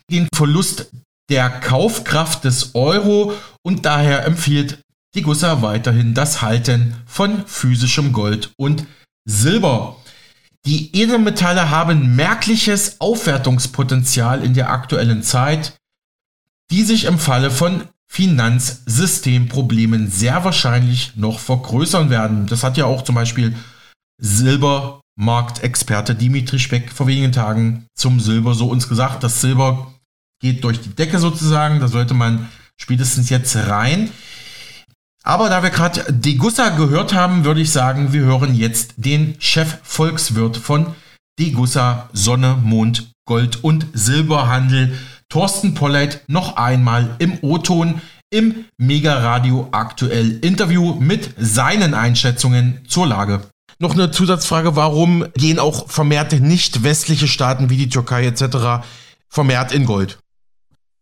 den 0.10 0.28
Verlust 0.34 0.90
der 1.30 1.50
Kaufkraft 1.50 2.44
des 2.44 2.76
Euro 2.76 3.34
und 3.64 3.86
daher 3.86 4.26
empfiehlt 4.26 4.80
die 5.16 5.24
Gussa 5.24 5.62
weiterhin 5.62 6.14
das 6.14 6.42
Halten 6.42 6.96
von 7.06 7.46
physischem 7.48 8.14
Gold 8.14 8.52
und 8.58 8.86
Silber. 9.26 9.98
Die 10.66 10.96
Edelmetalle 10.96 11.70
haben 11.70 12.16
merkliches 12.16 13.02
Aufwertungspotenzial 13.02 14.44
in 14.44 14.54
der 14.54 14.70
aktuellen 14.70 15.24
Zeit, 15.24 15.78
die 16.72 16.84
sich 16.84 17.06
im 17.06 17.20
Falle 17.20 17.52
von 17.52 17.88
Finanzsystemproblemen 18.10 20.10
sehr 20.10 20.44
wahrscheinlich 20.44 21.16
noch 21.16 21.40
vergrößern 21.40 22.10
werden. 22.10 22.48
Das 22.48 22.64
hat 22.64 22.78
ja 22.78 22.86
auch 22.86 23.04
zum 23.04 23.16
Beispiel 23.16 23.56
Silbermarktexperte 24.20 26.16
Dimitri 26.16 26.60
Speck 26.60 26.92
vor 26.92 27.08
wenigen 27.08 27.32
Tagen 27.32 27.86
zum 27.96 28.20
Silber 28.20 28.56
so 28.56 28.70
uns 28.70 28.90
gesagt. 28.90 29.24
Das 29.24 29.42
Silber 29.42 29.94
geht 30.42 30.64
durch 30.64 30.82
die 30.82 30.96
Decke 30.96 31.20
sozusagen. 31.20 31.80
Da 31.80 31.88
sollte 31.88 32.14
man 32.14 32.50
spätestens 32.78 33.30
jetzt 33.30 33.56
rein. 33.56 34.10
Aber 35.24 35.50
da 35.50 35.62
wir 35.62 35.72
gerade 35.72 36.12
Degussa 36.12 36.70
gehört 36.70 37.14
haben, 37.14 37.44
würde 37.44 37.60
ich 37.60 37.72
sagen, 37.72 38.14
wir 38.14 38.22
hören 38.22 38.56
jetzt 38.56 38.94
den 38.96 39.36
Chef-Volkswirt 39.40 40.56
von 40.56 40.96
Degussa 41.38 42.10
Sonne, 42.14 42.58
Mond, 42.64 43.12
Gold 43.26 43.64
und 43.64 43.88
Silberhandel, 43.94 44.98
Thorsten 45.30 45.74
Polleit, 45.74 46.24
noch 46.28 46.56
einmal 46.56 47.16
im 47.20 47.38
O-Ton 47.42 48.02
im 48.30 48.66
Mega 48.78 49.20
Radio 49.20 49.68
aktuell 49.72 50.40
Interview 50.40 50.96
mit 50.96 51.34
seinen 51.38 51.94
Einschätzungen 51.94 52.86
zur 52.88 53.08
Lage. 53.08 53.42
Noch 53.80 53.94
eine 53.94 54.10
Zusatzfrage, 54.10 54.76
warum 54.76 55.26
gehen 55.36 55.60
auch 55.60 55.90
vermehrte 55.90 56.40
nicht 56.40 56.84
westliche 56.84 57.28
Staaten 57.28 57.70
wie 57.70 57.78
die 57.78 57.90
Türkei 57.90 58.26
etc. 58.26 58.88
vermehrt 59.30 59.72
in 59.74 59.86
Gold? 59.86 60.18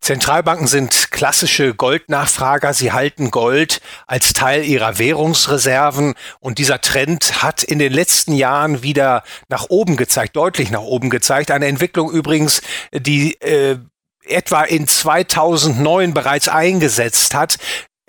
Zentralbanken 0.02 0.68
sind 0.68 1.12
klassische 1.12 1.74
Goldnachfrager. 1.74 2.74
Sie 2.74 2.92
halten 2.92 3.32
Gold 3.32 3.82
als 4.06 4.34
Teil 4.34 4.64
ihrer 4.64 5.00
Währungsreserven. 5.00 6.14
Und 6.40 6.60
dieser 6.60 6.82
Trend 6.82 7.42
hat 7.42 7.64
in 7.64 7.80
den 7.80 7.92
letzten 7.92 8.34
Jahren 8.34 8.84
wieder 8.84 9.24
nach 9.50 9.66
oben 9.70 9.96
gezeigt, 9.98 10.36
deutlich 10.36 10.70
nach 10.70 10.82
oben 10.82 11.10
gezeigt. 11.10 11.50
Eine 11.50 11.66
Entwicklung 11.66 12.12
übrigens, 12.12 12.62
die 12.94 13.42
äh, 13.42 13.80
etwa 14.28 14.64
in 14.64 14.88
2009 14.88 16.14
bereits 16.14 16.48
eingesetzt 16.48 17.34
hat. 17.34 17.58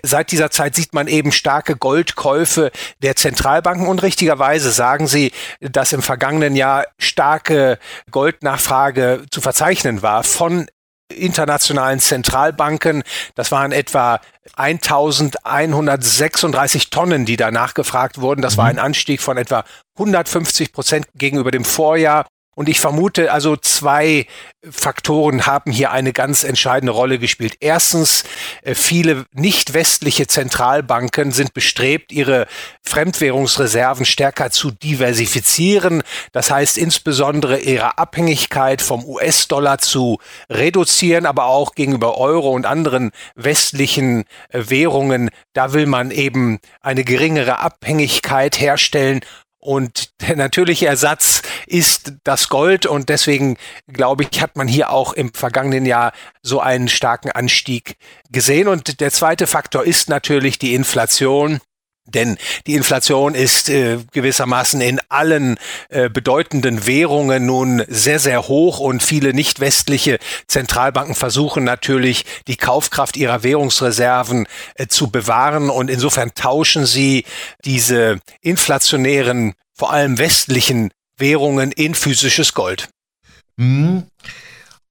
Seit 0.03 0.31
dieser 0.31 0.51
Zeit 0.51 0.75
sieht 0.75 0.93
man 0.93 1.07
eben 1.07 1.31
starke 1.31 1.75
Goldkäufe 1.75 2.71
der 3.01 3.15
Zentralbanken 3.15 3.87
und 3.87 4.03
richtigerweise 4.03 4.71
sagen 4.71 5.07
Sie, 5.07 5.31
dass 5.59 5.91
im 5.91 6.03
vergangenen 6.03 6.55
Jahr 6.55 6.85
starke 6.99 7.79
Goldnachfrage 8.11 9.25
zu 9.31 9.41
verzeichnen 9.41 10.03
war 10.03 10.23
von 10.23 10.67
internationalen 11.13 11.99
Zentralbanken. 11.99 13.03
Das 13.35 13.51
waren 13.51 13.71
etwa 13.71 14.19
1136 14.55 16.89
Tonnen, 16.89 17.25
die 17.25 17.37
da 17.37 17.51
nachgefragt 17.51 18.19
wurden. 18.21 18.41
Das 18.41 18.57
war 18.57 18.65
mhm. 18.65 18.71
ein 18.71 18.79
Anstieg 18.79 19.21
von 19.21 19.37
etwa 19.37 19.63
150 19.97 20.73
Prozent 20.73 21.05
gegenüber 21.15 21.51
dem 21.51 21.63
Vorjahr. 21.65 22.25
Und 22.57 22.69
ich 22.69 22.79
vermute, 22.79 23.31
also 23.31 23.55
zwei 23.55 24.25
Faktoren 24.67 25.45
haben 25.45 25.71
hier 25.71 25.91
eine 25.91 26.11
ganz 26.11 26.43
entscheidende 26.43 26.91
Rolle 26.91 27.19
gespielt. 27.19 27.57
Erstens, 27.59 28.23
äh, 28.63 28.73
viele 28.73 29.25
nicht 29.31 29.75
westliche 29.75 30.25
Zentralbanken 30.25 31.31
sind 31.31 31.53
bestrebt, 31.53 32.11
ihre 32.11 32.47
Fremdwährungsreserven 32.81 34.07
stärker 34.07 34.49
zu 34.49 34.71
diversifizieren. 34.71 36.01
Das 36.31 36.49
heißt 36.49 36.79
insbesondere 36.79 37.59
ihre 37.59 37.99
Abhängigkeit 37.99 38.81
vom 38.81 39.05
US-Dollar 39.05 39.77
zu 39.77 40.17
reduzieren, 40.49 41.27
aber 41.27 41.45
auch 41.45 41.75
gegenüber 41.75 42.17
Euro 42.17 42.49
und 42.49 42.65
anderen 42.65 43.11
westlichen 43.35 44.23
äh, 44.49 44.63
Währungen. 44.65 45.29
Da 45.53 45.73
will 45.73 45.85
man 45.85 46.09
eben 46.09 46.57
eine 46.81 47.03
geringere 47.03 47.59
Abhängigkeit 47.59 48.59
herstellen 48.59 49.21
und 49.67 50.21
der 50.21 50.37
natürliche 50.37 50.87
Ersatz 50.87 51.41
ist 51.65 52.13
das 52.23 52.47
Gold 52.47 52.85
und 52.85 53.09
deswegen 53.09 53.57
glaube 53.91 54.23
ich, 54.23 54.39
hat 54.39 54.55
man 54.55 54.65
hier 54.65 54.91
auch 54.91 55.11
im 55.11 55.33
vergangenen 55.33 55.85
Jahr 55.85 56.13
so 56.41 56.61
einen 56.61 56.87
starken 56.87 57.31
Anstieg 57.31 57.97
gesehen. 58.31 58.69
Und 58.69 59.01
der 59.01 59.11
zweite 59.11 59.45
Faktor 59.45 59.83
ist 59.83 60.07
natürlich 60.07 60.57
die 60.57 60.73
Inflation. 60.73 61.59
Denn 62.07 62.37
die 62.65 62.75
Inflation 62.75 63.35
ist 63.35 63.69
äh, 63.69 63.99
gewissermaßen 64.13 64.79
in 64.81 64.99
allen 65.09 65.57
äh, 65.89 66.09
bedeutenden 66.09 66.87
Währungen 66.87 67.45
nun 67.45 67.83
sehr, 67.87 68.19
sehr 68.19 68.47
hoch 68.47 68.79
und 68.79 69.03
viele 69.03 69.33
nicht 69.33 69.59
westliche 69.59 70.17
Zentralbanken 70.47 71.15
versuchen 71.15 71.63
natürlich, 71.63 72.25
die 72.47 72.55
Kaufkraft 72.55 73.17
ihrer 73.17 73.43
Währungsreserven 73.43 74.47
äh, 74.75 74.87
zu 74.87 75.09
bewahren 75.09 75.69
und 75.69 75.89
insofern 75.89 76.33
tauschen 76.33 76.85
sie 76.85 77.25
diese 77.65 78.19
inflationären, 78.41 79.53
vor 79.73 79.91
allem 79.91 80.17
westlichen 80.17 80.91
Währungen 81.17 81.71
in 81.71 81.93
physisches 81.93 82.53
Gold. 82.53 82.89
Hm. 83.59 84.03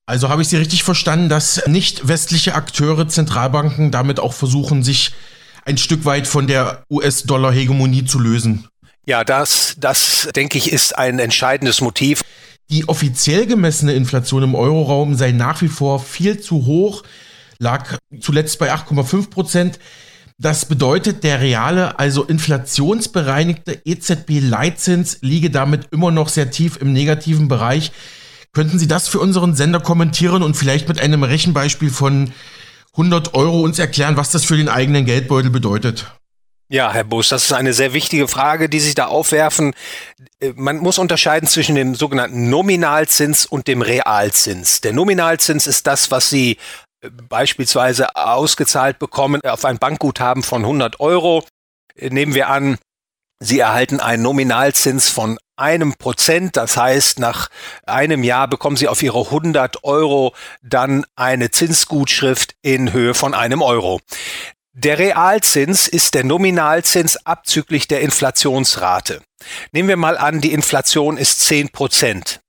Also 0.08 0.28
habe 0.28 0.42
ich 0.42 0.48
Sie 0.48 0.56
richtig 0.56 0.84
verstanden, 0.84 1.28
dass 1.28 1.66
nicht 1.66 2.06
westliche 2.06 2.54
Akteure, 2.54 3.08
Zentralbanken 3.08 3.90
damit 3.90 4.20
auch 4.20 4.32
versuchen, 4.32 4.84
sich 4.84 5.12
ein 5.66 5.76
Stück 5.76 6.04
weit 6.04 6.26
von 6.26 6.46
der 6.46 6.84
US-Dollar-Hegemonie 6.90 8.04
zu 8.04 8.18
lösen. 8.18 8.68
Ja, 9.04 9.24
das, 9.24 9.76
das 9.78 10.28
denke 10.34 10.58
ich, 10.58 10.72
ist 10.72 10.96
ein 10.96 11.18
entscheidendes 11.18 11.80
Motiv. 11.80 12.22
Die 12.70 12.88
offiziell 12.88 13.46
gemessene 13.46 13.92
Inflation 13.92 14.42
im 14.42 14.54
Euroraum 14.54 15.14
sei 15.14 15.32
nach 15.32 15.62
wie 15.62 15.68
vor 15.68 16.00
viel 16.00 16.40
zu 16.40 16.66
hoch, 16.66 17.02
lag 17.58 17.98
zuletzt 18.20 18.58
bei 18.58 18.72
8,5 18.72 19.30
Prozent. 19.30 19.78
Das 20.38 20.66
bedeutet, 20.66 21.24
der 21.24 21.40
reale, 21.40 21.98
also 21.98 22.24
inflationsbereinigte 22.24 23.80
EZB-Leitzins 23.84 25.18
liege 25.22 25.50
damit 25.50 25.88
immer 25.92 26.10
noch 26.10 26.28
sehr 26.28 26.50
tief 26.50 26.76
im 26.76 26.92
negativen 26.92 27.48
Bereich. 27.48 27.92
Könnten 28.52 28.78
Sie 28.78 28.88
das 28.88 29.08
für 29.08 29.20
unseren 29.20 29.54
Sender 29.54 29.80
kommentieren 29.80 30.42
und 30.42 30.56
vielleicht 30.56 30.88
mit 30.88 31.00
einem 31.00 31.22
Rechenbeispiel 31.22 31.90
von 31.90 32.32
100 32.96 33.34
Euro 33.34 33.60
uns 33.60 33.78
erklären, 33.78 34.16
was 34.16 34.30
das 34.30 34.44
für 34.44 34.56
den 34.56 34.68
eigenen 34.68 35.04
Geldbeutel 35.04 35.50
bedeutet? 35.50 36.10
Ja, 36.68 36.92
Herr 36.92 37.04
Busch, 37.04 37.28
das 37.28 37.44
ist 37.44 37.52
eine 37.52 37.74
sehr 37.74 37.92
wichtige 37.92 38.26
Frage, 38.26 38.68
die 38.68 38.80
sich 38.80 38.94
da 38.94 39.06
aufwerfen. 39.06 39.74
Äh, 40.40 40.52
man 40.56 40.78
muss 40.78 40.98
unterscheiden 40.98 41.48
zwischen 41.48 41.76
dem 41.76 41.94
sogenannten 41.94 42.50
Nominalzins 42.50 43.46
und 43.46 43.68
dem 43.68 43.82
Realzins. 43.82 44.80
Der 44.80 44.92
Nominalzins 44.92 45.66
ist 45.66 45.86
das, 45.86 46.10
was 46.10 46.28
Sie 46.30 46.56
äh, 47.02 47.10
beispielsweise 47.10 48.16
ausgezahlt 48.16 48.98
bekommen 48.98 49.42
auf 49.42 49.64
ein 49.64 49.78
Bankguthaben 49.78 50.42
von 50.42 50.62
100 50.62 50.98
Euro. 50.98 51.44
Äh, 51.94 52.10
nehmen 52.10 52.34
wir 52.34 52.48
an, 52.48 52.78
Sie 53.38 53.60
erhalten 53.60 54.00
einen 54.00 54.22
Nominalzins 54.22 55.08
von 55.08 55.38
einem 55.56 55.94
Prozent. 55.94 56.56
Das 56.56 56.76
heißt, 56.76 57.18
nach 57.18 57.48
einem 57.86 58.22
Jahr 58.24 58.48
bekommen 58.48 58.76
Sie 58.76 58.88
auf 58.88 59.02
Ihre 59.02 59.20
100 59.20 59.84
Euro 59.84 60.34
dann 60.62 61.04
eine 61.16 61.50
Zinsgutschrift 61.50 62.54
in 62.62 62.92
Höhe 62.92 63.14
von 63.14 63.34
einem 63.34 63.62
Euro. 63.62 64.00
Der 64.72 64.98
Realzins 64.98 65.88
ist 65.88 66.14
der 66.14 66.24
Nominalzins 66.24 67.16
abzüglich 67.24 67.88
der 67.88 68.02
Inflationsrate. 68.02 69.22
Nehmen 69.72 69.88
wir 69.88 69.96
mal 69.96 70.18
an, 70.18 70.42
die 70.42 70.52
Inflation 70.52 71.16
ist 71.16 71.40
10 71.46 71.70
Prozent. 71.70 72.40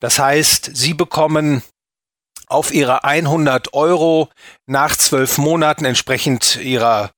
Das 0.00 0.18
heißt, 0.18 0.70
Sie 0.72 0.94
bekommen 0.94 1.62
auf 2.46 2.72
Ihre 2.72 3.04
100 3.04 3.74
Euro 3.74 4.30
nach 4.66 4.96
zwölf 4.96 5.38
Monaten 5.38 5.84
entsprechend 5.84 6.56
Ihrer 6.56 7.10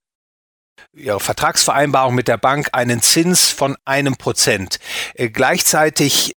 ihre 0.97 1.21
Vertragsvereinbarung 1.21 2.15
mit 2.15 2.29
der 2.29 2.39
Bank 2.39 2.71
einen 2.73 3.03
Zins 3.03 3.51
von 3.51 3.77
einem 3.85 4.17
Prozent. 4.17 4.79
Äh, 5.15 5.29
gleichzeitig 5.29 6.33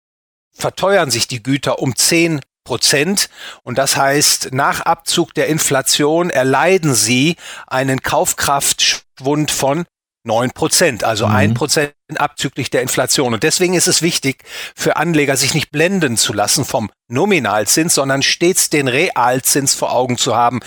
verteuern 0.54 1.12
sich 1.12 1.28
die 1.28 1.44
Güter 1.44 1.80
um 1.80 1.96
zehn 1.96 2.42
Prozent. 2.64 3.30
Und 3.64 3.78
das 3.78 3.96
heißt, 3.96 4.50
nach 4.52 4.82
Abzug 4.82 5.34
der 5.34 5.48
Inflation 5.48 6.30
erleiden 6.30 6.96
sie 6.96 7.38
einen 7.68 8.02
Kaufkraftschwund 8.02 9.52
von 9.52 9.86
9 10.26 10.52
Prozent, 10.52 11.06
also 11.06 11.26
ein 11.26 11.52
mhm. 11.52 11.54
Prozent 11.54 11.94
abzüglich 12.18 12.70
der 12.70 12.82
Inflation. 12.82 13.34
Und 13.34 13.44
deswegen 13.44 13.76
ist 13.76 13.88
es 13.88 14.02
wichtig 14.02 14.44
für 14.76 14.98
Anleger, 14.98 15.38
sich 15.38 15.54
nicht 15.54 15.72
blenden 15.72 16.18
zu 16.18 16.34
lassen 16.34 16.66
vom 16.66 16.92
Nominalzins, 17.08 17.96
sondern 17.96 18.22
stets 18.22 18.70
den 18.70 18.90
Realzins 18.90 19.74
vor 19.74 19.94
Augen 19.94 20.18
zu 20.18 20.36
haben. 20.36 20.60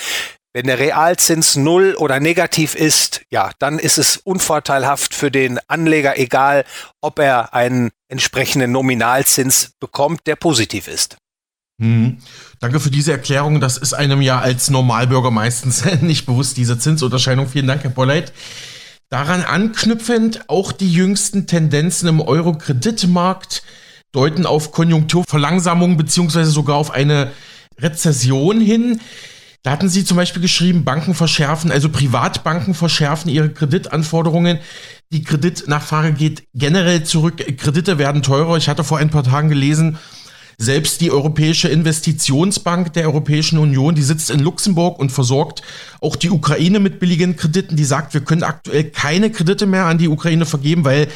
Wenn 0.53 0.67
der 0.67 0.81
Realzins 0.81 1.55
null 1.55 1.95
oder 1.97 2.19
negativ 2.19 2.75
ist, 2.75 3.23
ja, 3.31 3.53
dann 3.61 3.79
ist 3.79 3.99
es 3.99 4.17
unvorteilhaft 4.17 5.15
für 5.15 5.31
den 5.31 5.61
Anleger, 5.69 6.19
egal 6.19 6.65
ob 7.01 7.21
er 7.21 7.55
einen 7.55 7.91
entsprechenden 8.09 8.73
Nominalzins 8.73 9.73
bekommt, 9.79 10.27
der 10.27 10.35
positiv 10.35 10.89
ist. 10.89 11.17
Mhm. 11.79 12.19
Danke 12.59 12.81
für 12.81 12.91
diese 12.91 13.13
Erklärung. 13.13 13.61
Das 13.61 13.77
ist 13.77 13.95
einem 13.95 14.21
ja 14.21 14.41
als 14.41 14.71
Normalbürger 14.71 15.31
meistens 15.31 15.85
nicht 16.03 16.27
bewusst, 16.27 16.57
diese 16.57 16.79
Zinsunterscheidung. 16.79 17.49
Vielen 17.49 17.69
Dank, 17.69 17.85
Herr 17.85 17.91
Bolleit. 17.91 18.33
Daran 19.09 19.43
anknüpfend 19.43 20.49
auch 20.49 20.73
die 20.73 20.93
jüngsten 20.93 21.47
Tendenzen 21.47 22.09
im 22.09 22.21
Euro-Kreditmarkt 22.21 23.63
deuten 24.13 24.47
auf 24.47 24.73
Konjunkturverlangsamung 24.73 25.97
beziehungsweise 25.97 26.51
sogar 26.51 26.77
auf 26.77 26.91
eine 26.91 27.33
Rezession 27.79 28.61
hin. 28.61 29.01
Da 29.63 29.73
hatten 29.73 29.91
Sie 29.91 30.05
zum 30.05 30.17
Beispiel 30.17 30.41
geschrieben, 30.41 30.85
Banken 30.85 31.15
verschärfen, 31.15 31.71
also 31.71 31.91
Privatbanken 31.91 32.73
verschärfen 32.73 33.31
ihre 33.31 33.51
Kreditanforderungen. 33.51 34.59
Die 35.13 35.23
Kreditnachfrage 35.23 36.15
geht 36.15 36.45
generell 36.55 37.05
zurück. 37.05 37.45
Kredite 37.59 37.99
werden 37.99 38.23
teurer. 38.23 38.57
Ich 38.57 38.69
hatte 38.69 38.85
vor 38.85 38.99
ein 38.99 39.11
paar 39.11 39.25
Tagen 39.25 39.51
gelesen, 39.51 39.99
selbst 40.57 41.01
die 41.01 41.11
Europäische 41.11 41.69
Investitionsbank 41.69 42.93
der 42.93 43.07
Europäischen 43.07 43.59
Union, 43.59 43.95
die 43.95 44.03
sitzt 44.03 44.31
in 44.31 44.41
Luxemburg 44.41 44.99
und 44.99 45.11
versorgt 45.11 45.63
auch 46.01 46.17
die 46.17 46.31
Ukraine 46.31 46.81
mit 46.81 47.01
billigen 47.01 47.37
Krediten. 47.37 47.77
Die 47.77 47.85
sagt, 47.85 48.15
wir 48.15 48.21
können 48.23 48.43
aktuell 48.43 48.85
keine 48.85 49.31
Kredite 49.31 49.67
mehr 49.67 49.87
an 49.87 49.99
die 49.99 50.09
Ukraine 50.09 50.45
vergeben, 50.47 50.85
weil 50.85 51.09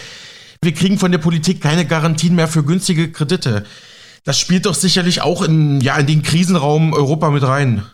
wir 0.62 0.72
kriegen 0.72 0.98
von 0.98 1.12
der 1.12 1.18
Politik 1.18 1.60
keine 1.60 1.84
Garantien 1.84 2.34
mehr 2.34 2.48
für 2.48 2.64
günstige 2.64 3.12
Kredite. 3.12 3.64
Das 4.24 4.38
spielt 4.38 4.64
doch 4.64 4.74
sicherlich 4.74 5.20
auch 5.20 5.42
in, 5.42 5.82
ja, 5.82 5.96
in 5.98 6.06
den 6.06 6.22
Krisenraum 6.22 6.94
Europa 6.94 7.28
mit 7.28 7.42
rein. 7.42 7.84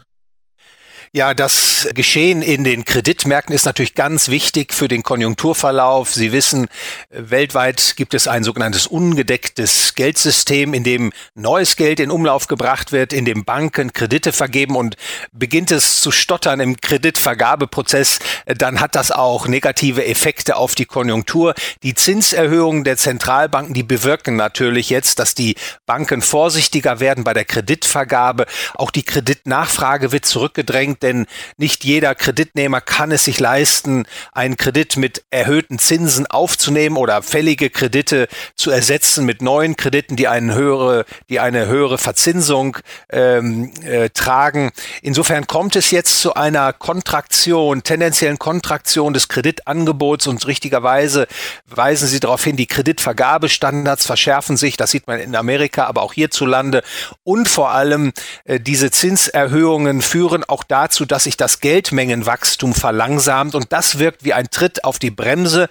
Ja, 1.13 1.35
das 1.35 1.89
Geschehen 1.93 2.41
in 2.41 2.63
den 2.63 2.85
Kreditmärkten 2.85 3.53
ist 3.53 3.65
natürlich 3.65 3.97
ganz 3.97 4.29
wichtig 4.29 4.73
für 4.73 4.87
den 4.87 5.03
Konjunkturverlauf. 5.03 6.15
Sie 6.15 6.31
wissen, 6.31 6.69
weltweit 7.11 7.95
gibt 7.97 8.15
es 8.15 8.29
ein 8.29 8.45
sogenanntes 8.45 8.87
ungedecktes 8.87 9.97
Geldsystem, 9.97 10.73
in 10.73 10.85
dem 10.85 11.13
neues 11.35 11.75
Geld 11.75 11.99
in 11.99 12.13
Umlauf 12.13 12.47
gebracht 12.47 12.93
wird, 12.93 13.13
in 13.13 13.25
dem 13.25 13.45
Banken 13.45 13.93
Kredite 13.93 14.31
vergeben 14.31 14.77
und 14.77 14.95
beginnt 15.33 15.73
es 15.73 16.01
zu 16.01 16.13
stottern 16.13 16.61
im 16.61 16.77
Kreditvergabeprozess, 16.77 18.21
dann 18.47 18.79
hat 18.79 18.95
das 18.95 19.11
auch 19.11 19.49
negative 19.49 20.05
Effekte 20.05 20.55
auf 20.55 20.77
die 20.77 20.87
Konjunktur. 20.87 21.55
Die 21.83 21.97
Zinserhöhungen 21.97 22.85
der 22.85 22.97
Zentralbanken, 22.97 23.75
die 23.75 23.83
bewirken 23.83 24.37
natürlich 24.37 24.91
jetzt, 24.91 25.19
dass 25.19 25.35
die 25.35 25.57
Banken 25.87 26.23
vorsichtiger 26.23 27.01
werden 27.01 27.25
bei 27.25 27.33
der 27.33 27.47
Kreditvergabe. 27.47 28.47
Auch 28.75 28.93
die 28.93 29.03
Kreditnachfrage 29.03 30.13
wird 30.13 30.25
zurückgedrängt 30.25 31.00
denn 31.03 31.27
nicht 31.57 31.85
jeder 31.85 32.15
Kreditnehmer 32.15 32.81
kann 32.81 33.13
es 33.13 33.25
sich 33.25 33.41
leisten, 33.41 34.07
einen 34.33 34.57
Kredit 34.57 34.97
mit 34.97 35.25
erhöhten 35.31 35.79
Zinsen 35.79 36.27
aufzunehmen 36.27 36.97
oder 36.97 37.23
fällige 37.23 37.71
Kredite 37.71 38.29
zu 38.55 38.71
ersetzen 38.71 39.25
mit 39.25 39.43
neuen 39.43 39.77
Krediten, 39.77 40.17
die 40.17 40.29
eine 40.29 40.55
höhere, 40.55 41.05
die 41.29 41.41
eine 41.41 41.67
höhere 41.67 41.99
Verzinsung 41.99 42.77
ähm, 43.11 43.73
äh, 43.83 44.11
tragen. 44.11 44.71
Insofern 45.03 45.47
kommt 45.47 45.77
es 45.77 45.91
jetzt 45.91 46.21
zu 46.21 46.35
einer 46.35 46.73
Kontraktion, 46.73 47.83
tendenziellen 47.83 48.39
Kontraktion 48.39 49.15
des 49.15 49.29
Kreditangebots 49.29 50.27
und 50.27 50.47
richtigerweise 50.47 51.27
weisen 51.67 52.09
Sie 52.09 52.21
darauf 52.21 52.45
hin, 52.45 52.57
die 52.57 52.67
Kreditvergabestandards 52.67 54.07
verschärfen 54.07 54.57
sich. 54.57 54.77
Das 54.77 54.91
sieht 54.91 55.07
man 55.07 55.21
in 55.21 55.37
Amerika, 55.37 55.87
aber 55.87 56.03
auch 56.03 56.13
hierzulande. 56.13 56.83
Und 57.25 57.49
vor 57.49 57.71
allem 57.71 58.13
äh, 58.45 58.61
diese 58.61 58.91
Zinserhöhungen 58.91 60.03
führen 60.03 60.45
auch 60.45 60.65
dazu, 60.65 60.90
dazu, 60.91 61.05
dass 61.05 61.25
sich 61.25 61.37
das 61.37 61.61
Geldmengenwachstum 61.61 62.75
verlangsamt 62.75 63.55
und 63.55 63.73
das 63.73 64.01
wirkt 64.01 64.25
wie 64.25 64.33
ein 64.33 64.51
Tritt 64.51 64.83
auf 64.85 64.99
die 64.99 65.13
Bremse 65.13 65.69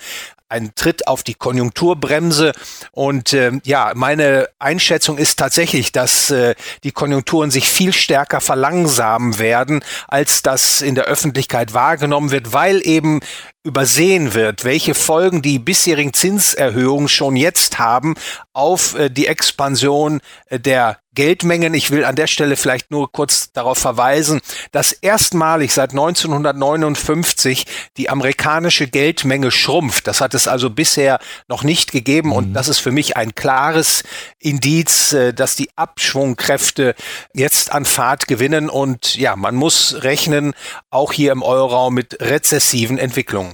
ein 0.52 0.72
Tritt 0.74 1.08
auf 1.08 1.22
die 1.22 1.36
Konjunkturbremse. 1.36 2.54
Und 2.92 3.34
äh, 3.34 3.52
ja, 3.66 3.92
meine 3.94 4.50
Einschätzung 4.58 5.20
ist 5.20 5.38
tatsächlich, 5.38 5.92
dass 5.92 6.32
äh, 6.32 6.56
die 6.84 6.92
Konjunkturen 6.92 7.52
sich 7.52 7.70
viel 7.70 7.94
stärker 7.94 8.42
verlangsamen 8.42 9.38
werden, 9.38 9.84
als 10.08 10.42
das 10.42 10.82
in 10.82 10.96
der 10.96 11.04
Öffentlichkeit 11.04 11.76
wahrgenommen 11.76 12.32
wird, 12.32 12.52
weil 12.52 12.82
eben 12.84 13.20
übersehen 13.64 14.34
wird, 14.34 14.64
welche 14.64 14.96
Folgen 14.96 15.42
die 15.42 15.60
bisherigen 15.60 16.14
Zinserhöhungen 16.14 17.10
schon 17.10 17.36
jetzt 17.36 17.78
haben 17.78 18.16
auf 18.54 18.96
äh, 18.96 19.10
die 19.10 19.28
Expansion 19.28 20.22
äh, 20.48 20.60
der 20.60 21.00
Geldmengen. 21.14 21.74
Ich 21.74 21.92
will 21.92 22.06
an 22.06 22.16
der 22.16 22.28
Stelle 22.28 22.56
vielleicht 22.56 22.92
nur 22.92 23.12
kurz 23.12 23.52
darauf 23.52 23.78
verweisen, 23.78 24.40
dass 24.72 24.94
erstmalig 24.94 25.74
seit 25.74 25.92
1959 25.92 27.66
die 27.98 28.10
amerikanische 28.10 28.88
Geldmenge 28.88 29.52
schrumpft. 29.52 30.08
Das 30.08 30.22
hat 30.22 30.34
es 30.34 30.48
also 30.48 30.70
bisher 30.70 31.20
noch 31.50 31.64
nicht 31.64 31.92
gegeben 31.92 32.32
und 32.32 32.50
mhm. 32.50 32.54
das 32.54 32.70
ist 32.70 32.80
für 32.80 32.92
mich 32.92 33.18
ein 33.18 33.36
klares 33.36 34.04
Indiz, 34.40 35.12
äh, 35.12 35.34
dass 35.34 35.58
die 35.58 35.70
Abschwungkräfte 35.76 36.96
jetzt 37.34 37.74
an 37.74 37.84
Fahrt 37.84 38.28
gewinnen 38.28 38.70
und 38.70 39.16
ja, 39.16 39.36
man 39.36 39.56
muss 39.56 39.98
rechnen, 40.04 40.54
auch 40.90 41.12
hier 41.12 41.34
im 41.34 41.44
Euroraum 41.44 41.94
mit 41.94 42.22
rezessiven 42.22 42.98
Entwicklungen. 42.98 43.49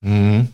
Mhm. 0.00 0.52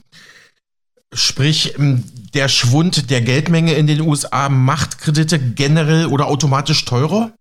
Sprich, 1.12 1.74
der 1.78 2.48
Schwund 2.48 3.10
der 3.10 3.20
Geldmenge 3.20 3.74
in 3.74 3.86
den 3.86 4.00
USA 4.00 4.48
macht 4.48 4.98
Kredite 4.98 5.38
generell 5.38 6.06
oder 6.06 6.26
automatisch 6.26 6.84
teurer? 6.84 7.32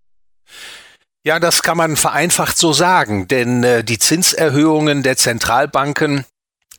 Ja, 1.25 1.39
das 1.39 1.63
kann 1.63 1.77
man 1.77 1.95
vereinfacht 1.95 2.57
so 2.57 2.73
sagen, 2.73 3.27
denn 3.27 3.63
äh, 3.63 3.83
die 3.83 3.97
Zinserhöhungen 3.97 5.03
der 5.03 5.17
Zentralbanken 5.17 6.25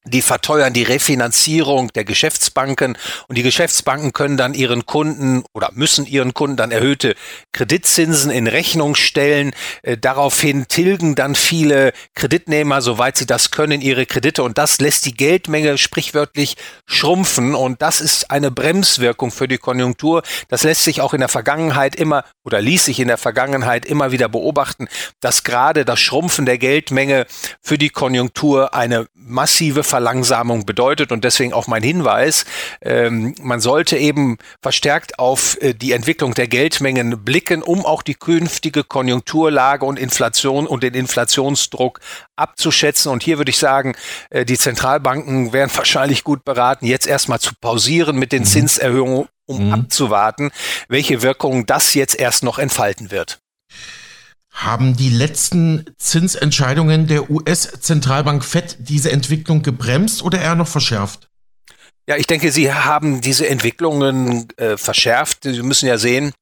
die 0.04 0.22
verteuern 0.22 0.72
die 0.72 0.82
Refinanzierung 0.82 1.92
der 1.94 2.04
Geschäftsbanken 2.04 2.98
und 3.26 3.38
die 3.38 3.42
Geschäftsbanken 3.42 4.12
können 4.12 4.36
dann 4.36 4.52
ihren 4.52 4.84
Kunden 4.84 5.44
oder 5.54 5.70
müssen 5.72 6.06
ihren 6.06 6.34
Kunden 6.34 6.56
dann 6.56 6.70
erhöhte 6.70 7.14
Kreditzinsen 7.52 8.30
in 8.30 8.46
Rechnung 8.46 8.94
stellen. 8.94 9.52
Äh, 9.82 9.96
daraufhin 9.96 10.68
tilgen 10.68 11.14
dann 11.14 11.34
viele 11.34 11.92
Kreditnehmer, 12.14 12.82
soweit 12.82 13.16
sie 13.16 13.26
das 13.26 13.50
können, 13.50 13.80
ihre 13.80 14.04
Kredite 14.04 14.42
und 14.42 14.58
das 14.58 14.78
lässt 14.78 15.06
die 15.06 15.14
Geldmenge 15.14 15.78
sprichwörtlich 15.78 16.56
schrumpfen 16.86 17.54
und 17.54 17.80
das 17.80 18.00
ist 18.00 18.30
eine 18.30 18.50
Bremswirkung 18.50 19.30
für 19.30 19.48
die 19.48 19.58
Konjunktur. 19.58 20.22
Das 20.48 20.64
lässt 20.64 20.84
sich 20.84 21.00
auch 21.00 21.14
in 21.14 21.20
der 21.20 21.28
Vergangenheit 21.28 21.96
immer 21.96 22.24
oder 22.44 22.60
ließ 22.60 22.84
sich 22.84 23.00
in 23.00 23.08
der 23.08 23.18
Vergangenheit 23.18 23.86
immer 23.86 24.12
wieder 24.12 24.28
beobachten, 24.28 24.88
dass 25.20 25.44
gerade 25.44 25.84
das 25.84 26.00
Schrumpfen 26.00 26.46
der 26.46 26.58
Geldmenge 26.58 27.26
für 27.62 27.78
die 27.78 27.90
Konjunktur 27.90 28.74
eine 28.74 29.06
massive 29.14 29.82
Verlangsamung 29.82 30.66
bedeutet 30.66 31.10
und 31.10 31.24
deswegen 31.24 31.54
auch 31.54 31.66
mein 31.66 31.82
Hinweis, 31.82 32.44
ähm, 32.82 33.34
man 33.40 33.60
sollte 33.60 33.96
eben 33.96 34.36
verstärkt 34.60 35.18
auf 35.18 35.60
äh, 35.62 35.72
die 35.72 35.92
Entwicklung 35.92 36.34
der 36.34 36.46
Geldmengen 36.46 37.24
blicken, 37.24 37.62
um 37.62 37.86
auch 37.86 38.02
die 38.02 38.14
künftige 38.14 38.84
Konjunkturlage 38.84 39.86
und 39.86 39.98
Inflation 39.98 40.66
und 40.66 40.82
den 40.82 40.94
Inflationsdruck 40.94 42.00
abzuschätzen. 42.36 43.10
Und 43.10 43.22
hier 43.22 43.38
würde 43.38 43.50
ich 43.50 43.58
sagen, 43.58 43.94
äh, 44.28 44.44
die 44.44 44.58
Zentralbanken 44.58 45.52
wären 45.52 45.70
wahrscheinlich 45.74 46.24
gut 46.24 46.44
beraten, 46.44 46.84
jetzt 46.86 47.06
erstmal 47.06 47.40
zu 47.40 47.52
pausieren 47.58 48.16
mit 48.16 48.32
den 48.32 48.42
mhm. 48.42 48.46
Zinserhöhungen, 48.46 49.28
um 49.46 49.66
mhm. 49.66 49.72
abzuwarten, 49.72 50.50
welche 50.88 51.22
Wirkungen 51.22 51.66
das 51.66 51.94
jetzt 51.94 52.18
erst 52.18 52.42
noch 52.42 52.58
entfalten 52.58 53.10
wird. 53.10 53.38
Haben 54.50 54.96
die 54.96 55.10
letzten 55.10 55.84
Zinsentscheidungen 55.98 57.08
der 57.08 57.28
US-Zentralbank 57.28 58.44
Fed 58.44 58.76
diese 58.78 59.10
Entwicklung 59.10 59.62
gebremst 59.62 60.22
oder 60.22 60.40
eher 60.40 60.54
noch 60.54 60.68
verschärft? 60.68 61.28
Ja, 62.06 62.16
ich 62.16 62.26
denke, 62.26 62.52
sie 62.52 62.72
haben 62.72 63.20
diese 63.20 63.48
Entwicklungen 63.48 64.46
äh, 64.56 64.76
verschärft. 64.76 65.44
Sie 65.44 65.62
müssen 65.62 65.88
ja 65.88 65.98
sehen, 65.98 66.32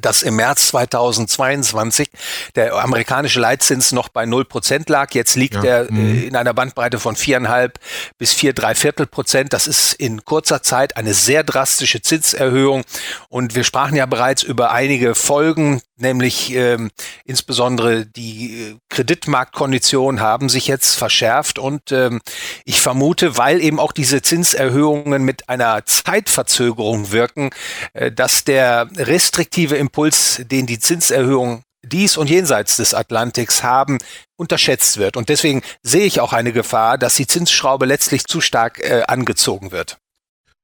dass 0.00 0.22
im 0.22 0.36
März 0.36 0.68
2022 0.68 2.08
der 2.54 2.74
amerikanische 2.74 3.40
Leitzins 3.40 3.92
noch 3.92 4.08
bei 4.08 4.26
0 4.26 4.44
Prozent 4.44 4.88
lag. 4.88 5.12
Jetzt 5.14 5.36
liegt 5.36 5.54
ja. 5.54 5.64
er 5.64 5.88
äh, 5.88 5.92
mhm. 5.92 6.28
in 6.28 6.36
einer 6.36 6.54
Bandbreite 6.54 6.98
von 6.98 7.16
viereinhalb 7.16 7.78
bis 8.18 8.32
vier, 8.32 8.52
drei 8.52 8.74
Viertel 8.74 9.06
Prozent. 9.06 9.52
Das 9.52 9.66
ist 9.66 9.94
in 9.94 10.24
kurzer 10.24 10.62
Zeit 10.62 10.96
eine 10.96 11.14
sehr 11.14 11.44
drastische 11.44 12.02
Zinserhöhung. 12.02 12.84
Und 13.28 13.54
wir 13.54 13.64
sprachen 13.64 13.96
ja 13.96 14.06
bereits 14.06 14.42
über 14.42 14.70
einige 14.70 15.14
Folgen, 15.14 15.80
nämlich 15.96 16.52
ähm, 16.54 16.90
insbesondere 17.24 18.06
die 18.06 18.60
äh, 18.60 18.76
Kreditmarktkonditionen 18.88 20.20
haben 20.20 20.48
sich 20.48 20.66
jetzt 20.66 20.94
verschärft. 20.94 21.58
Und 21.58 21.92
ähm, 21.92 22.20
ich 22.64 22.80
vermute, 22.80 23.36
weil 23.36 23.60
eben 23.60 23.80
auch 23.80 23.92
diese 23.92 24.22
Zinserhöhungen 24.22 25.24
mit 25.24 25.48
einer 25.48 25.84
Zeitverzögerung 25.84 27.12
wirken, 27.12 27.50
äh, 27.92 28.12
dass 28.12 28.44
der 28.44 28.88
restriktive 28.96 29.76
Impuls, 29.76 30.42
den 30.44 30.66
die 30.66 30.78
Zinserhöhung 30.78 31.62
dies 31.82 32.16
und 32.16 32.28
jenseits 32.28 32.76
des 32.76 32.94
Atlantiks 32.94 33.62
haben, 33.62 33.98
unterschätzt 34.36 34.98
wird. 34.98 35.16
Und 35.16 35.28
deswegen 35.28 35.62
sehe 35.82 36.04
ich 36.04 36.20
auch 36.20 36.32
eine 36.32 36.52
Gefahr, 36.52 36.98
dass 36.98 37.14
die 37.14 37.26
Zinsschraube 37.26 37.86
letztlich 37.86 38.24
zu 38.24 38.40
stark 38.40 38.80
äh, 38.80 39.02
angezogen 39.06 39.72
wird. 39.72 39.98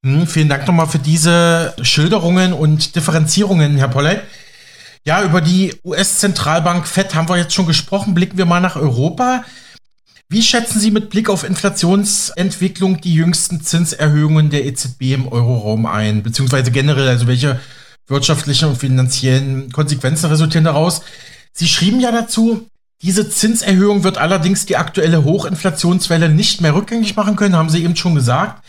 Hm, 0.04 0.26
vielen 0.26 0.48
Dank 0.48 0.66
nochmal 0.66 0.88
für 0.88 0.98
diese 0.98 1.76
Schilderungen 1.82 2.52
und 2.52 2.96
Differenzierungen, 2.96 3.76
Herr 3.76 3.88
Polley. 3.88 4.18
Ja, 5.04 5.24
über 5.24 5.40
die 5.40 5.74
US-Zentralbank 5.84 6.86
FED 6.86 7.16
haben 7.16 7.28
wir 7.28 7.36
jetzt 7.36 7.54
schon 7.54 7.66
gesprochen. 7.66 8.14
Blicken 8.14 8.38
wir 8.38 8.46
mal 8.46 8.60
nach 8.60 8.76
Europa. 8.76 9.44
Wie 10.28 10.42
schätzen 10.42 10.78
Sie 10.78 10.92
mit 10.92 11.10
Blick 11.10 11.28
auf 11.28 11.42
Inflationsentwicklung 11.42 13.00
die 13.00 13.12
jüngsten 13.12 13.62
Zinserhöhungen 13.62 14.48
der 14.50 14.64
EZB 14.64 15.02
im 15.12 15.28
Euroraum 15.28 15.86
ein? 15.86 16.22
Beziehungsweise 16.22 16.70
generell, 16.70 17.08
also 17.08 17.26
welche 17.26 17.60
wirtschaftlichen 18.06 18.68
und 18.68 18.78
finanziellen 18.78 19.72
Konsequenzen 19.72 20.26
resultieren 20.26 20.64
daraus. 20.64 21.02
Sie 21.52 21.66
schrieben 21.66 22.00
ja 22.00 22.12
dazu, 22.12 22.68
diese 23.02 23.28
Zinserhöhung 23.28 24.04
wird 24.04 24.18
allerdings 24.18 24.66
die 24.66 24.76
aktuelle 24.76 25.24
Hochinflationswelle 25.24 26.28
nicht 26.28 26.60
mehr 26.60 26.74
rückgängig 26.74 27.16
machen 27.16 27.34
können, 27.34 27.56
haben 27.56 27.70
Sie 27.70 27.82
eben 27.82 27.96
schon 27.96 28.14
gesagt. 28.14 28.64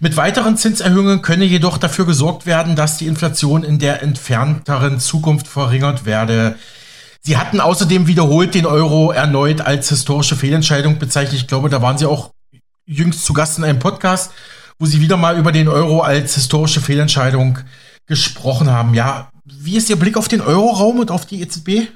Mit 0.00 0.16
weiteren 0.16 0.56
Zinserhöhungen 0.56 1.22
könne 1.22 1.44
jedoch 1.44 1.78
dafür 1.78 2.06
gesorgt 2.06 2.46
werden, 2.46 2.76
dass 2.76 2.98
die 2.98 3.06
Inflation 3.06 3.62
in 3.62 3.78
der 3.78 4.02
entfernteren 4.02 4.98
Zukunft 4.98 5.46
verringert 5.46 6.04
werde. 6.04 6.56
Sie 7.20 7.36
hatten 7.36 7.60
außerdem 7.60 8.06
wiederholt 8.06 8.54
den 8.54 8.66
Euro 8.66 9.12
erneut 9.12 9.60
als 9.60 9.88
historische 9.88 10.36
Fehlentscheidung 10.36 10.98
bezeichnet. 10.98 11.40
Ich 11.40 11.46
glaube, 11.46 11.70
da 11.70 11.80
waren 11.80 11.96
Sie 11.96 12.06
auch 12.06 12.32
jüngst 12.86 13.24
zu 13.24 13.32
Gast 13.32 13.56
in 13.58 13.64
einem 13.64 13.78
Podcast, 13.78 14.32
wo 14.78 14.86
Sie 14.86 15.00
wieder 15.00 15.16
mal 15.16 15.38
über 15.38 15.52
den 15.52 15.68
Euro 15.68 16.00
als 16.00 16.34
historische 16.34 16.80
Fehlentscheidung 16.80 17.60
gesprochen 18.06 18.70
haben. 18.70 18.94
Ja, 18.94 19.30
wie 19.44 19.76
ist 19.76 19.88
Ihr 19.88 19.96
Blick 19.96 20.16
auf 20.16 20.28
den 20.28 20.40
Euroraum 20.40 20.98
und 20.98 21.10
auf 21.10 21.24
die 21.24 21.40
EZB? 21.40 21.88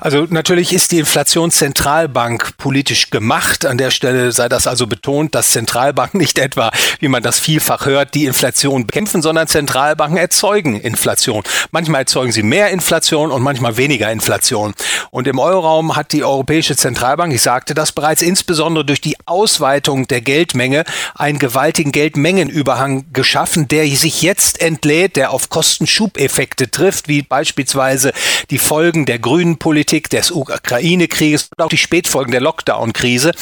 Also 0.00 0.26
natürlich 0.28 0.72
ist 0.72 0.92
die 0.92 0.98
Inflationszentralbank 0.98 2.56
politisch 2.56 3.10
gemacht. 3.10 3.64
An 3.64 3.78
der 3.78 3.90
Stelle 3.90 4.32
sei 4.32 4.48
das 4.48 4.66
also 4.66 4.86
betont, 4.86 5.34
dass 5.34 5.50
Zentralbanken 5.50 6.18
nicht 6.18 6.38
etwa, 6.38 6.70
wie 7.00 7.08
man 7.08 7.22
das 7.22 7.38
vielfach 7.38 7.86
hört, 7.86 8.14
die 8.14 8.26
Inflation 8.26 8.86
bekämpfen, 8.86 9.22
sondern 9.22 9.46
Zentralbanken 9.46 10.18
erzeugen 10.18 10.80
Inflation. 10.80 11.42
Manchmal 11.70 12.02
erzeugen 12.02 12.32
sie 12.32 12.42
mehr 12.42 12.70
Inflation 12.70 13.30
und 13.30 13.42
manchmal 13.42 13.76
weniger 13.76 14.10
Inflation. 14.10 14.74
Und 15.10 15.28
im 15.28 15.38
Euroraum 15.38 15.96
hat 15.96 16.12
die 16.12 16.24
Europäische 16.24 16.76
Zentralbank, 16.76 17.32
ich 17.32 17.42
sagte 17.42 17.74
das 17.74 17.92
bereits, 17.92 18.22
insbesondere 18.22 18.84
durch 18.84 19.00
die 19.00 19.16
Ausweitung 19.26 20.06
der 20.08 20.20
Geldmenge 20.20 20.84
einen 21.14 21.38
gewaltigen 21.38 21.92
Geldmengenüberhang 21.92 23.06
geschaffen, 23.12 23.68
der 23.68 23.86
sich 23.86 24.22
jetzt 24.22 24.60
entlädt, 24.60 25.16
der 25.16 25.30
auf 25.30 25.48
Kostenschubeffekte 25.48 26.70
trifft, 26.70 27.08
wie 27.08 27.22
beispielsweise 27.22 28.12
die 28.50 28.58
Folgen 28.58 29.06
der 29.06 29.18
grünen 29.18 29.58
Politik, 29.58 29.83
des 29.84 30.30
Ukraine-Krieges 30.30 31.50
und 31.56 31.64
auch 31.64 31.68
die 31.68 31.78
Spätfolgen 31.78 32.32
der 32.32 32.40
Lockdown-Krise. 32.40 33.32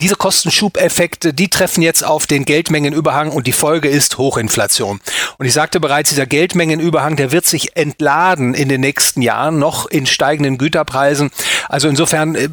Diese 0.00 0.16
Kostenschubeffekte, 0.16 1.34
die 1.34 1.48
treffen 1.48 1.82
jetzt 1.82 2.04
auf 2.04 2.26
den 2.26 2.44
Geldmengenüberhang 2.44 3.30
und 3.30 3.46
die 3.46 3.52
Folge 3.52 3.88
ist 3.88 4.18
Hochinflation. 4.18 5.00
Und 5.38 5.46
ich 5.46 5.52
sagte 5.52 5.80
bereits, 5.80 6.10
dieser 6.10 6.26
Geldmengenüberhang, 6.26 7.16
der 7.16 7.32
wird 7.32 7.46
sich 7.46 7.76
entladen 7.76 8.54
in 8.54 8.68
den 8.68 8.80
nächsten 8.80 9.22
Jahren 9.22 9.58
noch 9.58 9.86
in 9.86 10.06
steigenden 10.06 10.58
Güterpreisen. 10.58 11.30
Also 11.68 11.88
insofern 11.88 12.34
äh, 12.34 12.48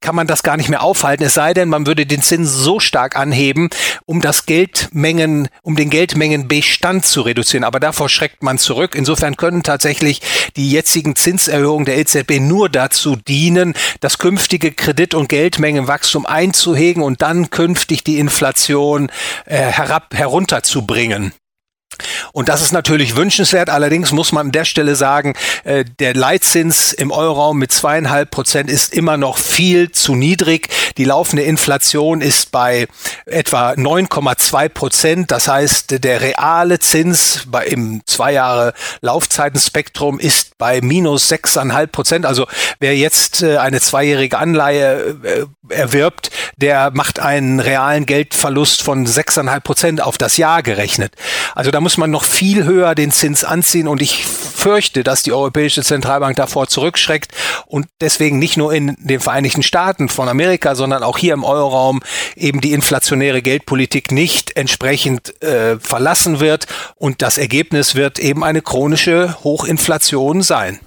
kann 0.00 0.14
man 0.14 0.26
das 0.26 0.42
gar 0.42 0.56
nicht 0.56 0.68
mehr 0.68 0.82
aufhalten, 0.82 1.24
es 1.24 1.34
sei 1.34 1.54
denn, 1.54 1.68
man 1.68 1.86
würde 1.86 2.06
den 2.06 2.22
Zins 2.22 2.52
so 2.52 2.78
stark 2.80 3.16
anheben, 3.16 3.70
um 4.04 4.20
das 4.20 4.46
Geldmengen, 4.46 5.48
um 5.62 5.76
den 5.76 5.90
Geldmengenbestand 5.90 7.06
zu 7.06 7.22
reduzieren. 7.22 7.64
Aber 7.64 7.80
davor 7.80 8.08
schreckt 8.08 8.42
man 8.42 8.58
zurück. 8.58 8.94
Insofern 8.94 9.36
können 9.36 9.62
tatsächlich 9.62 10.20
die 10.56 10.70
jetzigen 10.70 11.16
Zinserhöhungen 11.16 11.84
der 11.84 11.98
EZB 11.98 12.40
nur 12.40 12.68
dazu 12.82 13.16
dienen, 13.16 13.74
das 14.00 14.18
künftige 14.18 14.72
Kredit- 14.72 15.14
und 15.14 15.28
Geldmengenwachstum 15.28 16.26
einzuhegen 16.26 17.02
und 17.02 17.22
dann 17.22 17.50
künftig 17.50 18.02
die 18.02 18.18
Inflation 18.18 19.10
äh, 19.46 19.56
herab 19.56 20.14
herunterzubringen. 20.14 21.32
Und 22.32 22.48
das 22.48 22.62
ist 22.62 22.72
natürlich 22.72 23.16
wünschenswert. 23.16 23.68
Allerdings 23.68 24.10
muss 24.12 24.32
man 24.32 24.46
an 24.46 24.52
der 24.52 24.64
Stelle 24.64 24.96
sagen, 24.96 25.34
äh, 25.64 25.84
der 25.98 26.14
Leitzins 26.14 26.92
im 26.92 27.10
Euroraum 27.10 27.58
mit 27.58 27.72
zweieinhalb 27.72 28.30
Prozent 28.30 28.70
ist 28.70 28.94
immer 28.94 29.16
noch 29.16 29.38
viel 29.38 29.92
zu 29.92 30.14
niedrig. 30.14 30.68
Die 30.96 31.04
laufende 31.04 31.42
Inflation 31.42 32.20
ist 32.20 32.50
bei 32.50 32.88
etwa 33.26 33.72
9,2 33.72 34.68
Prozent. 34.70 35.30
Das 35.30 35.48
heißt, 35.48 36.02
der 36.02 36.20
reale 36.22 36.78
Zins 36.78 37.44
bei, 37.46 37.66
im 37.66 38.00
zwei 38.06 38.32
Jahre 38.32 38.72
Laufzeitenspektrum 39.00 40.18
ist 40.18 40.56
bei 40.58 40.80
minus 40.80 41.28
sechseinhalb 41.28 41.92
Prozent. 41.92 42.24
Also 42.24 42.46
wer 42.80 42.96
jetzt 42.96 43.42
äh, 43.42 43.58
eine 43.58 43.80
zweijährige 43.80 44.38
Anleihe 44.38 45.16
äh, 45.22 45.46
erwirbt, 45.68 46.30
der 46.56 46.90
macht 46.92 47.20
einen 47.20 47.60
realen 47.60 48.06
Geldverlust 48.06 48.82
von 48.82 49.06
sechseinhalb 49.06 49.64
Prozent 49.64 50.00
auf 50.00 50.18
das 50.18 50.36
Jahr 50.36 50.62
gerechnet. 50.62 51.14
Also 51.54 51.70
da 51.70 51.80
muss 51.80 51.96
man 51.96 52.10
noch 52.10 52.21
viel 52.24 52.64
höher 52.64 52.94
den 52.94 53.10
Zins 53.10 53.44
anziehen 53.44 53.88
und 53.88 54.02
ich 54.02 54.24
fürchte, 54.24 55.02
dass 55.02 55.22
die 55.22 55.32
Europäische 55.32 55.82
Zentralbank 55.82 56.36
davor 56.36 56.68
zurückschreckt 56.68 57.32
und 57.66 57.86
deswegen 58.00 58.38
nicht 58.38 58.56
nur 58.56 58.72
in 58.72 58.96
den 58.98 59.20
Vereinigten 59.20 59.62
Staaten 59.62 60.08
von 60.08 60.28
Amerika, 60.28 60.74
sondern 60.74 61.02
auch 61.02 61.18
hier 61.18 61.34
im 61.34 61.44
Euroraum 61.44 62.00
eben 62.36 62.60
die 62.60 62.72
inflationäre 62.72 63.42
Geldpolitik 63.42 64.12
nicht 64.12 64.56
entsprechend 64.56 65.42
äh, 65.42 65.78
verlassen 65.78 66.40
wird 66.40 66.66
und 66.96 67.22
das 67.22 67.38
Ergebnis 67.38 67.94
wird 67.94 68.18
eben 68.18 68.44
eine 68.44 68.62
chronische 68.62 69.36
Hochinflation 69.42 70.42
sein. 70.42 70.78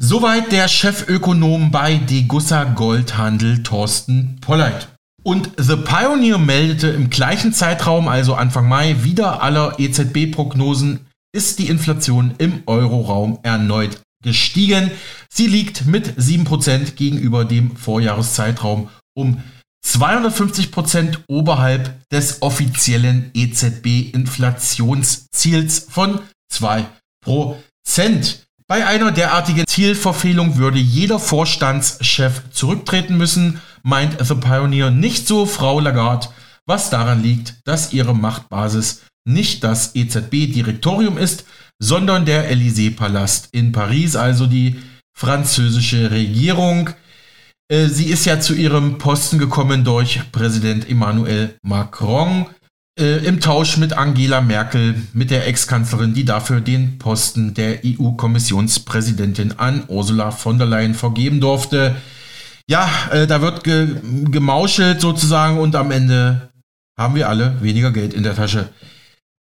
Soweit 0.00 0.52
der 0.52 0.68
Chefökonom 0.68 1.72
bei 1.72 1.96
Degussa 1.96 2.62
Goldhandel 2.62 3.64
Thorsten 3.64 4.38
Polleit. 4.40 4.88
Und 5.28 5.52
The 5.58 5.76
Pioneer 5.76 6.38
meldete 6.38 6.88
im 6.88 7.10
gleichen 7.10 7.52
Zeitraum, 7.52 8.08
also 8.08 8.32
Anfang 8.32 8.66
Mai, 8.66 9.04
wieder 9.04 9.42
aller 9.42 9.78
EZB-Prognosen 9.78 11.00
ist 11.36 11.58
die 11.58 11.68
Inflation 11.68 12.34
im 12.38 12.62
Euroraum 12.64 13.38
erneut 13.42 14.00
gestiegen. 14.24 14.90
Sie 15.28 15.46
liegt 15.46 15.84
mit 15.84 16.18
7% 16.18 16.94
gegenüber 16.94 17.44
dem 17.44 17.76
Vorjahreszeitraum 17.76 18.88
um 19.14 19.42
250% 19.86 21.18
oberhalb 21.28 22.08
des 22.08 22.40
offiziellen 22.40 23.30
EZB-Inflationsziels 23.34 25.88
von 25.90 26.20
2%. 26.50 26.86
Bei 28.66 28.86
einer 28.86 29.12
derartigen 29.12 29.66
Zielverfehlung 29.66 30.56
würde 30.56 30.78
jeder 30.78 31.18
Vorstandschef 31.18 32.44
zurücktreten 32.50 33.18
müssen, 33.18 33.60
meint 33.88 34.22
The 34.22 34.34
Pioneer 34.34 34.90
nicht 34.90 35.26
so 35.26 35.46
Frau 35.46 35.80
Lagarde, 35.80 36.28
was 36.66 36.90
daran 36.90 37.22
liegt, 37.22 37.54
dass 37.64 37.94
ihre 37.94 38.14
Machtbasis 38.14 39.02
nicht 39.26 39.64
das 39.64 39.94
EZB-Direktorium 39.94 41.16
ist, 41.16 41.46
sondern 41.78 42.26
der 42.26 42.50
Élysée-Palast 42.52 43.48
in 43.52 43.72
Paris, 43.72 44.14
also 44.14 44.46
die 44.46 44.76
französische 45.16 46.10
Regierung. 46.10 46.90
Äh, 47.72 47.86
sie 47.86 48.06
ist 48.06 48.26
ja 48.26 48.40
zu 48.40 48.54
ihrem 48.54 48.98
Posten 48.98 49.38
gekommen 49.38 49.84
durch 49.84 50.20
Präsident 50.32 50.88
Emmanuel 50.88 51.54
Macron 51.62 52.46
äh, 52.98 53.24
im 53.24 53.40
Tausch 53.40 53.78
mit 53.78 53.94
Angela 53.94 54.42
Merkel, 54.42 55.02
mit 55.14 55.30
der 55.30 55.46
Ex-Kanzlerin, 55.46 56.12
die 56.12 56.24
dafür 56.26 56.60
den 56.60 56.98
Posten 56.98 57.54
der 57.54 57.80
EU-Kommissionspräsidentin 57.84 59.58
an 59.58 59.84
Ursula 59.88 60.30
von 60.30 60.58
der 60.58 60.66
Leyen 60.66 60.94
vergeben 60.94 61.40
durfte. 61.40 61.96
Ja, 62.70 62.90
äh, 63.10 63.26
da 63.26 63.40
wird 63.40 63.64
ge 63.64 63.96
gemauschelt 64.30 65.00
sozusagen 65.00 65.58
und 65.58 65.74
am 65.74 65.90
Ende 65.90 66.50
haben 66.98 67.14
wir 67.14 67.28
alle 67.28 67.62
weniger 67.62 67.92
Geld 67.92 68.12
in 68.12 68.22
der 68.22 68.36
Tasche. 68.36 68.68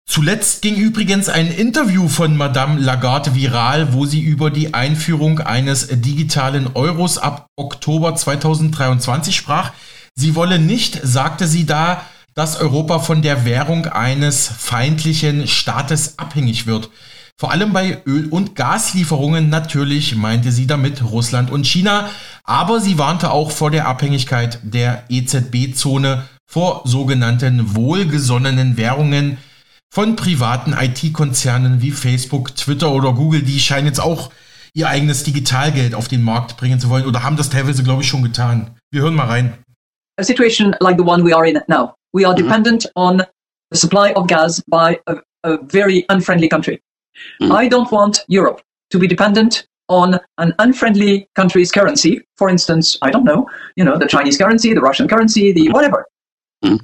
Zuletzt 0.07 0.61
ging 0.61 0.77
übrigens 0.77 1.31
ein 1.31 1.51
Interview 1.51 2.09
von 2.09 2.37
Madame 2.37 2.79
Lagarde 2.79 3.35
viral, 3.35 3.95
wo 3.95 4.05
sie 4.05 4.20
über 4.20 4.51
die 4.51 4.75
Einführung 4.75 5.39
eines 5.39 5.89
digitalen 5.89 6.68
Euros 6.75 7.16
ab 7.16 7.47
Oktober 7.57 8.14
2023 8.14 9.35
sprach. 9.35 9.72
Sie 10.14 10.35
wolle 10.35 10.59
nicht, 10.59 11.01
sagte 11.03 11.47
sie 11.47 11.64
da, 11.64 12.03
dass 12.35 12.61
Europa 12.61 12.99
von 12.99 13.22
der 13.22 13.47
Währung 13.47 13.87
eines 13.87 14.47
feindlichen 14.47 15.49
Staates 15.49 16.18
abhängig 16.18 16.66
wird. 16.66 16.91
Vor 17.37 17.51
allem 17.51 17.72
bei 17.72 18.03
Öl- 18.07 18.29
und 18.29 18.55
Gaslieferungen 18.55 19.49
natürlich 19.49 20.14
meinte 20.14 20.53
sie 20.53 20.66
damit 20.68 21.03
Russland 21.03 21.51
und 21.51 21.66
China, 21.66 22.09
aber 22.45 22.80
sie 22.80 22.99
warnte 22.99 23.30
auch 23.30 23.51
vor 23.51 23.70
der 23.70 23.88
Abhängigkeit 23.88 24.61
der 24.62 25.05
EZB-Zone 25.09 26.28
vor 26.47 26.82
sogenannten 26.84 27.74
wohlgesonnenen 27.74 28.76
Währungen, 28.76 29.38
von 29.90 30.16
privaten 30.16 30.72
IT-Konzernen 30.72 31.80
wie 31.80 31.90
Facebook, 31.90 32.55
Twitter 32.57 32.92
oder 32.92 33.12
Google, 33.12 33.42
die 33.42 33.61
scheinen 33.61 33.86
jetzt 33.86 34.01
auch 34.01 34.30
ihr 34.74 34.88
eigenes 34.88 35.22
Digitalgeld 35.22 35.95
auf 35.95 36.09
den 36.09 36.22
Markt 36.22 36.57
bringen 36.57 36.80
zu 36.80 36.90
wollen 36.90 37.07
oder 37.07 37.22
haben 37.22 37.36
das 37.36 37.49
teilweise, 37.49 37.82
glaube 37.82 38.03
ich, 38.03 38.09
schon 38.09 38.22
getan. 38.22 38.76
Wir 38.90 39.03
hören 39.03 39.14
mal 39.14 39.26
rein. 39.26 39.55
A 40.18 40.24
situation 40.24 40.74
like 40.80 40.97
the 40.99 41.05
one 41.05 41.24
we 41.24 41.34
are 41.34 41.49
in 41.49 41.61
now. 41.68 41.95
We 42.12 42.26
are 42.26 42.34
dependent 42.34 42.90
on 42.95 43.22
the 43.70 43.78
supply 43.78 44.12
of 44.14 44.26
gas 44.26 44.62
by 44.66 45.01
a, 45.07 45.16
a 45.45 45.59
very 45.62 46.05
unfriendly 46.09 46.49
country. 46.49 46.80
I 47.40 47.68
don't 47.68 47.90
want 47.90 48.24
Europe 48.28 48.62
to 48.90 48.99
be 48.99 49.09
dependent 49.09 49.66
on 49.89 50.18
an 50.39 50.55
unfriendly 50.59 51.28
country's 51.35 51.70
currency. 51.70 52.20
For 52.37 52.49
instance, 52.49 52.97
I 53.03 53.11
don't 53.11 53.24
know, 53.24 53.49
you 53.76 53.85
know, 53.85 53.99
the 53.99 54.07
Chinese 54.07 54.39
currency, 54.39 54.74
the 54.74 54.80
Russian 54.80 55.09
currency, 55.09 55.53
the 55.53 55.68
whatever. 55.70 56.07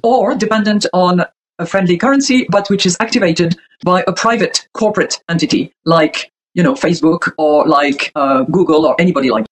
Or 0.03 0.35
dependent 0.35 0.85
on 0.93 1.25
a 1.59 1.65
friendly 1.65 1.97
currency, 1.97 2.45
but 2.49 2.69
which 2.69 2.85
is 2.85 2.97
activated 2.99 3.57
by 3.83 4.03
a 4.07 4.13
private 4.13 4.67
corporate 4.73 5.19
entity 5.29 5.73
like, 5.85 6.31
you 6.53 6.63
know, 6.63 6.73
Facebook 6.73 7.31
or 7.37 7.67
like 7.67 8.11
uh, 8.15 8.43
Google 8.43 8.85
or 8.85 8.95
anybody 8.99 9.29
like. 9.29 9.45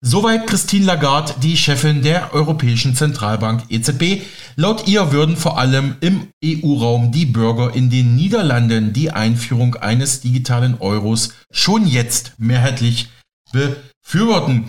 Soweit 0.00 0.46
Christine 0.46 0.86
Lagarde, 0.86 1.34
die 1.42 1.56
Chefin 1.56 2.02
der 2.02 2.32
Europäischen 2.32 2.94
Zentralbank 2.94 3.64
EZB. 3.68 4.22
Laut 4.54 4.86
ihr 4.86 5.10
würden 5.10 5.36
vor 5.36 5.58
allem 5.58 5.96
im 6.00 6.28
EU-Raum 6.44 7.10
die 7.10 7.26
Bürger 7.26 7.74
in 7.74 7.90
den 7.90 8.14
Niederlanden 8.14 8.92
die 8.92 9.10
Einführung 9.10 9.74
eines 9.74 10.20
digitalen 10.20 10.76
Euros 10.78 11.34
schon 11.50 11.84
jetzt 11.84 12.34
mehrheitlich 12.38 13.08
befürworten. 13.52 14.66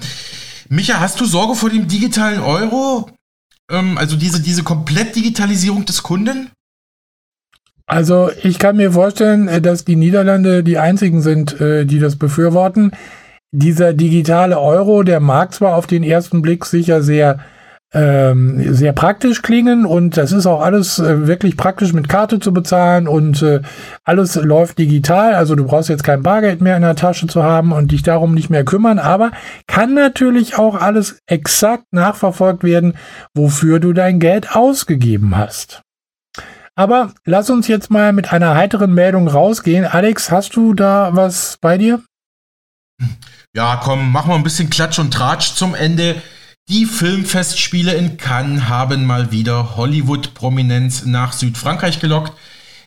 Micha, 0.68 1.00
hast 1.00 1.20
du 1.20 1.26
Sorge 1.26 1.54
vor 1.54 1.70
dem 1.70 1.88
digitalen 1.88 2.40
Euro? 2.40 3.12
Ähm, 3.70 4.00
also 4.00 4.16
diese, 4.16 4.42
diese 4.42 4.64
Komplettdigitalisierung 4.64 5.86
des 5.86 6.02
Kunden? 6.02 6.50
Also 7.86 8.32
ich 8.44 8.58
kann 8.58 8.78
mir 8.78 8.92
vorstellen, 8.94 9.48
äh, 9.48 9.62
dass 9.62 9.86
die 9.86 9.96
Niederlande 9.96 10.64
die 10.64 10.80
einzigen 10.80 11.22
sind, 11.22 11.60
äh, 11.62 11.86
die 11.86 12.00
das 12.00 12.16
befürworten. 12.16 12.92
Dieser 13.52 13.94
digitale 13.94 14.60
Euro, 14.60 15.04
der 15.04 15.20
mag 15.20 15.54
zwar 15.54 15.76
auf 15.76 15.88
den 15.88 16.04
ersten 16.04 16.42
Blick 16.42 16.66
sicher 16.66 17.02
sehr 17.02 17.40
ähm, 17.92 18.74
sehr 18.74 18.94
praktisch 18.94 19.42
klingen 19.42 19.86
und 19.86 20.16
das 20.16 20.32
ist 20.32 20.46
auch 20.46 20.62
alles 20.62 21.00
äh, 21.00 21.26
wirklich 21.26 21.58
praktisch 21.58 21.92
mit 21.92 22.08
Karte 22.08 22.40
zu 22.40 22.54
bezahlen 22.54 23.08
und 23.08 23.42
äh, 23.42 23.62
alles 24.04 24.36
läuft 24.36 24.78
digital. 24.78 25.34
Also 25.34 25.56
du 25.56 25.66
brauchst 25.66 25.90
jetzt 25.90 26.04
kein 26.04 26.22
Bargeld 26.22 26.62
mehr 26.62 26.76
in 26.76 26.84
der 26.84 26.96
Tasche 26.96 27.26
zu 27.26 27.42
haben 27.42 27.72
und 27.72 27.92
dich 27.92 28.04
darum 28.04 28.36
nicht 28.36 28.52
mehr 28.52 28.64
kümmern, 28.64 29.00
aber 29.00 29.32
kann 29.66 29.96
natürlich 29.96 30.56
auch 30.56 30.76
alles 30.76 31.20
exakt 31.26 31.86
nachverfolgt 31.92 32.64
werden, 32.64 32.94
wofür 33.34 33.80
du 33.80 33.94
dein 33.94 34.20
Geld 34.20 34.56
ausgegeben 34.56 35.36
hast. 35.36 35.82
Aber 36.76 37.14
lass 37.26 37.50
uns 37.50 37.68
jetzt 37.68 37.90
mal 37.90 38.14
mit 38.14 38.32
einer 38.32 38.54
heiteren 38.54 38.94
Meldung 38.94 39.28
rausgehen. 39.28 39.86
Alex, 39.86 40.30
hast 40.30 40.56
du 40.56 40.76
da 40.76 41.10
was 41.14 41.58
bei 41.60 41.80
dir? 41.80 42.04
Ja, 43.56 43.78
komm, 43.78 44.12
mach 44.12 44.26
mal 44.26 44.36
ein 44.36 44.44
bisschen 44.44 44.70
Klatsch 44.70 45.00
und 45.00 45.12
Tratsch 45.12 45.56
zum 45.56 45.74
Ende. 45.74 46.22
Die 46.70 46.86
Filmfestspiele 46.86 47.94
in 47.94 48.18
Cannes 48.18 48.70
haben 48.70 49.06
mal 49.06 49.32
wieder 49.32 49.76
Hollywood-Prominenz 49.76 51.06
nach 51.06 51.34
Südfrankreich 51.34 52.00
gelockt. 52.00 52.34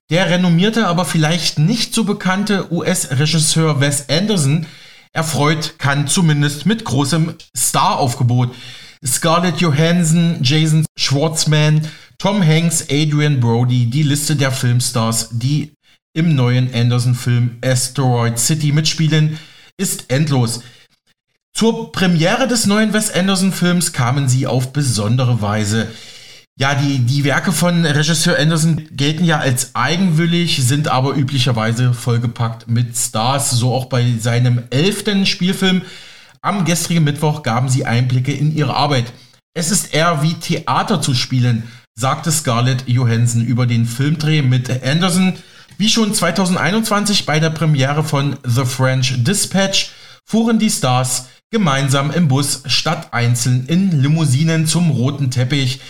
Der 0.09 0.31
renommierte, 0.31 0.87
aber 0.87 1.05
vielleicht 1.05 1.59
nicht 1.59 1.95
so 1.95 2.05
bekannte 2.05 2.73
US-Regisseur 2.73 3.81
Wes 3.81 4.09
Anderson 4.09 4.67
erfreut 5.13 5.79
Cannes 5.79 6.13
zumindest 6.13 6.65
mit 6.65 6.85
großem 6.85 7.35
Star-Aufgebot. 7.57 8.55
Scarlett 9.05 9.61
Johansson, 9.61 10.39
Jason 10.43 10.87
Schwartzman, 10.97 11.89
Tom 12.19 12.41
Hanks, 12.41 12.87
Adrian 12.89 13.41
Brody, 13.41 13.87
die 13.87 14.05
Liste 14.05 14.37
der 14.37 14.53
Filmstars, 14.53 15.31
die 15.33 15.73
im 16.15 16.37
neuen 16.37 16.73
Anderson-Film 16.73 17.59
Asteroid 17.65 18.39
City 18.39 18.71
mitspielen, 18.71 19.41
ist 19.79 20.11
endlos. 20.11 20.63
Zur 21.55 21.93
Premiere 21.93 22.49
des 22.49 22.67
neuen 22.67 22.93
Wes 22.93 23.11
Anderson-Films 23.13 23.93
kamen 23.93 24.29
sie 24.29 24.47
auf 24.47 24.73
besondere 24.73 25.43
Weise. 25.43 25.89
Ja, 26.59 26.75
die, 26.75 26.99
die 27.01 27.25
Werke 27.25 27.53
von 27.53 27.85
Regisseur 27.85 28.39
Anderson 28.39 28.89
gelten 28.93 29.25
ja 29.25 29.39
als 29.39 29.75
eigenwillig, 29.75 30.63
sind 30.67 30.89
aber 30.89 31.15
üblicherweise 31.17 31.95
vollgepackt 31.95 32.69
mit 32.69 32.97
Stars. 32.97 33.51
So 33.51 33.75
auch 33.75 33.87
bei 33.87 34.15
seinem 34.19 34.63
elften 34.71 35.27
Spielfilm. 35.27 35.83
Am 36.43 36.65
gestrigen 36.65 37.05
Mittwoch 37.05 37.43
gaben 37.43 37.69
sie 37.69 37.87
Einblicke 37.87 38.33
in 38.33 38.55
ihre 38.55 38.75
Arbeit. 38.75 39.13
Es 39.55 39.71
ist 39.71 39.95
eher 39.95 40.23
wie 40.23 40.35
Theater 40.35 41.01
zu 41.01 41.15
spielen, 41.15 41.65
sagte 41.95 42.33
Scarlett 42.33 42.89
Johansson 42.89 43.45
über 43.45 43.67
den 43.67 43.87
Filmdreh 43.87 44.43
mit 44.43 44.71
Anderson. 44.83 45.35
Wie 45.79 45.89
schon 45.89 46.15
2021 46.15 47.27
bei 47.27 47.41
der 47.41 47.51
Premiere 47.51 48.05
von 48.05 48.37
The 48.45 48.65
French 48.65 49.15
Dispatch 49.25 49.91
fuhren 50.25 50.59
die 50.59 50.71
Stars 50.71 51.29
gemeinsam 51.51 52.11
im 52.11 52.29
Bus 52.29 52.63
statt 52.67 53.09
einzeln 53.13 53.67
in 53.67 54.01
Limousinen 54.01 54.67
zum 54.67 54.91
roten 54.91 55.31
Teppich. 55.31 55.81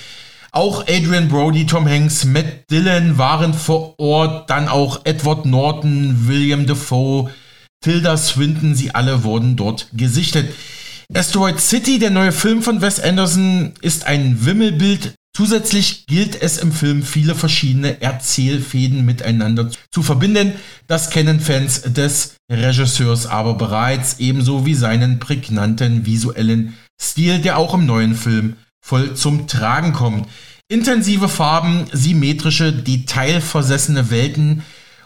Auch 0.50 0.82
Adrian 0.82 1.28
Brody, 1.28 1.64
Tom 1.64 1.88
Hanks, 1.88 2.24
Matt 2.24 2.70
Dillon 2.70 3.16
waren 3.16 3.54
vor 3.54 3.98
Ort, 3.98 4.50
dann 4.50 4.68
auch 4.68 5.00
Edward 5.04 5.46
Norton, 5.46 6.26
William 6.26 6.66
Defoe, 6.66 7.30
Tilda 7.80 8.16
Swinton, 8.16 8.74
sie 8.74 8.94
alle 8.94 9.24
wurden 9.24 9.56
dort 9.56 9.88
gesichtet. 9.92 10.52
Asteroid 11.14 11.60
City, 11.60 11.98
der 11.98 12.10
neue 12.10 12.32
Film 12.32 12.62
von 12.62 12.80
Wes 12.80 13.00
Anderson, 13.00 13.72
ist 13.80 14.06
ein 14.06 14.44
Wimmelbild. 14.44 15.14
Zusätzlich 15.34 16.06
gilt 16.06 16.42
es 16.42 16.58
im 16.58 16.72
Film, 16.72 17.02
viele 17.02 17.34
verschiedene 17.34 18.02
Erzählfäden 18.02 19.06
miteinander 19.06 19.70
zu 19.90 20.02
verbinden. 20.02 20.52
Das 20.88 21.08
kennen 21.08 21.40
Fans 21.40 21.82
des 21.82 22.34
Regisseurs 22.50 23.26
aber 23.26 23.54
bereits, 23.54 24.16
ebenso 24.18 24.66
wie 24.66 24.74
seinen 24.74 25.18
prägnanten 25.20 26.04
visuellen 26.04 26.76
Stil, 27.00 27.38
der 27.38 27.56
auch 27.56 27.72
im 27.72 27.86
neuen 27.86 28.14
Film 28.14 28.56
voll 28.84 29.14
zum 29.14 29.46
Tragen 29.46 29.94
kommt. 29.94 30.28
Intensive 30.68 31.30
Farben, 31.30 31.86
symmetrische, 31.92 32.72
detailversessene 32.72 34.10
Welten 34.10 34.62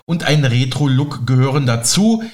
und 0.06 0.24
ein 0.24 0.44
Retro-Look 0.44 1.24
gehören 1.26 1.66
dazu. 1.66 2.24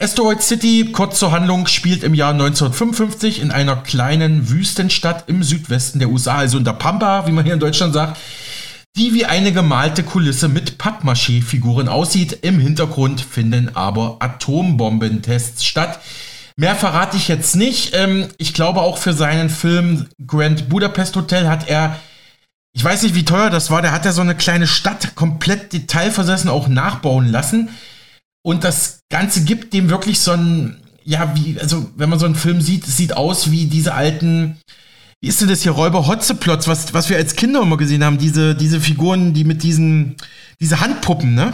Asteroid 0.00 0.42
City, 0.42 0.90
kurz 0.92 1.18
zur 1.18 1.32
Handlung, 1.32 1.66
spielt 1.66 2.04
im 2.04 2.14
Jahr 2.14 2.30
1955 2.30 3.42
in 3.42 3.50
einer 3.50 3.74
kleinen 3.74 4.48
Wüstenstadt 4.48 5.24
im 5.26 5.42
Südwesten 5.42 5.98
der 5.98 6.08
USA, 6.08 6.36
also 6.36 6.56
in 6.56 6.62
der 6.62 6.74
Pampa, 6.74 7.26
wie 7.26 7.32
man 7.32 7.44
hier 7.44 7.54
in 7.54 7.58
Deutschland 7.58 7.94
sagt, 7.94 8.16
die 8.96 9.12
wie 9.12 9.24
eine 9.24 9.50
gemalte 9.50 10.04
Kulisse 10.04 10.48
mit 10.48 10.78
Pappmaché-Figuren 10.78 11.88
aussieht. 11.88 12.38
Im 12.42 12.60
Hintergrund 12.60 13.20
finden 13.20 13.74
aber 13.74 14.18
Atombombentests 14.20 15.64
statt. 15.64 15.98
Mehr 16.54 16.76
verrate 16.76 17.16
ich 17.16 17.26
jetzt 17.26 17.56
nicht. 17.56 17.92
Ähm, 17.96 18.28
ich 18.38 18.54
glaube 18.54 18.82
auch 18.82 18.98
für 18.98 19.14
seinen 19.14 19.50
Film 19.50 20.06
Grand 20.24 20.68
Budapest 20.68 21.16
Hotel 21.16 21.48
hat 21.48 21.68
er, 21.68 21.98
ich 22.72 22.84
weiß 22.84 23.02
nicht 23.02 23.16
wie 23.16 23.24
teuer 23.24 23.50
das 23.50 23.72
war, 23.72 23.82
der 23.82 23.90
hat 23.90 24.04
ja 24.04 24.12
so 24.12 24.20
eine 24.20 24.36
kleine 24.36 24.68
Stadt 24.68 25.16
komplett 25.16 25.72
detailversessen 25.72 26.50
auch 26.50 26.68
nachbauen 26.68 27.26
lassen. 27.26 27.70
Und 28.48 28.64
das 28.64 29.00
Ganze 29.10 29.44
gibt 29.44 29.74
dem 29.74 29.90
wirklich 29.90 30.20
so 30.20 30.30
ein, 30.30 30.78
ja, 31.04 31.34
wie, 31.34 31.60
also 31.60 31.90
wenn 31.96 32.08
man 32.08 32.18
so 32.18 32.24
einen 32.24 32.34
Film 32.34 32.62
sieht, 32.62 32.88
es 32.88 32.96
sieht 32.96 33.14
aus 33.14 33.50
wie 33.50 33.66
diese 33.66 33.92
alten, 33.92 34.56
wie 35.20 35.28
ist 35.28 35.42
denn 35.42 35.48
das 35.48 35.60
hier, 35.60 35.72
Räuber 35.72 36.06
Hotzeplots, 36.06 36.66
was, 36.66 36.94
was 36.94 37.10
wir 37.10 37.18
als 37.18 37.36
Kinder 37.36 37.60
immer 37.60 37.76
gesehen 37.76 38.02
haben, 38.02 38.16
diese, 38.16 38.54
diese 38.54 38.80
Figuren, 38.80 39.34
die 39.34 39.44
mit 39.44 39.62
diesen, 39.62 40.16
diese 40.60 40.80
Handpuppen, 40.80 41.34
ne? 41.34 41.52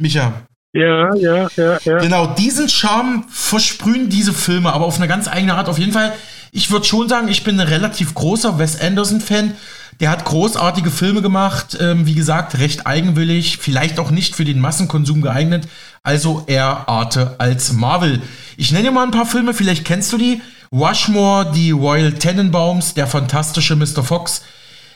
Micha. 0.00 0.32
Ja, 0.72 1.12
ja, 1.16 1.48
ja, 1.56 1.78
ja. 1.82 1.98
Genau, 1.98 2.28
diesen 2.28 2.68
Charme 2.68 3.24
versprühen 3.28 4.08
diese 4.08 4.32
Filme, 4.32 4.72
aber 4.72 4.84
auf 4.84 4.98
eine 4.98 5.08
ganz 5.08 5.26
eigene 5.26 5.54
Art. 5.54 5.68
Auf 5.68 5.80
jeden 5.80 5.92
Fall, 5.92 6.12
ich 6.52 6.70
würde 6.70 6.86
schon 6.86 7.08
sagen, 7.08 7.26
ich 7.26 7.42
bin 7.42 7.58
ein 7.58 7.66
relativ 7.66 8.14
großer 8.14 8.60
Wes 8.60 8.80
Anderson-Fan. 8.80 9.56
Der 9.98 10.10
hat 10.10 10.24
großartige 10.24 10.92
Filme 10.92 11.20
gemacht, 11.20 11.76
ähm, 11.80 12.06
wie 12.06 12.14
gesagt, 12.14 12.58
recht 12.60 12.86
eigenwillig, 12.86 13.58
vielleicht 13.58 13.98
auch 13.98 14.12
nicht 14.12 14.36
für 14.36 14.44
den 14.44 14.60
Massenkonsum 14.60 15.20
geeignet, 15.22 15.66
also 16.08 16.42
eher 16.46 16.88
Arte 16.88 17.34
als 17.36 17.74
Marvel. 17.74 18.22
Ich 18.56 18.72
nenne 18.72 18.84
dir 18.84 18.90
mal 18.92 19.02
ein 19.02 19.10
paar 19.10 19.26
Filme, 19.26 19.52
vielleicht 19.52 19.84
kennst 19.84 20.10
du 20.10 20.16
die. 20.16 20.40
Rushmore, 20.72 21.52
die 21.52 21.70
Royal 21.70 22.14
Tenenbaums, 22.14 22.94
der 22.94 23.06
fantastische 23.06 23.76
Mr. 23.76 24.02
Fox. 24.02 24.40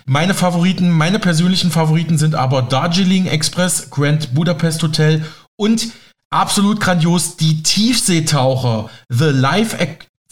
Meine 0.06 0.32
Favoriten, 0.32 0.88
meine 0.88 1.18
persönlichen 1.18 1.70
Favoriten 1.70 2.16
sind 2.16 2.34
aber 2.34 2.62
Darjeeling 2.62 3.26
Express, 3.26 3.90
Grand 3.90 4.34
Budapest 4.34 4.82
Hotel 4.82 5.22
und 5.56 5.88
absolut 6.30 6.80
grandios 6.80 7.36
die 7.36 7.62
Tiefseetaucher, 7.62 8.88
The 9.10 9.26
Life 9.26 9.76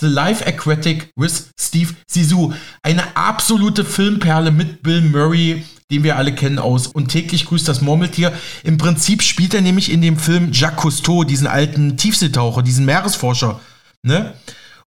The 0.01 0.07
Life 0.07 0.47
Aquatic 0.47 1.11
with 1.15 1.51
Steve 1.61 1.95
Zissou. 2.11 2.55
Eine 2.83 3.19
absolute 3.19 3.85
Filmperle 3.85 4.51
mit 4.51 4.83
Bill 4.83 5.03
Murray, 5.03 5.63
den 5.91 6.05
wir 6.05 6.17
alle 6.17 6.35
kennen 6.35 6.59
aus 6.59 6.87
Und 6.87 7.09
täglich 7.09 7.47
grüßt 7.47 7.67
das 7.69 7.81
Murmeltier. 7.81 8.33
Im 8.63 8.79
Prinzip 8.79 9.23
spielt 9.23 9.55
er 9.55 9.61
nämlich 9.61 9.91
in 9.91 10.03
dem 10.03 10.17
Film 10.17 10.51
Jacques 10.53 10.83
Cousteau, 10.83 11.25
diesen 11.25 11.47
alten 11.47 11.97
Tiefseetaucher, 11.97 12.63
diesen 12.63 12.85
Meeresforscher. 12.85 13.61
Ne? 14.03 14.35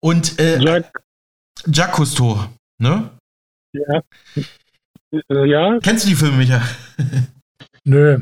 Und 0.00 0.38
äh, 0.38 0.58
Jacques. 0.58 0.90
Jacques 1.66 1.96
Cousteau, 1.96 2.46
ne? 2.78 3.10
Ja. 3.72 4.00
Äh, 5.12 5.46
ja. 5.46 5.78
Kennst 5.82 6.04
du 6.04 6.08
die 6.08 6.16
Filme, 6.16 6.38
Micha? 6.38 6.62
Nö. 7.84 8.20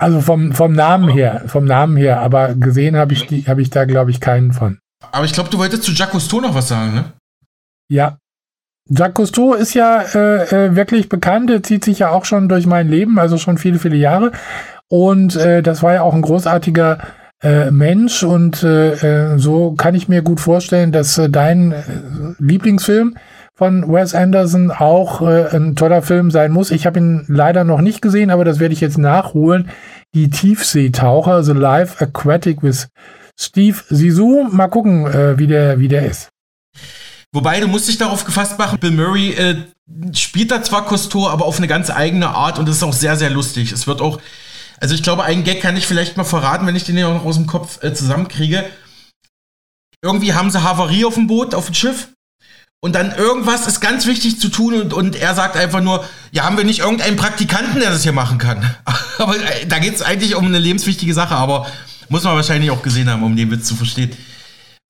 Also 0.00 0.20
vom, 0.20 0.52
vom 0.52 0.72
Namen 0.72 1.08
her, 1.08 1.44
vom 1.48 1.64
Namen 1.64 1.96
her, 1.96 2.20
aber 2.20 2.54
gesehen 2.54 2.96
habe 2.96 3.14
ich, 3.14 3.48
hab 3.48 3.58
ich 3.58 3.70
da, 3.70 3.84
glaube 3.84 4.10
ich, 4.10 4.20
keinen 4.20 4.52
von. 4.52 4.78
Aber 5.12 5.24
ich 5.24 5.32
glaube, 5.32 5.50
du 5.50 5.58
wolltest 5.58 5.82
zu 5.82 5.92
Jacques 5.92 6.12
Cousteau 6.12 6.40
noch 6.40 6.54
was 6.54 6.68
sagen, 6.68 6.94
ne? 6.94 7.12
Ja. 7.90 8.18
Jacques 8.88 9.14
Cousteau 9.14 9.54
ist 9.54 9.74
ja 9.74 10.02
äh, 10.14 10.66
äh, 10.66 10.76
wirklich 10.76 11.08
bekannt, 11.08 11.50
er 11.50 11.62
zieht 11.62 11.84
sich 11.84 11.98
ja 12.00 12.10
auch 12.10 12.24
schon 12.24 12.48
durch 12.48 12.66
mein 12.66 12.88
Leben, 12.88 13.18
also 13.18 13.36
schon 13.36 13.58
viele, 13.58 13.78
viele 13.78 13.96
Jahre. 13.96 14.32
Und 14.88 15.36
äh, 15.36 15.62
das 15.62 15.82
war 15.82 15.92
ja 15.92 16.02
auch 16.02 16.14
ein 16.14 16.22
großartiger 16.22 16.98
äh, 17.42 17.70
Mensch 17.70 18.22
und 18.22 18.62
äh, 18.62 19.34
äh, 19.34 19.38
so 19.38 19.72
kann 19.72 19.94
ich 19.94 20.08
mir 20.08 20.22
gut 20.22 20.40
vorstellen, 20.40 20.90
dass 20.90 21.18
äh, 21.18 21.28
dein 21.28 21.72
äh, 21.72 21.82
Lieblingsfilm 22.38 23.16
von 23.54 23.92
Wes 23.92 24.14
Anderson 24.14 24.70
auch 24.70 25.20
äh, 25.20 25.54
ein 25.54 25.76
toller 25.76 26.02
Film 26.02 26.30
sein 26.30 26.52
muss. 26.52 26.70
Ich 26.70 26.86
habe 26.86 26.98
ihn 26.98 27.24
leider 27.28 27.64
noch 27.64 27.80
nicht 27.80 28.00
gesehen, 28.00 28.30
aber 28.30 28.44
das 28.44 28.58
werde 28.58 28.72
ich 28.72 28.80
jetzt 28.80 28.98
nachholen. 28.98 29.68
Die 30.14 30.30
Tiefseetaucher, 30.30 31.42
The 31.42 31.52
Life 31.52 32.02
Aquatic 32.02 32.62
with 32.62 32.88
Steve 33.38 33.76
Sisu. 33.88 34.48
Mal 34.50 34.68
gucken, 34.68 35.06
äh, 35.06 35.38
wie, 35.38 35.46
der, 35.46 35.78
wie 35.78 35.88
der 35.88 36.06
ist. 36.06 36.30
Wobei, 37.32 37.60
du 37.60 37.68
musst 37.68 37.88
dich 37.88 37.98
darauf 37.98 38.24
gefasst 38.24 38.58
machen, 38.58 38.78
Bill 38.78 38.90
Murray 38.90 39.32
äh, 39.32 39.64
spielt 40.14 40.50
da 40.50 40.62
zwar 40.62 40.86
Cousteau, 40.86 41.28
aber 41.28 41.44
auf 41.44 41.58
eine 41.58 41.66
ganz 41.66 41.90
eigene 41.90 42.30
Art 42.30 42.58
und 42.58 42.66
das 42.66 42.76
ist 42.76 42.82
auch 42.82 42.92
sehr, 42.92 43.16
sehr 43.16 43.30
lustig. 43.30 43.72
Es 43.72 43.86
wird 43.86 44.00
auch, 44.00 44.20
also 44.80 44.94
ich 44.94 45.02
glaube, 45.02 45.24
einen 45.24 45.44
Gag 45.44 45.60
kann 45.60 45.76
ich 45.76 45.86
vielleicht 45.86 46.16
mal 46.16 46.24
verraten, 46.24 46.66
wenn 46.66 46.76
ich 46.76 46.84
den 46.84 46.96
ja 46.96 47.12
noch 47.12 47.24
aus 47.24 47.36
dem 47.36 47.46
Kopf 47.46 47.82
äh, 47.82 47.92
zusammenkriege. 47.92 48.64
Irgendwie 50.00 50.32
haben 50.32 50.50
sie 50.50 50.62
Havarie 50.62 51.04
auf 51.04 51.14
dem 51.14 51.26
Boot, 51.26 51.54
auf 51.54 51.66
dem 51.66 51.74
Schiff. 51.74 52.08
Und 52.80 52.94
dann 52.94 53.12
irgendwas 53.12 53.66
ist 53.66 53.80
ganz 53.80 54.06
wichtig 54.06 54.38
zu 54.38 54.48
tun 54.48 54.74
und, 54.74 54.94
und 54.94 55.16
er 55.16 55.34
sagt 55.34 55.56
einfach 55.56 55.80
nur, 55.80 56.04
ja, 56.30 56.44
haben 56.44 56.56
wir 56.56 56.64
nicht 56.64 56.78
irgendeinen 56.78 57.16
Praktikanten, 57.16 57.80
der 57.80 57.90
das 57.90 58.04
hier 58.04 58.12
machen 58.12 58.38
kann? 58.38 58.64
aber 59.18 59.36
äh, 59.36 59.66
da 59.66 59.80
geht 59.80 59.96
es 59.96 60.02
eigentlich 60.02 60.36
um 60.36 60.46
eine 60.46 60.60
lebenswichtige 60.60 61.12
Sache, 61.12 61.34
aber 61.34 61.66
muss 62.08 62.22
man 62.22 62.36
wahrscheinlich 62.36 62.70
auch 62.70 62.82
gesehen 62.82 63.10
haben, 63.10 63.22
um 63.22 63.36
den 63.36 63.50
Witz 63.50 63.66
zu 63.66 63.74
verstehen. 63.74 64.16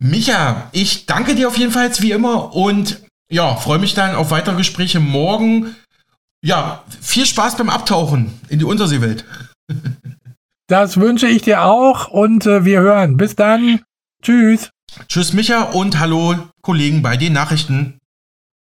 Micha, 0.01 0.69
ich 0.73 1.07
danke 1.07 1.35
dir 1.35 1.49
auf 1.49 1.59
jeden 1.59 1.73
Fall 1.73 1.91
wie 1.99 2.13
immer 2.13 2.55
und 2.55 3.03
ja, 3.31 3.57
freue 3.57 3.79
mich 3.79 3.95
dann 3.95 4.15
auf 4.15 4.31
weitere 4.31 4.57
Gespräche 4.57 5.01
morgen. 5.01 5.75
Ja, 6.45 6.85
viel 7.01 7.27
Spaß 7.27 7.57
beim 7.57 7.69
Abtauchen 7.69 8.41
in 8.49 8.59
die 8.59 8.65
Unterseewelt. 8.65 9.25
Das 10.71 10.99
wünsche 10.99 11.29
ich 11.29 11.41
dir 11.41 11.63
auch 11.63 12.09
und 12.09 12.45
äh, 12.45 12.67
wir 12.67 12.81
hören. 12.81 13.17
Bis 13.17 13.35
dann. 13.35 13.81
Tschüss. 14.23 14.69
Tschüss, 15.09 15.33
Micha 15.33 15.63
und 15.63 15.99
hallo, 15.99 16.35
Kollegen 16.61 17.01
bei 17.01 17.17
den 17.17 17.33
Nachrichten. 17.33 17.98